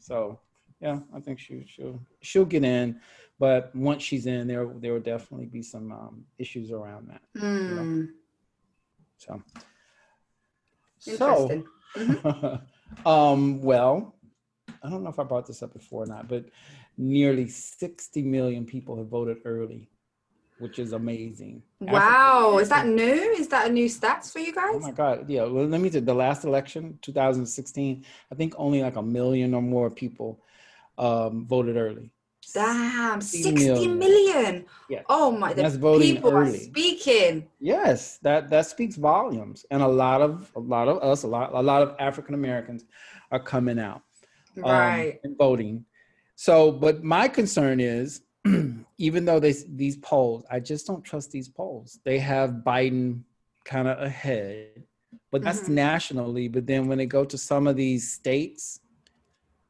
so 0.00 0.40
yeah, 0.80 0.98
I 1.14 1.20
think 1.20 1.38
she 1.38 1.64
she'll 1.72 2.00
she'll 2.20 2.44
get 2.44 2.64
in. 2.64 3.00
But 3.40 3.74
once 3.74 4.02
she's 4.02 4.26
in, 4.26 4.46
there 4.46 4.66
there 4.66 4.92
will 4.92 5.00
definitely 5.00 5.46
be 5.46 5.62
some 5.62 5.90
um, 5.90 6.24
issues 6.38 6.70
around 6.70 7.08
that. 7.08 7.22
Mm. 7.36 8.10
So 9.16 9.42
so 10.98 11.50
Interesting. 11.96 12.60
um 13.06 13.62
well, 13.62 14.14
I 14.84 14.90
don't 14.90 15.02
know 15.02 15.08
if 15.08 15.18
I 15.18 15.24
brought 15.24 15.46
this 15.46 15.62
up 15.62 15.72
before 15.72 16.02
or 16.04 16.06
not, 16.06 16.28
but 16.28 16.44
nearly 16.98 17.48
60 17.48 18.20
million 18.22 18.66
people 18.66 18.98
have 18.98 19.08
voted 19.08 19.38
early, 19.46 19.88
which 20.58 20.78
is 20.78 20.92
amazing. 20.92 21.62
Wow, 21.80 22.58
is 22.58 22.68
that 22.68 22.86
new? 22.86 23.34
Is 23.38 23.48
that 23.48 23.68
a 23.68 23.72
new 23.72 23.86
stats 23.86 24.30
for 24.30 24.40
you 24.40 24.52
guys? 24.52 24.74
Oh 24.74 24.80
my 24.80 24.92
God. 24.92 25.30
Yeah. 25.30 25.44
Well, 25.44 25.64
let 25.64 25.80
me 25.80 25.88
tell 25.88 26.00
you, 26.00 26.06
the 26.06 26.14
last 26.14 26.44
election, 26.44 26.98
2016, 27.00 28.04
I 28.30 28.34
think 28.34 28.52
only 28.58 28.82
like 28.82 28.96
a 28.96 29.02
million 29.02 29.54
or 29.54 29.62
more 29.62 29.88
people 29.88 30.44
um, 30.98 31.46
voted 31.46 31.78
early. 31.78 32.10
Damn, 32.54 33.20
60 33.20 33.42
60 33.42 33.88
million. 33.88 33.98
million. 33.98 34.64
Oh 35.08 35.30
my, 35.30 35.52
the 35.52 35.62
people 35.70 36.36
are 36.36 36.52
speaking. 36.52 37.46
Yes, 37.60 38.18
that 38.22 38.48
that 38.50 38.66
speaks 38.66 38.96
volumes, 38.96 39.64
and 39.70 39.82
a 39.82 39.88
lot 39.88 40.20
of 40.22 40.50
a 40.56 40.60
lot 40.60 40.88
of 40.88 41.02
us, 41.02 41.22
a 41.22 41.26
lot 41.28 41.52
a 41.52 41.60
lot 41.62 41.82
of 41.82 41.94
African 41.98 42.34
Americans 42.34 42.84
are 43.30 43.40
coming 43.40 43.78
out. 43.78 44.02
um, 44.56 44.64
Right. 44.64 45.20
and 45.22 45.36
voting. 45.38 45.84
So, 46.34 46.72
but 46.72 47.04
my 47.04 47.28
concern 47.28 47.78
is, 47.78 48.22
even 48.98 49.24
though 49.24 49.38
they, 49.38 49.54
these 49.68 49.96
polls, 49.98 50.44
I 50.50 50.58
just 50.58 50.86
don't 50.86 51.04
trust 51.04 51.30
these 51.30 51.48
polls. 51.48 52.00
They 52.04 52.18
have 52.18 52.50
Biden 52.66 53.22
kind 53.64 53.86
of 53.86 53.98
ahead, 54.00 54.82
but 55.30 55.42
that's 55.42 55.62
Mhm. 55.68 55.74
nationally. 55.74 56.48
But 56.48 56.66
then 56.66 56.88
when 56.88 56.98
they 56.98 57.06
go 57.06 57.24
to 57.24 57.38
some 57.38 57.66
of 57.68 57.76
these 57.76 58.12
states, 58.12 58.80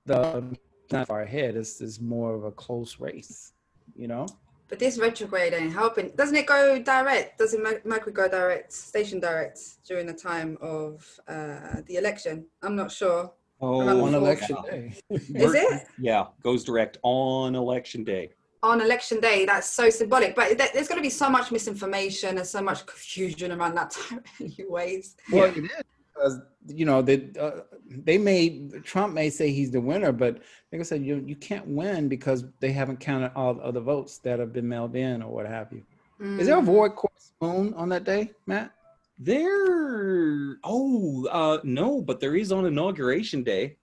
the 0.06 0.56
not 0.92 1.06
far 1.06 1.22
ahead. 1.22 1.56
It's, 1.56 1.80
it's 1.80 2.00
more 2.00 2.34
of 2.34 2.44
a 2.44 2.50
close 2.50 2.98
race, 3.00 3.52
you 3.94 4.08
know. 4.08 4.26
But 4.68 4.78
this 4.78 4.98
retrograde 4.98 5.52
ain't 5.52 5.72
helping. 5.72 6.10
Doesn't 6.10 6.36
it 6.36 6.46
go 6.46 6.80
direct? 6.80 7.38
Doesn't 7.38 7.62
Mer- 7.62 7.82
Mercury 7.84 8.12
go 8.12 8.28
direct, 8.28 8.72
station 8.72 9.18
direct 9.18 9.58
during 9.84 10.06
the 10.06 10.12
time 10.12 10.56
of 10.60 11.04
uh, 11.26 11.82
the 11.86 11.96
election? 11.96 12.46
I'm 12.62 12.76
not 12.76 12.92
sure. 12.92 13.32
Oh, 13.60 13.80
Around 13.80 14.00
On 14.00 14.12
the 14.12 14.18
election 14.18 14.56
day. 14.64 14.94
Is 15.10 15.54
it? 15.54 15.82
Yeah, 15.98 16.26
goes 16.42 16.64
direct 16.64 16.98
on 17.02 17.54
election 17.54 18.04
day. 18.04 18.30
On 18.62 18.80
election 18.80 19.20
day, 19.20 19.44
that's 19.44 19.68
so 19.68 19.90
symbolic. 19.90 20.34
But 20.36 20.56
th- 20.56 20.70
there's 20.72 20.88
going 20.88 20.98
to 20.98 21.02
be 21.02 21.10
so 21.10 21.28
much 21.28 21.50
misinformation 21.50 22.38
and 22.38 22.46
so 22.46 22.62
much 22.62 22.86
confusion 22.86 23.52
around 23.52 23.74
that 23.74 23.90
time, 24.08 24.22
anyways. 24.40 25.16
Well, 25.32 25.46
it 25.46 25.58
is 25.64 25.70
because 26.20 26.38
you 26.66 26.84
know 26.84 27.02
that 27.02 27.36
uh, 27.38 27.62
they 27.88 28.18
may 28.18 28.68
Trump 28.84 29.14
may 29.14 29.30
say 29.30 29.50
he's 29.50 29.70
the 29.70 29.80
winner, 29.80 30.12
but 30.12 30.38
like 30.72 30.80
I 30.80 30.84
said, 30.84 31.04
you 31.04 31.22
you 31.26 31.36
can't 31.36 31.66
win 31.66 32.08
because 32.08 32.44
they 32.60 32.72
haven't 32.72 33.00
counted 33.00 33.32
all 33.34 33.54
the 33.54 33.62
other 33.62 33.80
votes 33.80 34.18
that 34.18 34.38
have 34.38 34.52
been 34.52 34.68
mailed 34.68 34.94
in 34.96 35.22
or 35.22 35.32
what 35.32 35.46
have 35.46 35.72
you. 35.72 35.82
Is 36.38 36.46
there 36.46 36.58
a 36.58 36.60
Mm. 36.60 36.64
void 36.66 36.96
course 36.96 37.32
moon 37.40 37.72
on 37.74 37.88
that 37.88 38.04
day, 38.04 38.30
Matt? 38.46 38.72
There. 39.18 40.58
Oh, 40.64 41.26
uh, 41.30 41.58
no, 41.64 42.02
but 42.02 42.20
there 42.20 42.36
is 42.36 42.52
on 42.52 42.66
inauguration 42.66 43.42
day. 43.42 43.76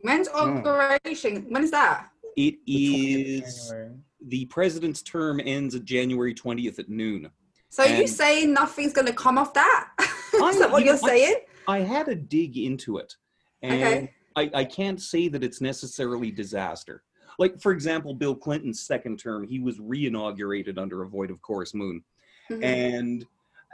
When's 0.00 0.28
inauguration? 0.28 1.46
When 1.48 1.64
is 1.64 1.70
that? 1.70 2.10
It 2.36 2.56
is 2.66 2.66
The 2.66 2.88
20th 2.90 3.38
of 3.38 3.44
is 3.48 3.68
January. 3.68 3.90
the 4.26 4.44
president's 4.46 5.02
term 5.02 5.40
ends 5.42 5.74
at 5.74 5.84
January 5.84 6.34
20th 6.34 6.78
at 6.78 6.88
noon. 6.90 7.30
So 7.70 7.84
you 7.84 8.02
And- 8.02 8.10
say 8.10 8.44
nothing's 8.46 8.92
going 8.92 9.06
to 9.06 9.14
come 9.14 9.38
off 9.38 9.54
that? 9.54 9.88
I- 10.42 10.50
is 10.50 10.58
that 10.58 10.70
what 10.70 10.80
you 10.82 10.86
you're 10.86 10.94
know, 10.96 11.00
I- 11.04 11.08
saying? 11.08 11.34
I 11.66 11.78
had 11.80 12.06
to 12.06 12.14
dig 12.14 12.56
into 12.58 12.98
it, 12.98 13.16
and 13.62 13.82
Okay. 13.82 14.12
I, 14.36 14.50
I 14.52 14.64
can't 14.64 15.00
say 15.00 15.28
that 15.28 15.42
it's 15.44 15.60
necessarily 15.60 16.30
disaster. 16.30 17.02
Like, 17.38 17.60
for 17.60 17.72
example, 17.72 18.14
Bill 18.14 18.34
Clinton's 18.34 18.80
second 18.80 19.18
term, 19.18 19.44
he 19.46 19.58
was 19.60 19.80
re-inaugurated 19.80 20.78
under 20.78 21.02
a 21.02 21.08
void 21.08 21.30
of 21.30 21.40
course 21.42 21.72
moon. 21.74 22.04
Mhm. 22.50 22.62
And 22.62 23.26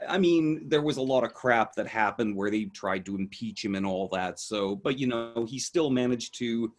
I 0.08 0.16
mean, 0.18 0.66
there 0.68 0.80
was 0.82 0.96
a 0.96 1.02
lot 1.02 1.24
of 1.24 1.34
crap 1.34 1.74
that 1.74 1.86
happened 1.86 2.34
where 2.34 2.50
they 2.50 2.64
tried 2.66 3.04
to 3.06 3.16
impeach 3.16 3.62
him 3.64 3.74
and 3.74 3.84
all 3.84 4.08
that. 4.12 4.38
So, 4.40 4.76
but 4.76 4.98
you 4.98 5.06
know, 5.06 5.44
he 5.46 5.58
still 5.58 5.90
managed 5.90 6.34
to 6.38 6.72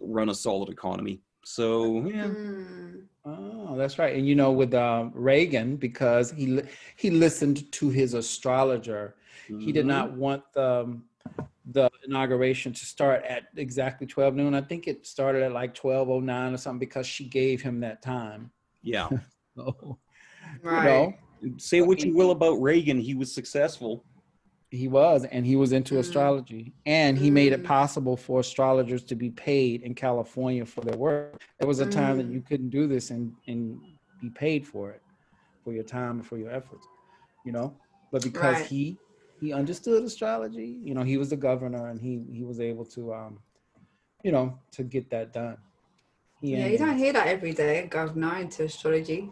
run 0.00 0.28
a 0.30 0.34
solid 0.34 0.70
economy. 0.70 1.20
So, 1.44 2.06
yeah. 2.06 2.28
Mm. 2.28 3.02
Oh, 3.26 3.74
that's 3.76 3.98
right. 3.98 4.14
And 4.16 4.26
you 4.26 4.34
know, 4.34 4.52
with 4.52 4.74
um, 4.74 5.10
Reagan, 5.14 5.76
because 5.76 6.30
he 6.30 6.46
li- 6.46 6.68
he 6.96 7.10
listened 7.10 7.70
to 7.72 7.88
his 7.88 8.14
astrologer, 8.14 9.16
he 9.58 9.72
did 9.72 9.84
Mhm. 9.84 9.88
not 9.88 10.12
want 10.12 10.42
the 10.52 11.00
the 11.66 11.88
inauguration 12.06 12.74
to 12.74 12.84
start 12.84 13.24
at 13.24 13.44
exactly 13.56 14.06
12 14.06 14.34
noon. 14.34 14.54
I 14.54 14.60
think 14.60 14.86
it 14.86 15.06
started 15.06 15.42
at 15.42 15.52
like 15.52 15.74
1209 15.74 16.52
or 16.52 16.58
something 16.58 16.78
because 16.78 17.06
she 17.06 17.26
gave 17.28 17.62
him 17.62 17.80
that 17.80 18.02
time. 18.02 18.50
Yeah. 18.82 19.08
So, 19.56 19.98
Right. 20.62 21.14
you 21.42 21.50
know, 21.50 21.58
Say 21.58 21.80
what 21.80 22.00
you 22.04 22.14
will 22.14 22.32
about 22.32 22.60
Reagan, 22.60 22.98
he 22.98 23.14
was 23.14 23.32
successful. 23.32 24.04
He 24.74 24.88
was, 24.88 25.24
and 25.24 25.46
he 25.46 25.56
was 25.56 25.72
into 25.72 25.94
Mm. 25.94 26.00
astrology, 26.00 26.72
and 26.86 27.16
he 27.18 27.30
made 27.30 27.52
it 27.52 27.62
Mm. 27.62 27.66
possible 27.76 28.16
for 28.16 28.40
astrologers 28.40 29.04
to 29.04 29.14
be 29.14 29.30
paid 29.30 29.82
in 29.82 29.94
California 29.94 30.64
for 30.66 30.82
their 30.82 30.98
work. 30.98 31.40
There 31.58 31.68
was 31.68 31.80
a 31.80 31.86
time 31.86 32.16
that 32.18 32.26
Mm. 32.26 32.32
you 32.34 32.40
couldn't 32.42 32.70
do 32.70 32.86
this 32.86 33.10
and 33.10 33.32
and 33.46 33.80
be 34.20 34.30
paid 34.30 34.66
for 34.66 34.90
it, 34.90 35.02
for 35.62 35.72
your 35.72 35.84
time 35.84 36.14
and 36.18 36.26
for 36.26 36.38
your 36.38 36.50
efforts, 36.50 36.86
you 37.44 37.52
know. 37.52 37.68
But 38.12 38.22
because 38.22 38.58
Right. 38.58 38.66
he 38.66 38.98
he 39.40 39.52
understood 39.52 40.04
astrology, 40.04 40.70
you 40.88 40.94
know, 40.94 41.02
he 41.02 41.16
was 41.18 41.30
the 41.30 41.36
governor, 41.36 41.88
and 41.90 42.00
he 42.00 42.12
he 42.38 42.42
was 42.44 42.58
able 42.60 42.84
to, 42.96 43.12
um, 43.14 43.38
you 44.22 44.32
know, 44.32 44.58
to 44.72 44.82
get 44.84 45.10
that 45.10 45.32
done. 45.32 45.58
He 46.40 46.52
Yeah, 46.56 46.66
you 46.68 46.78
don't 46.78 46.96
hear 46.98 47.12
that 47.12 47.26
every 47.26 47.52
day, 47.52 47.86
governor 47.86 48.36
into 48.38 48.64
astrology. 48.64 49.30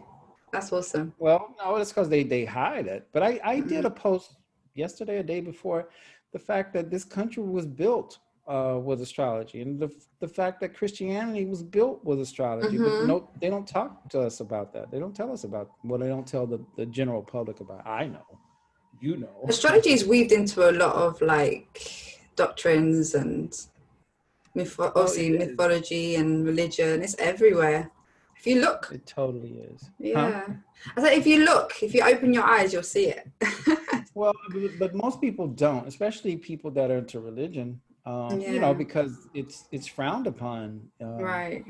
That's 0.51 0.71
awesome. 0.71 1.13
Well, 1.17 1.55
no, 1.59 1.75
it's 1.77 1.91
because 1.91 2.09
they 2.09 2.23
they 2.23 2.45
hide 2.45 2.87
it. 2.87 3.07
But 3.13 3.23
I 3.23 3.39
I 3.43 3.59
did 3.59 3.83
Mhm. 3.83 3.85
a 3.85 3.89
post 3.91 4.35
yesterday, 4.75 5.17
a 5.19 5.23
day 5.23 5.41
before, 5.41 5.89
the 6.31 6.39
fact 6.39 6.73
that 6.73 6.89
this 6.89 7.03
country 7.03 7.43
was 7.43 7.65
built 7.65 8.19
uh, 8.47 8.77
with 8.83 9.01
astrology, 9.01 9.61
and 9.61 9.79
the 9.79 9.89
the 10.19 10.27
fact 10.27 10.59
that 10.59 10.73
Christianity 10.75 11.45
was 11.45 11.63
built 11.63 12.03
with 12.03 12.19
astrology, 12.19 12.77
but 12.77 12.91
Mhm. 12.91 13.07
no, 13.07 13.29
they 13.39 13.49
don't 13.49 13.65
talk 13.67 14.09
to 14.09 14.19
us 14.19 14.41
about 14.41 14.73
that. 14.73 14.91
They 14.91 14.99
don't 14.99 15.15
tell 15.15 15.31
us 15.31 15.43
about 15.45 15.71
well, 15.85 15.97
they 15.99 16.09
don't 16.09 16.27
tell 16.27 16.45
the 16.45 16.59
the 16.75 16.85
general 16.87 17.21
public 17.23 17.61
about. 17.61 17.87
I 17.87 18.07
know, 18.07 18.27
you 18.99 19.15
know. 19.15 19.45
Astrology 19.47 19.91
is 19.91 20.05
weaved 20.05 20.33
into 20.33 20.69
a 20.69 20.73
lot 20.83 20.93
of 20.95 21.21
like 21.21 21.79
doctrines 22.35 23.13
and 23.15 23.49
mytho- 24.57 24.91
obviously 24.93 25.27
it 25.27 25.41
is. 25.41 25.47
mythology 25.49 26.15
and 26.15 26.45
religion. 26.45 27.01
It's 27.01 27.15
everywhere. 27.19 27.91
If 28.43 28.47
you 28.47 28.59
look, 28.59 28.89
It 28.91 29.05
totally 29.05 29.51
is. 29.73 29.83
Huh? 29.83 29.89
yeah. 29.97 30.47
I 30.97 31.01
said 31.01 31.13
if 31.13 31.25
you 31.25 31.45
look, 31.45 31.81
if 31.81 31.93
you 31.93 32.01
open 32.03 32.33
your 32.33 32.43
eyes, 32.43 32.73
you'll 32.73 32.83
see 32.83 33.05
it. 33.07 33.25
Well, 34.15 34.33
but- 34.77 34.93
most 34.93 35.19
people 35.21 35.47
don't, 35.47 35.87
especially 35.87 36.35
people 36.35 36.69
that 36.71 36.91
are 36.91 36.97
into 36.97 37.19
religion. 37.21 37.79
Um, 38.05 38.39
You 38.41 38.59
know, 38.59 38.73
because 38.73 39.11
it's 39.33 39.57
it's 39.71 39.87
frowned 39.87 40.27
upon. 40.27 40.63
Um, 41.01 41.17
right. 41.19 41.63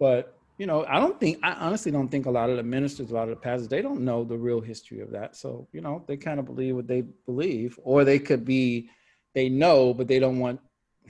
But 0.00 0.38
you 0.58 0.66
know, 0.66 0.84
I 0.86 0.98
don't 0.98 1.20
think 1.20 1.38
I 1.42 1.52
honestly 1.52 1.92
don't 1.92 2.08
think 2.08 2.24
a 2.26 2.30
lot 2.30 2.48
of 2.50 2.56
the 2.56 2.62
ministers, 2.62 3.10
a 3.10 3.14
lot 3.14 3.28
of 3.28 3.34
the 3.36 3.42
pastors, 3.48 3.68
they 3.68 3.82
don't 3.82 4.00
know 4.00 4.24
the 4.24 4.38
real 4.48 4.60
history 4.60 5.00
of 5.00 5.10
that. 5.12 5.36
So 5.36 5.68
you 5.74 5.82
know, 5.82 6.02
they 6.08 6.16
kind 6.16 6.40
of 6.40 6.46
believe 6.46 6.74
what 6.74 6.88
they 6.88 7.02
believe, 7.26 7.78
or 7.84 8.02
they 8.04 8.18
could 8.18 8.44
be, 8.44 8.88
they 9.34 9.48
know, 9.50 9.94
but 9.94 10.08
they 10.08 10.18
don't 10.18 10.38
want, 10.40 10.58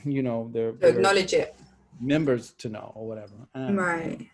you 0.04 0.22
know, 0.22 0.50
their, 0.52 0.72
To 0.72 0.78
their 0.78 0.90
acknowledge 0.90 1.32
it. 1.32 1.54
Members 2.00 2.52
to 2.58 2.68
know 2.68 2.92
or 2.94 3.06
whatever. 3.06 3.32
Know. 3.54 3.74
Right. 3.74 4.28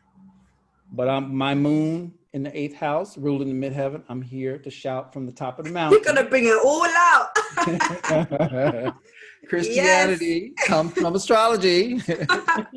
But 0.93 1.09
I'm 1.09 1.35
my 1.35 1.55
moon 1.55 2.15
in 2.33 2.43
the 2.43 2.59
eighth 2.59 2.75
house, 2.75 3.19
ruling 3.19 3.49
the 3.49 3.69
midheaven. 3.69 4.03
I'm 4.09 4.23
here 4.23 4.59
to 4.59 4.71
shout 4.71 5.13
from 5.13 5.27
the 5.27 5.33
top 5.33 5.59
of 5.59 5.67
the 5.67 5.71
mountain. 5.71 5.99
We're 5.99 6.05
gonna 6.05 6.29
bring 6.29 6.45
it 6.45 6.59
all 6.65 6.87
out. 6.87 8.95
Christianity 9.49 10.53
comes 10.67 10.93
from 10.93 11.15
astrology. 11.15 12.01
but 12.07 12.69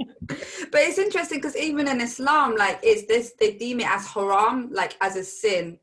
it's 0.75 0.97
interesting 0.97 1.39
because 1.39 1.57
even 1.57 1.87
in 1.87 2.01
Islam, 2.01 2.55
like 2.55 2.79
it's 2.83 3.07
this 3.07 3.33
they 3.39 3.53
deem 3.53 3.79
it 3.79 3.87
as 3.87 4.07
haram, 4.07 4.69
like 4.71 4.95
as 5.01 5.15
a 5.15 5.23
sin, 5.23 5.79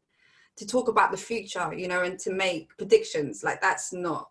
to 0.57 0.67
talk 0.67 0.89
about 0.89 1.11
the 1.11 1.17
future, 1.17 1.73
you 1.75 1.89
know, 1.89 2.03
and 2.03 2.19
to 2.21 2.31
make 2.31 2.77
predictions. 2.77 3.45
Like 3.45 3.61
that's 3.61 3.93
not 3.93 4.31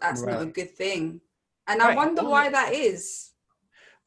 that's 0.00 0.22
not 0.22 0.42
a 0.42 0.46
good 0.46 0.76
thing. 0.76 1.20
And 1.66 1.82
I 1.82 1.94
wonder 1.94 2.22
why 2.22 2.50
that 2.50 2.72
is. 2.72 3.32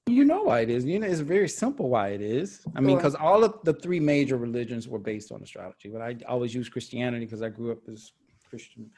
You 0.10 0.26
know 0.26 0.44
why 0.44 0.62
it 0.62 0.70
is. 0.70 0.86
You 0.86 1.00
know, 1.00 1.08
it's 1.08 1.20
very 1.20 1.48
simple 1.48 1.90
why 1.90 2.10
it 2.10 2.22
is. 2.22 2.66
I 2.76 2.82
mean, 2.82 2.98
because 2.98 3.16
all 3.16 3.44
of 3.44 3.60
the 3.64 3.74
three 3.74 4.00
major 4.00 4.38
religions 4.38 4.88
were 4.88 5.00
based 5.00 5.32
on 5.32 5.42
astrology, 5.42 5.90
but 5.90 6.02
I 6.02 6.18
always 6.28 6.54
use 6.54 6.68
Christianity 6.70 7.26
because 7.26 7.42
I 7.42 7.50
grew 7.50 7.72
up 7.72 7.80
as 7.92 8.12
Christian. 8.50 8.90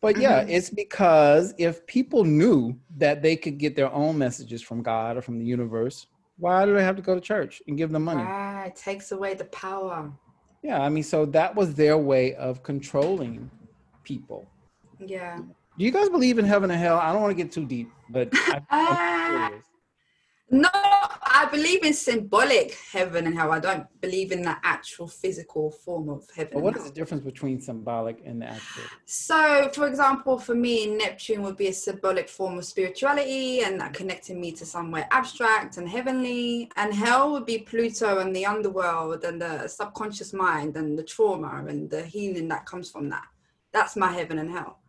But 0.00 0.18
yeah, 0.18 0.42
Mhm. 0.44 0.50
it's 0.50 0.70
because 0.70 1.54
if 1.58 1.86
people 1.86 2.24
knew 2.24 2.78
that 2.96 3.22
they 3.22 3.36
could 3.36 3.58
get 3.58 3.74
their 3.76 3.92
own 3.92 4.18
messages 4.18 4.60
from 4.62 4.82
God 4.82 5.16
or 5.16 5.22
from 5.22 5.38
the 5.38 5.44
universe, 5.44 6.06
why 6.36 6.66
do 6.66 6.74
they 6.74 6.82
have 6.82 6.96
to 6.96 7.02
go 7.02 7.14
to 7.14 7.20
church 7.20 7.62
and 7.68 7.76
give 7.78 7.90
them 7.90 8.04
money? 8.04 8.24
It 8.68 8.76
takes 8.76 9.12
away 9.12 9.34
the 9.34 9.46
power. 9.46 10.12
Yeah, 10.62 10.80
I 10.82 10.88
mean, 10.88 11.04
so 11.04 11.26
that 11.26 11.54
was 11.54 11.74
their 11.74 11.96
way 11.98 12.34
of 12.34 12.62
controlling 12.62 13.50
people. 14.02 14.46
Yeah. 14.98 15.38
Do 15.76 15.84
you 15.84 15.90
guys 15.90 16.08
believe 16.08 16.38
in 16.38 16.44
heaven 16.44 16.70
and 16.70 16.80
hell? 16.80 16.98
I 16.98 17.12
don't 17.12 17.20
want 17.22 17.36
to 17.36 17.42
get 17.42 17.52
too 17.52 17.66
deep, 17.66 17.90
but 18.08 18.28
I, 18.32 18.60
I'm 18.70 19.28
curious. 19.50 19.64
No, 20.50 20.68
I 20.72 21.48
believe 21.50 21.84
in 21.84 21.94
symbolic 21.94 22.76
heaven 22.92 23.26
and 23.26 23.34
hell. 23.34 23.50
I 23.50 23.58
don't 23.58 23.86
believe 24.00 24.30
in 24.30 24.42
the 24.42 24.56
actual 24.62 25.08
physical 25.08 25.70
form 25.70 26.10
of 26.10 26.28
heaven. 26.36 26.50
But 26.52 26.56
and 26.56 26.64
what 26.64 26.74
hell. 26.74 26.84
is 26.84 26.90
the 26.90 26.94
difference 26.94 27.24
between 27.24 27.60
symbolic 27.60 28.22
and 28.26 28.42
the 28.42 28.46
actual? 28.46 28.84
So, 29.06 29.70
for 29.74 29.88
example, 29.88 30.38
for 30.38 30.54
me, 30.54 30.86
Neptune 30.86 31.42
would 31.42 31.56
be 31.56 31.68
a 31.68 31.72
symbolic 31.72 32.28
form 32.28 32.58
of 32.58 32.64
spirituality 32.66 33.60
and 33.60 33.80
that 33.80 33.94
connected 33.94 34.36
me 34.36 34.52
to 34.52 34.66
somewhere 34.66 35.08
abstract 35.10 35.78
and 35.78 35.88
heavenly. 35.88 36.70
And 36.76 36.92
hell 36.92 37.32
would 37.32 37.46
be 37.46 37.58
Pluto 37.58 38.18
and 38.18 38.36
the 38.36 38.44
underworld 38.44 39.24
and 39.24 39.40
the 39.40 39.66
subconscious 39.66 40.34
mind 40.34 40.76
and 40.76 40.98
the 40.98 41.04
trauma 41.04 41.64
and 41.66 41.90
the 41.90 42.04
healing 42.04 42.48
that 42.48 42.66
comes 42.66 42.90
from 42.90 43.08
that. 43.08 43.24
That's 43.72 43.96
my 43.96 44.12
heaven 44.12 44.38
and 44.38 44.50
hell. 44.50 44.80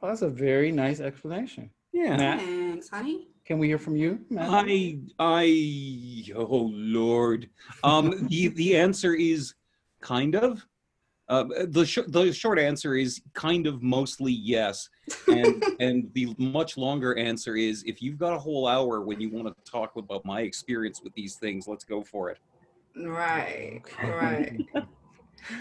Well, 0.00 0.12
that's 0.12 0.22
a 0.22 0.28
very 0.28 0.70
nice 0.70 1.00
explanation. 1.00 1.70
Yeah. 1.92 2.36
Thanks, 2.36 2.90
honey. 2.90 3.28
Can 3.50 3.58
we 3.58 3.66
hear 3.66 3.78
from 3.78 3.96
you, 3.96 4.20
Matt? 4.30 4.48
I 4.48 5.00
I 5.18 6.24
oh 6.36 6.70
lord. 6.72 7.50
Um 7.82 8.28
the 8.28 8.46
the 8.46 8.76
answer 8.76 9.14
is 9.14 9.54
kind 10.00 10.36
of. 10.36 10.64
Uh, 11.28 11.44
the 11.68 11.84
sh- 11.84 12.08
the 12.08 12.32
short 12.32 12.60
answer 12.60 12.94
is 12.94 13.20
kind 13.34 13.66
of 13.66 13.82
mostly 13.82 14.32
yes, 14.32 14.88
and 15.26 15.64
and 15.80 16.08
the 16.14 16.32
much 16.38 16.76
longer 16.76 17.16
answer 17.18 17.56
is 17.56 17.82
if 17.88 18.00
you've 18.00 18.18
got 18.18 18.34
a 18.34 18.38
whole 18.38 18.68
hour 18.68 19.00
when 19.00 19.20
you 19.20 19.30
want 19.30 19.48
to 19.48 19.54
talk 19.68 19.96
about 19.96 20.24
my 20.24 20.42
experience 20.42 21.00
with 21.02 21.12
these 21.14 21.34
things, 21.34 21.66
let's 21.66 21.84
go 21.84 22.04
for 22.04 22.30
it. 22.30 22.38
Right, 22.96 23.82
right. 24.00 24.60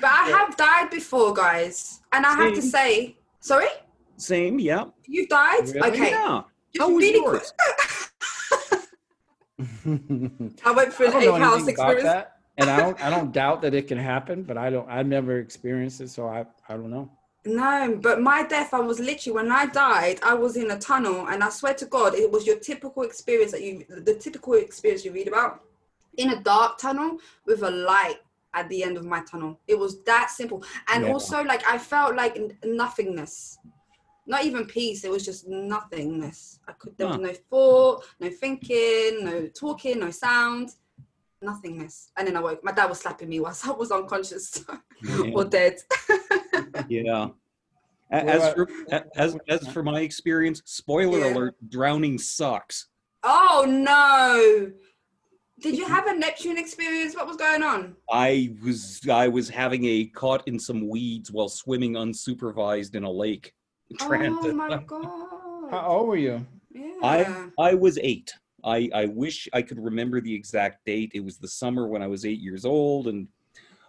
But 0.01 0.11
I 0.11 0.27
have 0.37 0.57
died 0.57 0.89
before, 0.91 1.33
guys. 1.33 2.01
And 2.11 2.25
I 2.25 2.33
have 2.35 2.53
to 2.53 2.61
say, 2.61 3.17
sorry? 3.39 3.69
Same, 4.17 4.59
yeah. 4.59 4.85
You've 5.07 5.29
died? 5.29 5.69
Really? 5.69 5.89
Okay. 5.89 6.11
Yeah. 6.11 6.41
How 6.77 6.89
was 6.89 7.09
yours? 7.09 7.53
I 10.65 10.71
went 10.71 10.93
through 10.93 11.07
I 11.07 11.17
an 11.17 11.23
eight 11.23 11.41
house 11.41 11.67
experience. 11.67 12.25
and 12.57 12.69
I 12.69 12.77
don't. 12.77 13.01
I 13.01 13.09
don't 13.09 13.31
doubt 13.31 13.61
that 13.63 13.73
it 13.73 13.87
can 13.87 13.97
happen, 13.97 14.43
but 14.43 14.57
I 14.57 14.69
don't. 14.69 14.89
I've 14.89 15.07
never 15.07 15.39
experienced 15.39 16.01
it, 16.01 16.09
so 16.09 16.27
I. 16.27 16.45
I 16.67 16.73
don't 16.73 16.91
know. 16.91 17.11
No, 17.45 17.97
but 18.01 18.21
my 18.21 18.43
death, 18.43 18.73
I 18.73 18.79
was 18.81 18.99
literally 18.99 19.35
when 19.35 19.51
I 19.51 19.65
died, 19.65 20.19
I 20.23 20.33
was 20.33 20.57
in 20.57 20.71
a 20.71 20.77
tunnel, 20.77 21.27
and 21.29 21.41
I 21.43 21.49
swear 21.49 21.73
to 21.75 21.85
God, 21.85 22.13
it 22.13 22.29
was 22.29 22.45
your 22.45 22.59
typical 22.59 23.03
experience 23.03 23.51
that 23.53 23.63
you, 23.63 23.85
the 23.89 24.13
typical 24.13 24.53
experience 24.55 25.05
you 25.05 25.13
read 25.13 25.29
about, 25.29 25.61
in 26.17 26.31
a 26.31 26.41
dark 26.43 26.77
tunnel 26.77 27.17
with 27.45 27.63
a 27.63 27.71
light 27.71 28.17
at 28.53 28.67
the 28.67 28.83
end 28.83 28.97
of 28.97 29.05
my 29.05 29.21
tunnel. 29.21 29.57
It 29.67 29.79
was 29.79 30.01
that 30.03 30.29
simple, 30.29 30.63
and 30.89 31.05
Yeah. 31.05 31.11
also 31.13 31.41
like 31.43 31.65
I 31.67 31.77
felt 31.77 32.15
like 32.15 32.37
nothingness, 32.63 33.57
not 34.29 34.45
even 34.45 34.65
peace. 34.65 35.03
It 35.03 35.11
was 35.11 35.25
just 35.25 35.47
nothingness. 35.47 36.59
I 36.67 36.73
could. 36.73 36.95
There 36.97 37.07
was 37.07 37.17
no 37.17 37.33
thought, 37.49 38.05
no 38.19 38.29
thinking, 38.29 39.25
no 39.25 39.47
talking, 39.47 39.99
no 39.99 40.11
sound. 40.11 40.69
Nothingness, 41.41 42.11
and 42.17 42.27
then 42.27 42.35
I 42.37 42.41
woke. 42.41 42.63
My 42.63 42.73
dad 42.73 42.87
was 42.87 42.99
slapping 42.99 43.29
me 43.29 43.39
whilst 43.39 43.67
I 43.67 43.71
was 43.71 43.91
unconscious 43.91 44.63
or 45.33 45.43
dead. 45.45 45.77
Yeah. 46.87 47.29
As 48.11 48.53
for 48.53 48.67
as 49.15 49.37
as 49.47 49.67
for 49.67 49.83
my 49.83 49.99
experience, 50.01 50.61
spoiler 50.65 51.19
Yeah. 51.19 51.33
alert: 51.33 51.55
drowning 51.69 52.17
sucks. 52.17 52.87
Oh 53.23 53.65
no! 53.67 54.71
Did 55.61 55.77
you 55.77 55.85
have 55.87 56.07
a 56.07 56.13
Neptune 56.17 56.57
experience? 56.57 57.15
What 57.15 57.27
was 57.27 57.37
going 57.37 57.61
on? 57.63 57.95
I 58.11 58.55
was 58.63 59.01
I 59.09 59.27
was 59.27 59.47
having 59.49 59.85
a 59.85 60.05
caught 60.05 60.47
in 60.47 60.57
some 60.59 60.87
weeds 60.89 61.31
while 61.31 61.49
swimming 61.49 61.93
unsupervised 61.93 62.95
in 62.95 63.03
a 63.03 63.11
lake. 63.11 63.53
Trying 63.99 64.37
Oh 64.39 64.43
to- 64.43 64.53
my 64.53 64.83
How 65.71 65.87
old 65.87 66.07
were 66.07 66.17
you? 66.17 66.45
Yeah. 66.71 66.93
I 67.03 67.49
I 67.57 67.73
was 67.75 67.97
eight. 68.01 68.33
I, 68.63 68.89
I 68.93 69.05
wish 69.05 69.47
I 69.53 69.61
could 69.61 69.79
remember 69.79 70.19
the 70.19 70.33
exact 70.33 70.85
date. 70.85 71.11
It 71.13 71.21
was 71.23 71.37
the 71.37 71.47
summer 71.47 71.87
when 71.87 72.01
I 72.01 72.07
was 72.07 72.25
eight 72.25 72.39
years 72.39 72.65
old. 72.65 73.07
And 73.07 73.27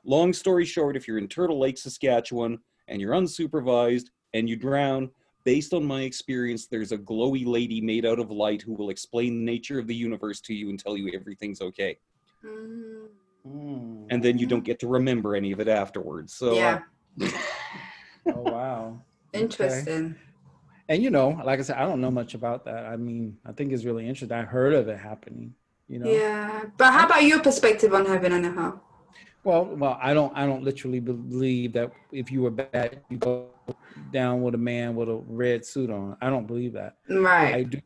long 0.05 0.33
story 0.33 0.65
short, 0.65 0.97
if 0.97 1.09
you're 1.09 1.19
in 1.19 1.27
Turtle 1.29 1.59
Lake, 1.59 1.77
Saskatchewan, 1.77 2.59
and 2.87 3.01
you're 3.01 3.15
unsupervised 3.15 4.07
and 4.33 4.49
you 4.49 4.57
drown, 4.57 5.11
based 5.45 5.75
on 5.75 5.85
my 5.85 6.03
experience, 6.03 6.67
there's 6.67 6.93
a 6.93 6.99
glowy 6.99 7.45
lady 7.47 7.81
made 7.81 8.07
out 8.07 8.21
of 8.21 8.31
light 8.31 8.63
who 8.63 8.75
will 8.75 8.91
explain 8.91 9.39
the 9.39 9.45
nature 9.53 9.79
of 9.79 9.87
the 9.87 9.95
universe 9.95 10.41
to 10.43 10.55
you 10.55 10.69
and 10.71 10.79
tell 10.79 10.97
you 10.97 11.11
everything's 11.15 11.61
okay. 11.61 11.99
Mm. 12.45 14.07
And 14.11 14.23
then 14.23 14.39
you 14.39 14.47
don't 14.47 14.65
get 14.65 14.79
to 14.81 14.87
remember 14.87 15.35
any 15.35 15.51
of 15.53 15.61
it 15.61 15.69
afterwards. 15.69 16.35
So, 16.35 16.53
uh, 16.53 16.81
yeah. 17.17 17.31
Oh 18.27 18.43
wow. 18.43 19.01
Okay. 19.35 19.43
Interesting. 19.43 20.17
And 20.89 21.03
you 21.03 21.11
know, 21.11 21.41
like 21.45 21.61
I 21.61 21.63
said, 21.63 21.77
I 21.77 21.87
don't 21.87 22.01
know 22.01 22.11
much 22.11 22.35
about 22.35 22.65
that. 22.65 22.87
I 22.87 22.97
mean, 22.97 23.37
I 23.47 23.53
think 23.53 23.73
it's 23.73 23.85
really 23.85 24.09
interesting. 24.09 24.37
I 24.37 24.43
heard 24.43 24.75
of 24.75 24.89
it 24.89 24.99
happening. 24.99 25.55
You 25.89 26.01
know. 26.01 26.11
Yeah. 26.11 26.65
But 26.77 26.93
how 26.93 27.07
about 27.07 27.23
your 27.23 27.41
perspective 27.41 27.95
on 27.95 28.07
heaven 28.07 28.33
and 28.33 28.45
hell? 28.45 28.83
Well, 29.43 29.65
well, 29.65 29.99
I 30.03 30.13
don't. 30.13 30.37
I 30.37 30.47
don't 30.47 30.65
literally 30.65 31.01
believe 31.01 31.73
that 31.75 31.93
if 32.13 32.31
you 32.31 32.43
were 32.43 32.51
bad, 32.51 33.01
you 33.09 33.17
go 33.17 33.49
down 34.13 34.43
with 34.43 34.55
a 34.55 34.59
man 34.59 34.95
with 34.95 35.09
a 35.09 35.23
red 35.27 35.65
suit 35.65 35.91
on. 35.91 36.17
I 36.21 36.29
don't 36.29 36.47
believe 36.47 36.73
that. 36.75 36.97
Right. 37.09 37.55
I 37.55 37.63
do. 37.63 37.81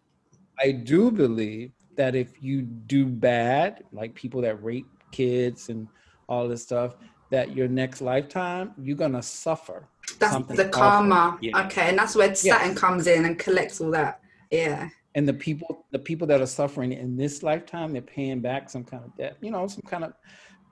I 0.58 0.72
do 0.72 1.10
believe 1.10 1.72
that 1.96 2.14
if 2.14 2.42
you 2.42 2.62
do 2.62 3.06
bad, 3.06 3.84
like 3.92 4.14
people 4.14 4.40
that 4.42 4.62
rape 4.64 4.86
kids 5.12 5.68
and 5.68 5.86
all 6.28 6.48
this 6.48 6.62
stuff, 6.62 6.96
that 7.30 7.56
your 7.56 7.68
next 7.68 8.00
lifetime 8.00 8.72
you're 8.80 8.96
gonna 8.96 9.22
suffer. 9.22 9.88
That's 10.18 10.46
the 10.48 10.68
karma. 10.68 11.38
Yeah. 11.40 11.66
Okay, 11.66 11.88
and 11.88 11.98
that's 11.98 12.14
where 12.14 12.34
Saturn 12.34 12.74
comes 12.74 13.06
in 13.06 13.24
and 13.24 13.38
collects 13.38 13.80
all 13.80 13.90
that. 13.92 14.20
Yeah. 14.50 14.88
And 15.16 15.28
the 15.28 15.34
people, 15.34 15.86
the 15.92 15.98
people 15.98 16.26
that 16.26 16.40
are 16.40 16.46
suffering 16.46 16.92
in 16.92 17.16
this 17.16 17.42
lifetime, 17.42 17.92
they're 17.92 18.02
paying 18.02 18.40
back 18.40 18.68
some 18.68 18.84
kind 18.84 19.04
of 19.04 19.16
debt. 19.16 19.36
You 19.40 19.50
know, 19.50 19.66
some 19.68 19.82
kind 19.86 20.04
of 20.04 20.12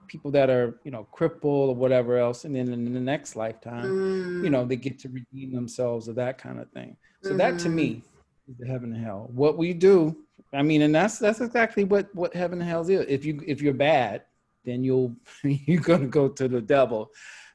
people 0.07 0.31
that 0.31 0.49
are, 0.49 0.79
you 0.83 0.91
know, 0.91 1.05
crippled 1.11 1.69
or 1.69 1.75
whatever 1.75 2.17
else, 2.17 2.45
and 2.45 2.55
then 2.55 2.71
in 2.71 2.93
the 2.93 2.99
next 2.99 3.35
lifetime, 3.35 3.85
Mm, 3.85 4.43
you 4.43 4.49
know, 4.49 4.65
they 4.65 4.75
get 4.75 4.99
to 4.99 5.09
redeem 5.09 5.53
themselves 5.53 6.09
or 6.09 6.13
that 6.13 6.37
kind 6.37 6.59
of 6.59 6.69
thing. 6.71 6.97
So 7.23 7.37
that 7.37 7.57
to 7.59 7.69
me 7.69 8.03
the 8.59 8.67
heaven 8.67 8.93
and 8.93 9.03
hell. 9.03 9.29
What 9.33 9.57
we 9.57 9.73
do, 9.73 10.15
I 10.53 10.61
mean, 10.61 10.81
and 10.81 10.93
that's 10.93 11.19
that's 11.19 11.41
exactly 11.41 11.83
what 11.83 12.13
what 12.13 12.33
heaven 12.33 12.59
and 12.59 12.69
hell 12.69 12.81
is. 12.81 12.89
If 12.89 13.25
you 13.25 13.41
if 13.47 13.61
you're 13.61 13.73
bad, 13.73 14.23
then 14.65 14.83
you'll 14.83 15.15
you're 15.43 15.81
gonna 15.81 16.07
go 16.07 16.27
to 16.29 16.47
the 16.47 16.61
devil. 16.61 17.09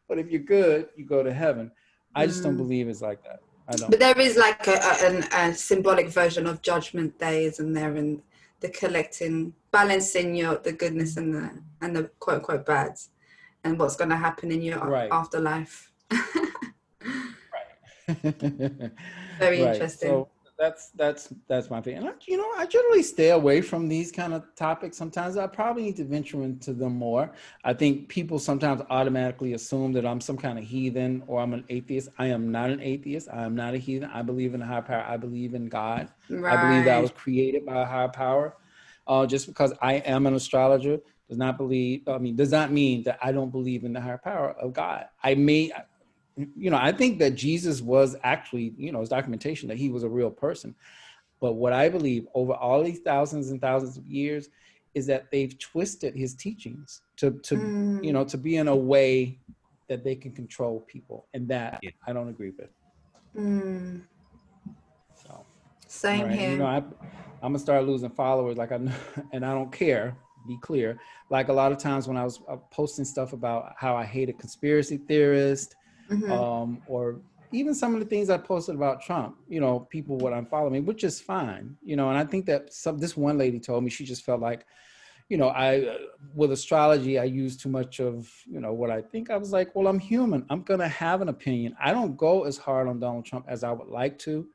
But 0.09 0.19
if 0.19 0.31
you're 0.31 0.43
good, 0.43 0.89
you 0.97 1.05
go 1.05 1.23
to 1.23 1.33
heaven. 1.33 1.71
I 2.15 2.27
just 2.27 2.43
don't 2.43 2.55
Mm. 2.55 2.59
believe 2.59 2.89
it's 2.89 3.03
like 3.03 3.23
that. 3.25 3.41
I 3.69 3.77
don't. 3.77 3.91
But 3.91 4.01
there 4.01 4.19
is 4.19 4.37
like 4.37 4.67
a, 4.67 4.73
a, 4.73 5.07
an, 5.09 5.25
a 5.33 5.55
symbolic 5.55 6.09
version 6.09 6.47
of 6.47 6.63
Judgment 6.63 7.19
Day, 7.19 7.45
isn't 7.45 7.73
there? 7.75 7.95
And 7.95 8.23
the 8.61 8.71
collecting, 8.71 9.53
balancing 9.71 10.35
your 10.35 10.57
the 10.59 10.73
goodness 10.73 11.17
and 11.17 11.35
the 11.35 11.51
and 11.83 11.95
the 11.95 12.11
quote 12.19 12.37
unquote 12.37 12.67
bads, 12.67 13.11
and 13.65 13.79
what's 13.79 13.97
going 13.97 14.11
to 14.11 14.17
happen 14.17 14.51
in 14.51 14.63
your 14.63 14.79
Right. 14.79 15.11
afterlife. 15.13 15.93
Right. 17.53 17.73
Very 19.39 19.63
Right, 19.63 19.69
interesting. 19.73 20.09
So 20.09 20.29
that's 20.59 20.91
that's 20.91 21.33
that's 21.47 21.71
my 21.71 21.79
opinion. 21.79 22.05
And 22.05 22.15
I, 22.15 22.19
you 22.27 22.37
know, 22.37 22.51
I 22.57 22.67
generally 22.67 23.03
stay 23.03 23.31
away 23.31 23.61
from 23.61 23.89
these 23.89 24.11
kind 24.11 24.35
of 24.35 24.43
topics. 24.57 24.97
Sometimes 24.97 25.37
I 25.37 25.47
probably 25.47 25.85
need 25.85 25.97
to 25.97 26.05
venture 26.05 26.43
into 26.43 26.73
them 26.73 26.97
more. 26.97 27.31
I 27.65 27.75
think 27.75 28.09
people 28.09 28.41
sometimes 28.41 28.83
automatically 28.91 29.53
assume 29.53 29.93
that 29.93 30.05
I'm 30.05 30.21
some 30.21 30.37
kind 30.37 30.59
of 30.59 30.65
heathen 30.65 31.23
or 31.29 31.41
I'm 31.41 31.55
an 31.55 31.65
atheist. 31.69 32.09
I 32.19 32.27
am 32.27 32.51
not 32.51 32.71
an 32.71 32.81
atheist. 32.81 33.29
I 33.33 33.45
am 33.45 33.55
not 33.55 33.75
a 33.75 33.79
heathen. 33.79 34.11
I 34.13 34.23
believe 34.23 34.55
in 34.55 34.63
a 34.63 34.67
higher 34.67 34.83
power. 34.83 35.05
I 35.07 35.17
believe 35.17 35.55
in 35.55 35.69
God. 35.69 36.09
Right. 36.29 36.55
I 36.55 36.57
believe 36.57 36.85
that 36.87 36.97
I 36.97 37.01
was 37.01 37.13
created 37.13 37.65
by 37.65 37.83
a 37.83 37.87
higher 37.87 38.09
power. 38.09 38.57
Uh, 39.07 39.27
just 39.27 39.47
because 39.47 39.73
I 39.81 39.95
am 39.95 40.27
an 40.27 40.35
astrologer 40.35 40.99
does 41.29 41.39
not 41.39 41.57
believe. 41.57 42.09
I 42.09 42.19
mean, 42.19 42.37
does 42.37 42.51
not 42.51 42.73
mean 42.73 43.05
that 43.05 43.19
I 43.23 43.33
don't 43.33 43.51
believe 43.51 43.85
in 43.85 43.93
the 43.93 44.01
higher 44.01 44.19
power 44.19 44.51
of 44.51 44.73
God. 44.73 45.07
I 45.23 45.35
may, 45.35 45.71
you 46.57 46.71
know, 46.71 46.79
I 46.81 46.93
think 46.93 47.19
that 47.19 47.35
Jesus 47.35 47.81
was 47.81 48.17
actually, 48.23 48.75
you 48.77 48.93
know, 48.93 49.01
his 49.01 49.09
documentation 49.09 49.69
that 49.69 49.77
he 49.79 49.89
was 49.91 50.05
a 50.05 50.09
real 50.09 50.31
person. 50.31 50.75
But 51.41 51.55
what 51.55 51.73
I 51.73 51.89
believe 51.89 52.27
over 52.35 52.53
all 52.53 52.83
these 52.83 53.01
thousands 53.01 53.51
and 53.51 53.61
thousands 53.61 53.97
of 53.97 54.07
years 54.07 54.49
is 54.95 55.07
that 55.07 55.31
they've 55.31 55.57
twisted 55.59 56.15
his 56.15 56.35
teachings 56.35 57.03
to, 57.19 57.33
to 57.45 57.57
Mm. 57.57 58.05
you 58.05 58.13
know, 58.13 58.25
to 58.25 58.39
be 58.39 58.57
in 58.57 58.69
a 58.69 58.77
way 58.77 59.41
that 59.89 60.05
they 60.05 60.15
can 60.15 60.33
control 60.33 60.81
people, 60.87 61.27
and 61.35 61.49
that 61.49 61.81
Yeah. 61.83 61.91
I 62.07 62.13
don't 62.13 62.29
agree 62.29 62.51
with. 62.59 62.71
Mm, 63.37 64.03
So. 65.15 65.45
same 65.87 66.27
Right. 66.27 66.39
here. 66.39 66.51
You 66.53 66.59
know, 66.59 66.67
I, 66.67 66.77
I'm 66.77 67.53
gonna 67.53 67.59
start 67.59 67.85
losing 67.87 68.11
followers. 68.11 68.57
Like 68.57 68.73
I 68.73 68.77
know, 68.79 68.93
and 69.33 69.45
I 69.45 69.53
don't 69.55 69.73
care. 69.73 70.17
Be 70.47 70.57
clear. 70.63 70.99
Like 71.31 71.49
a 71.49 71.53
lot 71.53 71.73
of 71.73 71.79
times 71.79 72.07
when 72.09 72.17
I 72.17 72.25
was 72.25 72.41
uh, 72.49 72.57
posting 72.71 73.05
stuff 73.05 73.33
about 73.33 73.75
how 73.77 73.97
I 73.97 74.05
hate 74.05 74.29
a 74.29 74.33
conspiracy 74.33 74.97
theorist, 74.97 75.75
Mhm. 76.11 76.31
um, 76.33 76.83
or 76.87 77.21
even 77.53 77.75
some 77.75 77.95
of 77.95 78.01
the 78.01 78.07
things 78.07 78.29
I 78.31 78.37
posted 78.39 78.75
about 78.75 79.01
Trump. 79.03 79.37
You 79.49 79.61
know, 79.61 79.81
people 79.81 80.17
would 80.19 80.33
unfollow 80.33 80.71
me, 80.71 80.81
which 80.81 81.05
is 81.05 81.21
fine. 81.21 81.77
You 81.83 81.97
know, 81.97 82.09
and 82.11 82.19
I 82.19 82.25
think 82.25 82.47
that 82.47 82.73
some 82.73 82.99
this 82.99 83.17
one 83.17 83.39
lady 83.39 83.59
told 83.59 83.85
me 83.85 83.91
she 83.91 84.05
just 84.05 84.23
felt 84.25 84.41
like, 84.41 84.67
you 85.29 85.37
know, 85.39 85.49
I 85.49 85.81
uh, 85.87 85.99
with 86.35 86.53
astrology 86.53 87.19
I 87.19 87.25
use 87.25 87.57
too 87.57 87.69
much 87.69 88.01
of 88.01 88.31
you 88.47 88.61
know 88.61 88.73
what 88.73 88.91
I 88.91 89.01
think. 89.03 89.31
I 89.31 89.37
was 89.37 89.53
like, 89.53 89.75
well, 89.75 89.87
I'm 89.87 89.99
human. 89.99 90.45
I'm 90.51 90.63
gonna 90.63 90.89
have 90.89 91.21
an 91.23 91.29
opinion. 91.29 91.75
I 91.83 91.93
don't 91.93 92.17
go 92.17 92.45
as 92.45 92.59
hard 92.59 92.89
on 92.89 93.01
Donald 93.01 93.25
Trump 93.27 93.47
as 93.49 93.65
I 93.65 93.73
would 93.73 93.89
like 93.89 94.19
to 94.21 94.47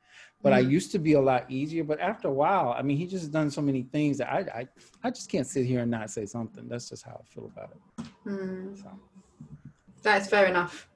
but 0.44 0.52
I 0.52 0.60
Mhm. 0.60 0.72
used 0.72 0.92
to 0.92 1.00
be 1.00 1.14
a 1.14 1.22
lot 1.22 1.50
easier. 1.50 1.86
But 1.86 2.02
after 2.02 2.28
a 2.28 2.34
while, 2.34 2.76
I 2.78 2.82
mean, 2.82 2.98
he 2.98 3.08
just 3.08 3.32
done 3.32 3.50
so 3.50 3.62
many 3.62 3.84
things 3.84 4.18
that 4.18 4.30
I, 4.30 4.40
I, 4.60 4.68
I 5.02 5.10
just 5.10 5.30
can't 5.32 5.48
sit 5.48 5.66
here 5.66 5.80
and 5.80 5.90
not 5.90 6.10
say 6.10 6.26
something. 6.26 6.68
That's 6.68 6.90
just 6.90 7.06
how 7.06 7.22
I 7.22 7.24
feel 7.34 7.46
about 7.46 7.72
it. 7.72 8.06
Mm, 8.28 8.78
So, 8.78 8.90
that's 10.02 10.28
fair 10.28 10.48
enough. 10.48 10.90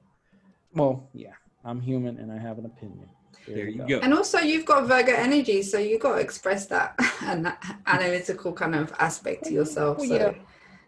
Well, 0.78 1.08
yeah, 1.12 1.32
I'm 1.64 1.80
human 1.80 2.18
and 2.18 2.32
I 2.32 2.38
have 2.38 2.58
an 2.58 2.66
opinion. 2.66 3.08
There 3.46 3.68
you 3.68 3.84
go. 3.86 3.98
And 4.00 4.12
also, 4.12 4.38
you've 4.38 4.66
got 4.66 4.86
Virgo 4.86 5.12
energy, 5.12 5.62
so 5.62 5.78
you've 5.78 6.00
got 6.00 6.16
to 6.16 6.20
express 6.20 6.66
that 6.66 6.94
and 7.22 7.46
that 7.46 7.62
analytical 7.86 8.52
kind 8.52 8.74
of 8.74 8.92
aspect 8.98 9.44
to 9.44 9.52
yourself. 9.52 9.98
Well, 9.98 10.08
so. 10.08 10.14
yeah. 10.14 10.32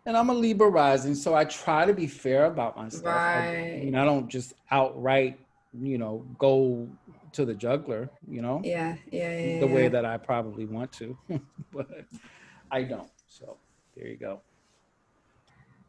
And 0.06 0.16
I'm 0.16 0.30
a 0.30 0.34
Libra 0.34 0.68
rising, 0.68 1.14
so 1.14 1.34
I 1.34 1.44
try 1.44 1.84
to 1.84 1.92
be 1.92 2.06
fair 2.06 2.46
about 2.46 2.76
myself. 2.76 3.02
stuff. 3.02 3.16
I, 3.16 3.78
I 3.80 3.84
mean, 3.84 3.94
I 3.94 4.04
don't 4.04 4.28
just 4.28 4.54
outright, 4.70 5.38
you 5.78 5.98
know, 5.98 6.24
go 6.38 6.88
to 7.32 7.44
the 7.44 7.54
juggler, 7.54 8.10
you 8.28 8.42
know, 8.42 8.60
Yeah, 8.64 8.96
yeah, 9.12 9.38
yeah. 9.38 9.60
the 9.60 9.66
way 9.66 9.88
that 9.88 10.04
I 10.04 10.16
probably 10.16 10.64
want 10.64 10.90
to, 10.94 11.16
but 11.72 11.86
I 12.70 12.82
don't. 12.82 13.10
So 13.28 13.56
there 13.96 14.08
you 14.08 14.16
go. 14.16 14.40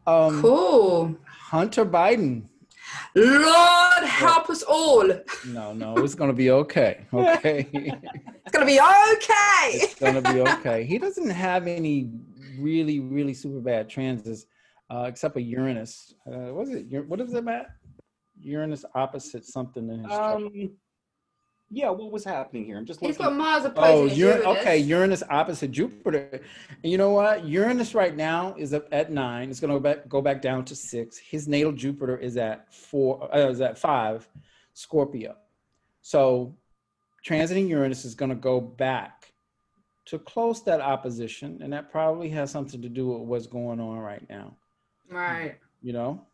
Um, 0.06 0.42
Cool. 0.42 1.18
Hunter 1.26 1.86
Biden. 1.86 2.44
Lord 3.16 4.04
help 4.04 4.50
us 4.50 4.64
all. 4.64 5.08
No, 5.48 5.74
no, 5.74 5.98
it's 5.98 6.16
gonna 6.16 6.34
be 6.34 6.52
okay. 6.52 7.06
Okay, 7.14 7.68
it's 7.74 8.52
gonna 8.52 8.66
be 8.66 8.80
okay. 8.80 9.70
it's 9.74 9.96
gonna 9.96 10.22
be 10.22 10.42
okay. 10.42 10.84
He 10.84 10.98
doesn't 10.98 11.30
have 11.30 11.68
any 11.68 12.12
really, 12.58 13.00
really 13.00 13.34
super 13.34 13.60
bad 13.60 13.90
transits, 13.90 14.46
uh, 14.90 15.06
except 15.08 15.36
a 15.38 15.42
Uranus. 15.42 16.14
Uh, 16.28 16.54
what 16.54 16.68
is 16.68 16.76
it? 16.76 17.08
What 17.08 17.20
is 17.22 17.34
it, 17.34 17.44
Matt? 17.44 17.68
Uranus 18.40 18.86
opposite 18.96 19.46
something 19.46 19.90
in 19.90 20.00
his 20.00 20.08
chart. 20.08 20.36
Um, 20.38 20.72
yeah, 21.74 21.90
what 21.90 22.12
was 22.12 22.26
happening 22.26 22.66
here? 22.66 22.78
I'm 22.78 22.86
just 22.86 23.00
He's 23.00 23.18
looking. 23.18 23.38
got 23.38 23.38
Mars 23.38 23.64
Oh, 23.64 23.68
opposing 23.70 24.10
his 24.10 24.18
Uranus. 24.18 24.46
Okay, 24.46 24.78
Uranus 24.78 25.24
opposite 25.30 25.72
Jupiter. 25.72 26.42
And 26.84 26.92
you 26.92 26.98
know 26.98 27.12
what? 27.12 27.46
Uranus 27.46 27.96
right 27.96 28.16
now 28.16 28.54
is 28.58 28.74
up 28.74 28.88
at 28.92 29.10
nine. 29.12 29.50
It's 29.50 29.62
gonna 29.62 29.74
go 29.74 29.80
back 29.80 30.10
go 30.10 30.22
back 30.22 30.42
down 30.42 30.66
to 30.66 30.76
six. 30.76 31.18
His 31.18 31.48
natal 31.48 31.72
Jupiter 31.72 32.18
is 32.18 32.36
at 32.36 32.74
four. 32.74 33.34
Uh, 33.34 33.50
is 33.50 33.62
at 33.62 33.78
five, 33.78 34.28
Scorpio. 34.74 35.36
So, 36.02 36.56
transiting 37.26 37.70
Uranus 37.70 38.04
is 38.04 38.16
gonna 38.16 38.36
go 38.36 38.60
back 38.60 39.34
to 40.06 40.20
close 40.20 40.64
that 40.64 40.82
opposition, 40.82 41.62
and 41.62 41.72
that 41.72 41.90
probably 41.90 42.28
has 42.30 42.52
something 42.52 42.82
to 42.82 42.90
do 42.90 43.08
with 43.08 43.22
what's 43.22 43.48
going 43.48 43.80
on 43.80 43.98
right 44.00 44.28
now. 44.30 44.58
Right. 45.10 45.58
You 45.82 45.94
know. 45.94 46.26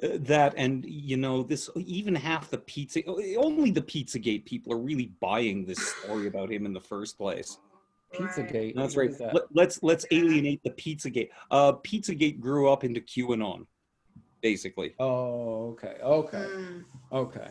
Uh, 0.00 0.10
that 0.20 0.54
and 0.56 0.84
you 0.86 1.16
know 1.16 1.42
this 1.42 1.68
even 1.76 2.14
half 2.14 2.48
the 2.50 2.58
pizza 2.58 3.00
only 3.36 3.72
the 3.72 3.82
pizzagate 3.82 4.44
people 4.44 4.72
are 4.72 4.78
really 4.78 5.10
buying 5.20 5.64
this 5.66 5.78
story 5.90 6.28
about 6.28 6.52
him 6.52 6.66
in 6.66 6.72
the 6.72 6.80
first 6.80 7.18
place 7.18 7.58
Pizzagate. 8.14 8.74
that's 8.76 8.94
what 8.94 9.06
right 9.06 9.18
that? 9.18 9.34
Let, 9.34 9.42
let's 9.52 9.82
let's 9.82 10.06
alienate 10.12 10.62
the 10.62 10.70
pizzagate 10.70 11.30
uh 11.50 11.72
pizzagate 11.84 12.38
grew 12.38 12.70
up 12.70 12.84
into 12.84 13.00
qanon 13.00 13.66
basically 14.40 14.94
Oh, 15.00 15.70
okay. 15.72 15.96
Okay. 16.00 16.46
Mm. 16.54 16.84
Okay. 17.10 17.50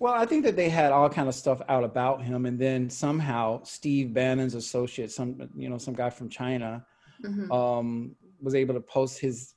Well, 0.00 0.14
I 0.14 0.26
think 0.26 0.44
that 0.46 0.56
they 0.56 0.68
had 0.68 0.90
all 0.90 1.08
kind 1.08 1.28
of 1.28 1.34
stuff 1.34 1.60
out 1.68 1.84
about 1.84 2.22
him, 2.24 2.46
and 2.46 2.58
then 2.58 2.90
somehow 2.90 3.62
Steve 3.64 4.12
Bannon's 4.12 4.54
associate, 4.54 5.10
some 5.12 5.48
you 5.56 5.68
know, 5.68 5.78
some 5.78 5.94
guy 5.94 6.10
from 6.10 6.28
China, 6.28 6.84
Mhm. 7.24 7.50
um, 7.52 8.16
was 8.40 8.54
able 8.54 8.74
to 8.74 8.80
post 8.80 9.18
his 9.18 9.54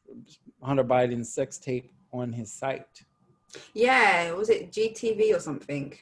Hunter 0.64 0.84
Biden 0.84 1.24
sex 1.26 1.60
tape 1.60 1.92
on 2.14 2.32
his 2.34 2.54
site. 2.54 3.06
Yeah, 3.74 4.32
was 4.32 4.50
it 4.50 4.72
GTV 4.72 5.36
or 5.36 5.40
something? 5.40 5.98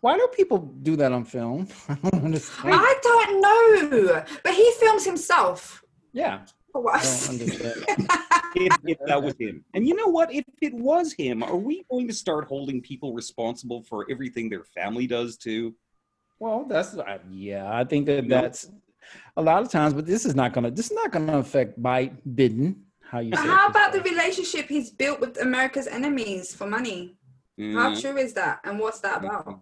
Why 0.00 0.16
do 0.16 0.28
people 0.34 0.58
do 0.58 0.96
that 0.96 1.12
on 1.12 1.24
film? 1.24 1.68
I 1.88 1.94
don't 1.94 2.24
understand. 2.24 2.74
I 2.74 2.94
don't 3.02 3.40
know, 3.40 4.24
but 4.42 4.54
he 4.54 4.72
films 4.80 5.04
himself. 5.04 5.84
Yeah, 6.12 6.40
What? 6.72 6.96
I 6.96 7.02
don't 7.02 7.40
understand. 7.40 7.84
if, 8.54 8.76
if 8.84 8.98
that 9.06 9.22
was 9.22 9.34
him 9.38 9.64
and 9.72 9.86
you 9.86 9.94
know 9.94 10.08
what 10.08 10.32
if 10.32 10.44
it 10.60 10.74
was 10.74 11.12
him 11.12 11.42
are 11.42 11.56
we 11.56 11.84
going 11.90 12.06
to 12.06 12.12
start 12.12 12.46
holding 12.46 12.82
people 12.82 13.14
responsible 13.14 13.82
for 13.82 14.06
everything 14.10 14.50
their 14.50 14.64
family 14.64 15.06
does 15.06 15.38
too 15.38 15.74
Well, 16.38 16.66
that's 16.68 16.94
uh, 16.98 17.18
yeah. 17.30 17.72
I 17.72 17.84
think 17.84 18.06
that 18.06 18.24
You 18.24 18.28
that's 18.28 18.70
a 19.36 19.42
lot 19.42 19.62
of 19.62 19.70
times, 19.70 19.94
but 19.94 20.06
this 20.06 20.26
is 20.26 20.34
not 20.34 20.52
gonna. 20.52 20.70
This 20.70 20.86
is 20.90 20.96
not 21.00 21.12
gonna 21.12 21.38
affect 21.38 21.80
Biden. 21.80 22.76
How 23.12 23.18
you? 23.18 23.30
But 23.30 23.40
say 23.40 23.48
how 23.48 23.68
this 23.68 23.76
about 23.76 23.92
the 23.92 24.00
relationship 24.00 24.68
he's 24.68 24.90
built 24.90 25.20
with 25.20 25.38
America's 25.38 25.86
enemies 25.86 26.54
for 26.54 26.66
money? 26.66 27.18
How 27.74 27.90
Mm. 27.90 28.00
true 28.00 28.16
is 28.16 28.32
that? 28.32 28.60
And 28.64 28.78
what's 28.78 29.00
that 29.00 29.18
about? 29.22 29.60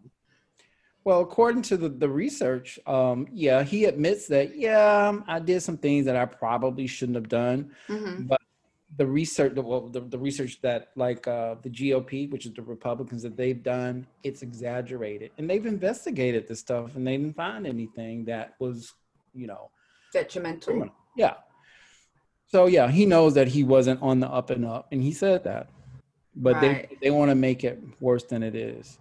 Well, 1.03 1.21
according 1.23 1.63
to 1.63 1.77
the, 1.77 1.89
the 1.89 2.09
research, 2.09 2.79
um, 2.87 3.27
yeah, 3.33 3.65
he 3.65 3.87
admits 3.87 4.29
that, 4.29 4.57
yeah, 4.57 5.09
um, 5.09 5.25
I 5.27 5.41
did 5.41 5.63
some 5.63 5.79
things 5.79 6.07
that 6.07 6.15
I 6.15 6.27
probably 6.27 6.87
shouldn't 6.87 7.17
have 7.17 7.29
done. 7.29 7.75
hmm 7.89 8.23
But 8.29 8.41
the 8.97 9.07
research, 9.07 9.55
the, 9.57 9.63
well, 9.63 9.89
the, 9.89 10.01
the 10.01 10.19
research 10.19 10.61
that 10.61 10.93
like 10.95 11.27
uh, 11.27 11.57
the 11.63 11.71
GOP, 11.71 12.31
which 12.31 12.47
is 12.47 12.53
the 12.53 12.63
Republicans, 12.63 13.23
that 13.25 13.37
they've 13.37 13.63
done, 13.63 14.07
it's 14.23 14.43
exaggerated. 14.43 15.33
And 15.39 15.51
they've 15.51 15.67
investigated 15.67 16.47
this 16.47 16.61
stuff 16.61 16.95
and 16.95 17.05
they 17.05 17.17
didn't 17.17 17.35
find 17.35 17.67
anything 17.67 18.27
that 18.27 18.55
was, 18.61 18.95
you 19.35 19.49
know, 19.49 19.71
Detrimental. 20.13 20.73
criminal. 20.73 20.95
Yeah. 21.17 21.35
So, 22.51 22.67
yeah, 22.67 22.91
he 22.91 23.07
knows 23.07 23.35
that 23.35 23.49
he 23.49 23.63
wasn't 23.63 24.03
on 24.03 24.19
the 24.21 24.29
up 24.29 24.51
and 24.51 24.65
up. 24.67 24.89
And 24.91 25.03
he 25.03 25.13
said 25.13 25.45
that. 25.45 25.69
But 26.35 26.57
Right. 26.57 26.89
they, 26.91 26.99
they 27.03 27.11
want 27.11 27.31
to 27.31 27.35
make 27.35 27.65
it 27.65 27.81
worse 28.01 28.25
than 28.25 28.43
it 28.43 28.55
is. 28.55 28.99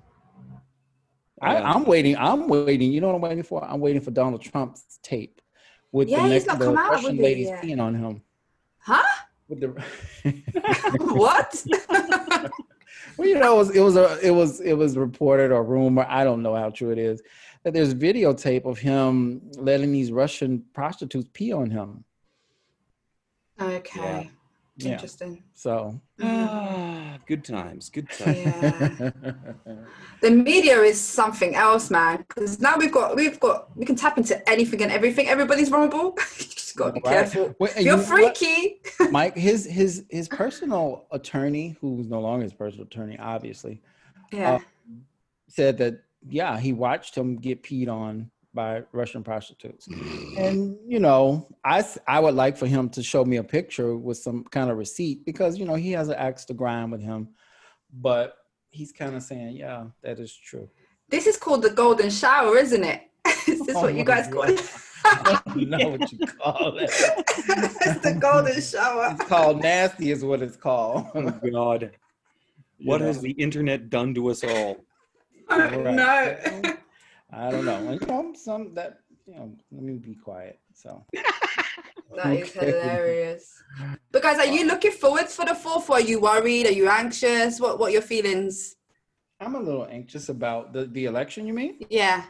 I. 1.42 1.58
I'm 1.58 1.86
waiting. 1.86 2.16
I'm 2.18 2.48
waiting. 2.48 2.92
You 2.92 3.02
know 3.02 3.08
what 3.08 3.16
I'm 3.16 3.22
waiting 3.22 3.44
for? 3.44 3.64
I'm 3.64 3.80
waiting 3.80 4.02
for 4.02 4.12
Donald 4.12 4.42
Trump's 4.42 5.00
tape 5.02 5.42
with 5.92 6.10
Yeah, 6.10 6.24
the 6.24 6.30
next 6.30 6.60
the 6.60 6.72
Russian 6.72 7.18
ladies 7.18 7.48
yet. 7.48 7.64
peeing 7.64 7.82
on 7.82 7.96
him. 7.96 8.22
Huh? 8.80 9.02
With 9.48 9.62
the 9.62 9.68
what? 11.14 11.66
well, 13.18 13.28
you 13.28 13.40
know, 13.40 13.54
it 13.56 13.58
was, 13.58 13.70
it 13.76 13.80
was 13.82 13.96
a 13.96 14.20
it 14.22 14.32
was 14.32 14.60
it 14.60 14.74
was 14.74 14.98
reported 14.98 15.52
or 15.52 15.64
rumor. 15.64 16.06
I 16.10 16.24
don't 16.24 16.44
know 16.44 16.56
how 16.56 16.70
true 16.70 16.92
it 16.92 16.98
is 17.00 17.22
that 17.64 17.74
there's 17.74 17.94
videotape 17.94 18.66
of 18.66 18.78
him 18.78 19.42
letting 19.58 19.92
these 19.92 20.12
Russian 20.12 20.64
prostitutes 20.74 21.30
pee 21.34 21.52
on 21.52 21.70
him. 21.70 22.04
Okay. 23.62 24.32
Yeah. 24.78 24.92
Interesting. 24.94 25.44
So 25.54 26.00
Ah, 26.22 27.18
good 27.28 27.44
times, 27.44 27.90
good 27.90 28.10
times. 28.10 28.38
Yeah. 28.38 29.12
the 30.22 30.32
media 30.32 30.80
is 30.82 31.00
something 31.00 31.56
else, 31.56 31.92
man. 31.92 32.24
Because 32.28 32.62
now 32.62 32.78
we've 32.78 32.92
got 32.92 33.16
we've 33.16 33.40
got 33.40 33.76
we 33.78 33.86
can 33.86 33.96
tap 33.96 34.18
into 34.18 34.48
anything 34.50 34.82
and 34.82 34.92
everything. 34.92 35.28
Everybody's 35.28 35.68
vulnerable. 35.70 36.16
you 36.40 36.46
just 36.46 36.76
gotta 36.78 36.94
be 36.94 37.02
Right. 37.04 37.12
careful. 37.14 37.56
If 37.60 37.82
you're 37.82 37.98
you 37.98 37.98
what? 37.98 38.38
freaky. 38.38 38.82
Mike, 39.12 39.36
his 39.36 39.66
his 39.66 40.06
his 40.10 40.30
personal 40.30 41.08
attorney, 41.12 41.76
who's 41.82 42.08
no 42.08 42.22
longer 42.22 42.44
his 42.44 42.54
personal 42.54 42.86
attorney, 42.86 43.18
obviously, 43.20 43.82
Yeah. 44.32 44.60
said 45.50 45.78
that 45.80 46.04
yeah, 46.28 46.58
he 46.58 46.72
watched 46.74 47.16
him 47.16 47.36
get 47.38 47.64
peed 47.64 47.90
on 47.90 48.30
by 48.54 48.84
Russian 48.92 49.24
prostitutes. 49.24 49.88
Mm. 49.88 50.38
And 50.38 50.78
you 50.88 51.00
know, 51.00 51.48
I 51.64 51.86
I 52.08 52.20
would 52.20 52.36
like 52.36 52.58
for 52.58 52.68
him 52.68 52.90
to 52.90 53.04
show 53.04 53.24
me 53.26 53.38
a 53.38 53.44
picture 53.44 53.96
with 53.96 54.18
some 54.18 54.44
kind 54.46 54.70
of 54.70 54.78
receipt 54.78 55.26
because 55.26 55.58
you 55.58 55.66
know 55.66 55.76
he 55.76 55.92
has 55.92 56.10
an 56.10 56.16
axe 56.16 56.46
to 56.46 56.54
grind 56.54 56.92
with 56.92 57.02
him, 57.02 57.30
but 57.94 58.36
he's 58.70 58.92
kind 58.92 59.16
of 59.16 59.24
saying, 59.24 59.56
yeah, 59.56 59.86
that 60.04 60.20
is 60.20 60.36
true. 60.36 60.70
this 61.10 61.28
is 61.28 61.38
called 61.38 61.64
the 61.64 61.70
golden 61.70 62.10
shower, 62.10 62.58
isn't 62.58 62.84
it? 62.84 63.02
is 63.48 63.60
this 63.66 63.76
Oh 63.76 63.82
what 63.82 63.94
you 63.94 64.00
my 64.00 64.16
guys 64.16 64.28
call 64.32 64.44
it? 64.44 64.62
I 65.06 65.42
don't 65.46 65.70
know 65.70 65.88
what 65.90 66.12
you 66.12 66.28
call 66.28 66.78
it. 66.78 66.90
it's 66.92 68.00
the 68.02 68.18
golden 68.20 68.62
shower. 68.62 69.16
It's 69.20 69.26
called 69.26 69.62
nasty, 69.62 70.12
is 70.12 70.24
what 70.24 70.42
it's 70.42 70.58
called. 70.58 71.06
Oh 71.16 71.32
God, 71.52 71.92
what 72.84 73.02
has 73.02 73.22
the 73.22 73.32
internet 73.32 73.90
done 73.90 74.14
to 74.16 74.30
us 74.30 74.44
all? 74.44 74.78
Right. 75.50 75.96
no. 75.96 76.76
I 77.32 77.52
don't 77.52 77.66
know. 77.66 77.78
And, 77.90 78.02
you 78.02 78.08
know, 78.08 78.34
some 78.36 78.74
that 78.76 79.00
you 79.26 79.36
know, 79.36 79.52
let 79.72 79.84
me 79.84 79.98
be 79.98 80.16
quiet. 80.16 80.60
So 80.74 81.06
That 82.16 82.34
is 82.38 82.52
hilarious. 82.54 83.64
But 84.12 84.24
guys, 84.24 84.40
are 84.40 84.52
you 84.52 84.66
looking 84.66 84.92
forward 84.92 85.28
for 85.28 85.46
the 85.46 85.54
fourth? 85.56 85.90
Or 85.90 85.98
are 85.98 86.02
you 86.02 86.20
worried? 86.20 86.66
Are 86.66 86.72
you 86.72 86.90
anxious? 86.90 87.60
What 87.60 87.80
What 87.80 87.90
are 87.90 87.94
your 87.94 88.02
feelings? 88.02 88.76
I'm 89.40 89.56
a 89.56 89.60
little 89.60 89.88
anxious 89.90 90.30
about 90.30 90.74
the 90.74 90.86
the 90.86 91.06
election. 91.06 91.46
You 91.48 91.54
mean? 91.54 91.80
Yeah. 91.90 92.24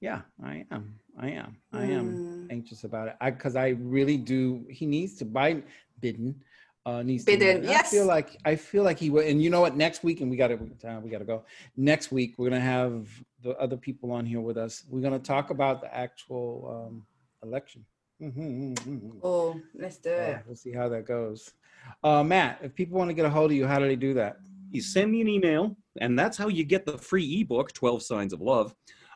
Yeah, 0.00 0.22
I 0.44 0.64
am. 0.70 0.94
I 1.18 1.28
am. 1.30 1.56
I 1.72 1.86
am 1.86 2.06
Mm. 2.16 2.52
anxious 2.52 2.84
about 2.84 3.08
it. 3.08 3.16
I 3.20 3.30
because 3.30 3.56
I 3.56 3.68
really 3.80 4.16
do. 4.16 4.64
He 4.70 4.86
needs 4.86 5.16
to 5.16 5.24
Biden 5.24 5.64
Biden 6.00 6.34
uh, 6.86 7.02
needs 7.02 7.24
Biden, 7.24 7.62
to. 7.62 7.74
I 7.74 7.82
feel 7.82 8.06
like 8.06 8.38
I 8.44 8.54
feel 8.56 8.84
like 8.84 8.98
he 8.98 9.10
will. 9.10 9.22
And 9.26 9.42
you 9.42 9.50
know 9.50 9.60
what? 9.60 9.76
Next 9.76 10.04
week, 10.04 10.20
and 10.20 10.30
we 10.30 10.36
got 10.36 10.48
to 10.48 10.54
uh, 10.54 11.00
we 11.00 11.10
got 11.10 11.18
to 11.18 11.24
go. 11.24 11.42
Next 11.76 12.12
week, 12.12 12.34
we're 12.38 12.48
gonna 12.48 12.60
have 12.60 13.08
the 13.42 13.50
other 13.58 13.76
people 13.76 14.12
on 14.12 14.24
here 14.24 14.40
with 14.40 14.56
us. 14.56 14.84
We're 14.88 15.02
gonna 15.02 15.18
talk 15.18 15.50
about 15.50 15.80
the 15.82 15.94
actual 15.94 16.86
um, 16.88 17.06
election. 17.42 17.84
Mhm, 18.22 18.34
mhm, 18.74 18.78
mhm. 18.78 19.18
Oh, 19.22 19.60
let's 19.74 19.98
do 19.98 20.10
Uh, 20.10 20.14
it. 20.38 20.42
we'll 20.46 20.56
see 20.56 20.72
how 20.72 20.88
that 20.88 21.04
goes. 21.06 21.50
Uh, 22.02 22.22
Matt, 22.22 22.60
if 22.62 22.74
people 22.74 22.96
want 22.96 23.10
to 23.10 23.14
get 23.14 23.26
a 23.26 23.30
hold 23.30 23.50
of 23.50 23.56
you, 23.56 23.66
how 23.66 23.78
do 23.78 23.86
they 23.86 23.96
do 23.96 24.14
that? 24.14 24.38
You 24.70 24.80
send 24.80 25.12
me 25.12 25.20
an 25.20 25.28
email, 25.28 25.76
and 26.00 26.18
that's 26.18 26.36
how 26.38 26.48
you 26.48 26.64
get 26.64 26.86
the 26.86 26.96
free 26.98 27.40
ebook, 27.40 27.72
12 27.72 28.02
Signs 28.02 28.32
of 28.32 28.40
Love. 28.40 28.74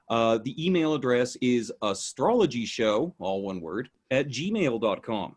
Uh, 0.09 0.39
the 0.39 0.55
email 0.65 0.95
address 0.95 1.37
is 1.41 1.73
astrologyshow, 1.83 3.15
all 3.19 3.43
one 3.43 3.61
word, 3.61 3.91
at 4.11 4.29
gmail.com. 4.29 5.37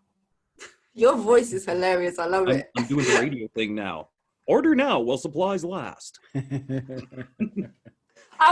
Your 0.94 1.16
voice 1.18 1.54
is 1.54 1.66
hilarious. 1.66 2.20
I 2.20 2.28
love 2.28 2.48
I'm, 2.48 2.58
it. 2.58 2.70
I'm 2.78 2.86
doing 2.86 3.06
the 3.06 3.20
radio 3.20 3.48
thing 3.56 3.74
now. 3.76 4.10
Order 4.46 4.76
now 4.76 5.00
while 5.00 5.18
supplies 5.18 5.64
last. 5.64 6.20
I 6.36 6.42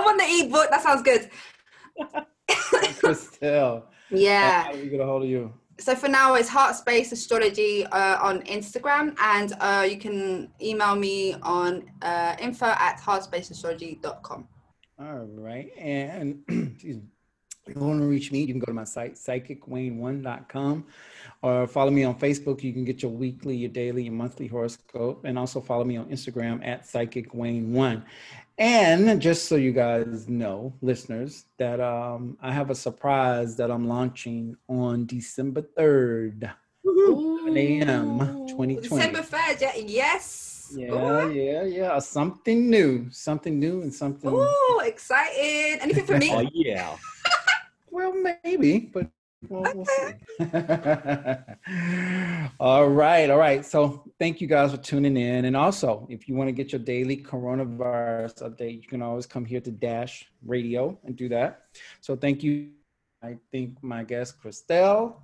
want 0.01 0.19
the 0.19 0.45
ebook. 0.45 0.69
That 0.69 0.81
sounds 0.81 1.01
good. 1.03 1.29
Christelle, 2.49 3.83
Yeah. 4.09 4.63
how 4.63 4.71
do 4.71 4.79
we 4.81 4.89
get 4.89 4.99
a 4.99 5.05
hold 5.05 5.23
of 5.23 5.29
you? 5.29 5.53
So 5.79 5.95
for 5.95 6.07
now, 6.07 6.35
it's 6.35 6.47
Heart 6.47 6.75
Space 6.75 7.11
Astrology 7.11 7.85
uh, 7.87 8.19
on 8.21 8.43
Instagram, 8.43 9.15
and 9.19 9.53
uh, 9.59 9.85
you 9.89 9.97
can 9.97 10.51
email 10.61 10.95
me 10.95 11.35
on 11.41 11.89
uh, 12.03 12.35
info 12.39 12.67
at 12.67 12.99
heartspaceastrology.com. 12.99 14.47
All 14.99 15.27
right. 15.33 15.71
And 15.77 16.43
excuse 16.49 16.97
me. 16.97 17.03
If 17.68 17.76
you 17.76 17.82
want 17.82 17.99
to 17.99 18.07
reach 18.07 18.32
me, 18.32 18.39
you 18.41 18.47
can 18.47 18.59
go 18.59 18.66
to 18.66 18.74
my 18.74 18.84
site, 18.84 19.14
psychicwayne1.com, 19.16 20.86
or 21.43 21.68
follow 21.68 21.91
me 21.91 22.03
on 22.03 22.16
Facebook. 22.16 22.64
You 22.64 22.74
can 22.74 22.84
get 22.84 23.03
your 23.03 23.12
weekly, 23.12 23.55
your 23.55 23.70
daily, 23.70 24.03
your 24.03 24.14
monthly 24.14 24.47
horoscope, 24.47 25.26
and 25.26 25.38
also 25.38 25.62
follow 25.62 25.84
me 25.84 25.95
on 25.97 26.05
Instagram 26.05 26.66
at 26.66 26.84
psychicwayne1. 26.84 28.03
And 28.57 29.22
just 29.22 29.45
so 29.45 29.55
you 29.55 29.74
guys 29.74 30.28
know, 30.28 30.74
listeners, 30.82 31.45
that 31.57 31.80
um, 31.80 32.38
I 32.41 32.51
have 32.51 32.72
a 32.72 32.76
surprise 32.76 33.55
that 33.57 33.70
I'm 33.70 33.88
launching 33.88 34.57
on 34.68 35.05
December 35.05 35.62
3rd. 35.78 36.51
11 36.84 37.57
a.m., 37.57 38.20
2020. 38.47 38.76
December 38.82 39.20
3rd, 39.20 39.62
yeah. 39.62 39.76
Yes. 39.78 40.74
Yeah, 40.76 41.28
yeah, 41.30 41.64
yeah. 41.64 41.99
Something 41.99 42.70
new, 42.70 43.07
something 43.12 43.59
new, 43.59 43.82
and 43.82 43.93
something. 43.93 44.32
Ooh, 44.32 44.80
excited. 44.84 45.80
Anything 45.82 46.05
for 46.05 46.18
me? 46.18 46.32
Oh, 46.34 46.49
yeah. 46.53 46.95
Well, 47.91 48.13
maybe, 48.43 48.89
but 48.93 49.07
we'll, 49.49 49.63
we'll 49.75 49.85
see. 49.85 50.13
all 52.59 52.87
right, 52.87 53.29
all 53.29 53.37
right. 53.37 53.65
So, 53.65 54.03
thank 54.17 54.39
you 54.41 54.47
guys 54.47 54.71
for 54.71 54.77
tuning 54.77 55.17
in. 55.17 55.45
And 55.45 55.55
also, 55.57 56.07
if 56.09 56.27
you 56.29 56.35
want 56.35 56.47
to 56.47 56.53
get 56.53 56.71
your 56.71 56.79
daily 56.79 57.17
coronavirus 57.17 58.43
update, 58.49 58.81
you 58.81 58.87
can 58.87 59.01
always 59.01 59.25
come 59.25 59.43
here 59.45 59.61
to 59.61 59.71
Dash 59.71 60.25
Radio 60.45 60.97
and 61.03 61.15
do 61.15 61.27
that. 61.29 61.63
So, 61.99 62.15
thank 62.15 62.43
you. 62.43 62.69
I 63.23 63.37
think 63.51 63.83
my 63.83 64.03
guest, 64.03 64.41
Christelle 64.41 65.15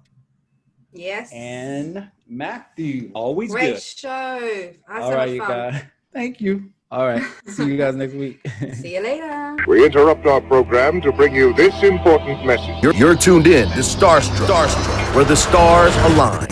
Yes. 0.94 1.32
and 1.34 2.10
Matthew. 2.28 3.12
Always 3.14 3.52
Great 3.52 3.74
good. 3.74 3.82
show. 3.82 4.72
All 4.90 5.14
right, 5.14 5.30
you 5.30 5.40
guys. 5.40 5.82
Thank 6.14 6.42
you. 6.42 6.72
All 6.90 7.06
right. 7.06 7.22
See 7.48 7.66
you 7.66 7.76
guys 7.76 7.96
next 7.96 8.14
week. 8.14 8.40
See 8.74 8.96
you 8.96 9.04
later. 9.04 9.58
We 9.68 9.86
interrupt 9.86 10.26
our 10.26 10.40
program 10.40 11.02
to 11.02 11.12
bring 11.12 11.36
you 11.36 11.54
this 11.54 11.84
important 11.84 12.46
message. 12.46 12.82
You're, 12.82 12.94
you're 12.94 13.16
tuned 13.16 13.46
in 13.46 13.68
to 13.70 13.80
Starstruck, 13.80 14.48
Starstruck, 14.48 15.16
where 15.16 15.26
the 15.26 15.36
stars 15.36 15.94
align. 16.14 16.48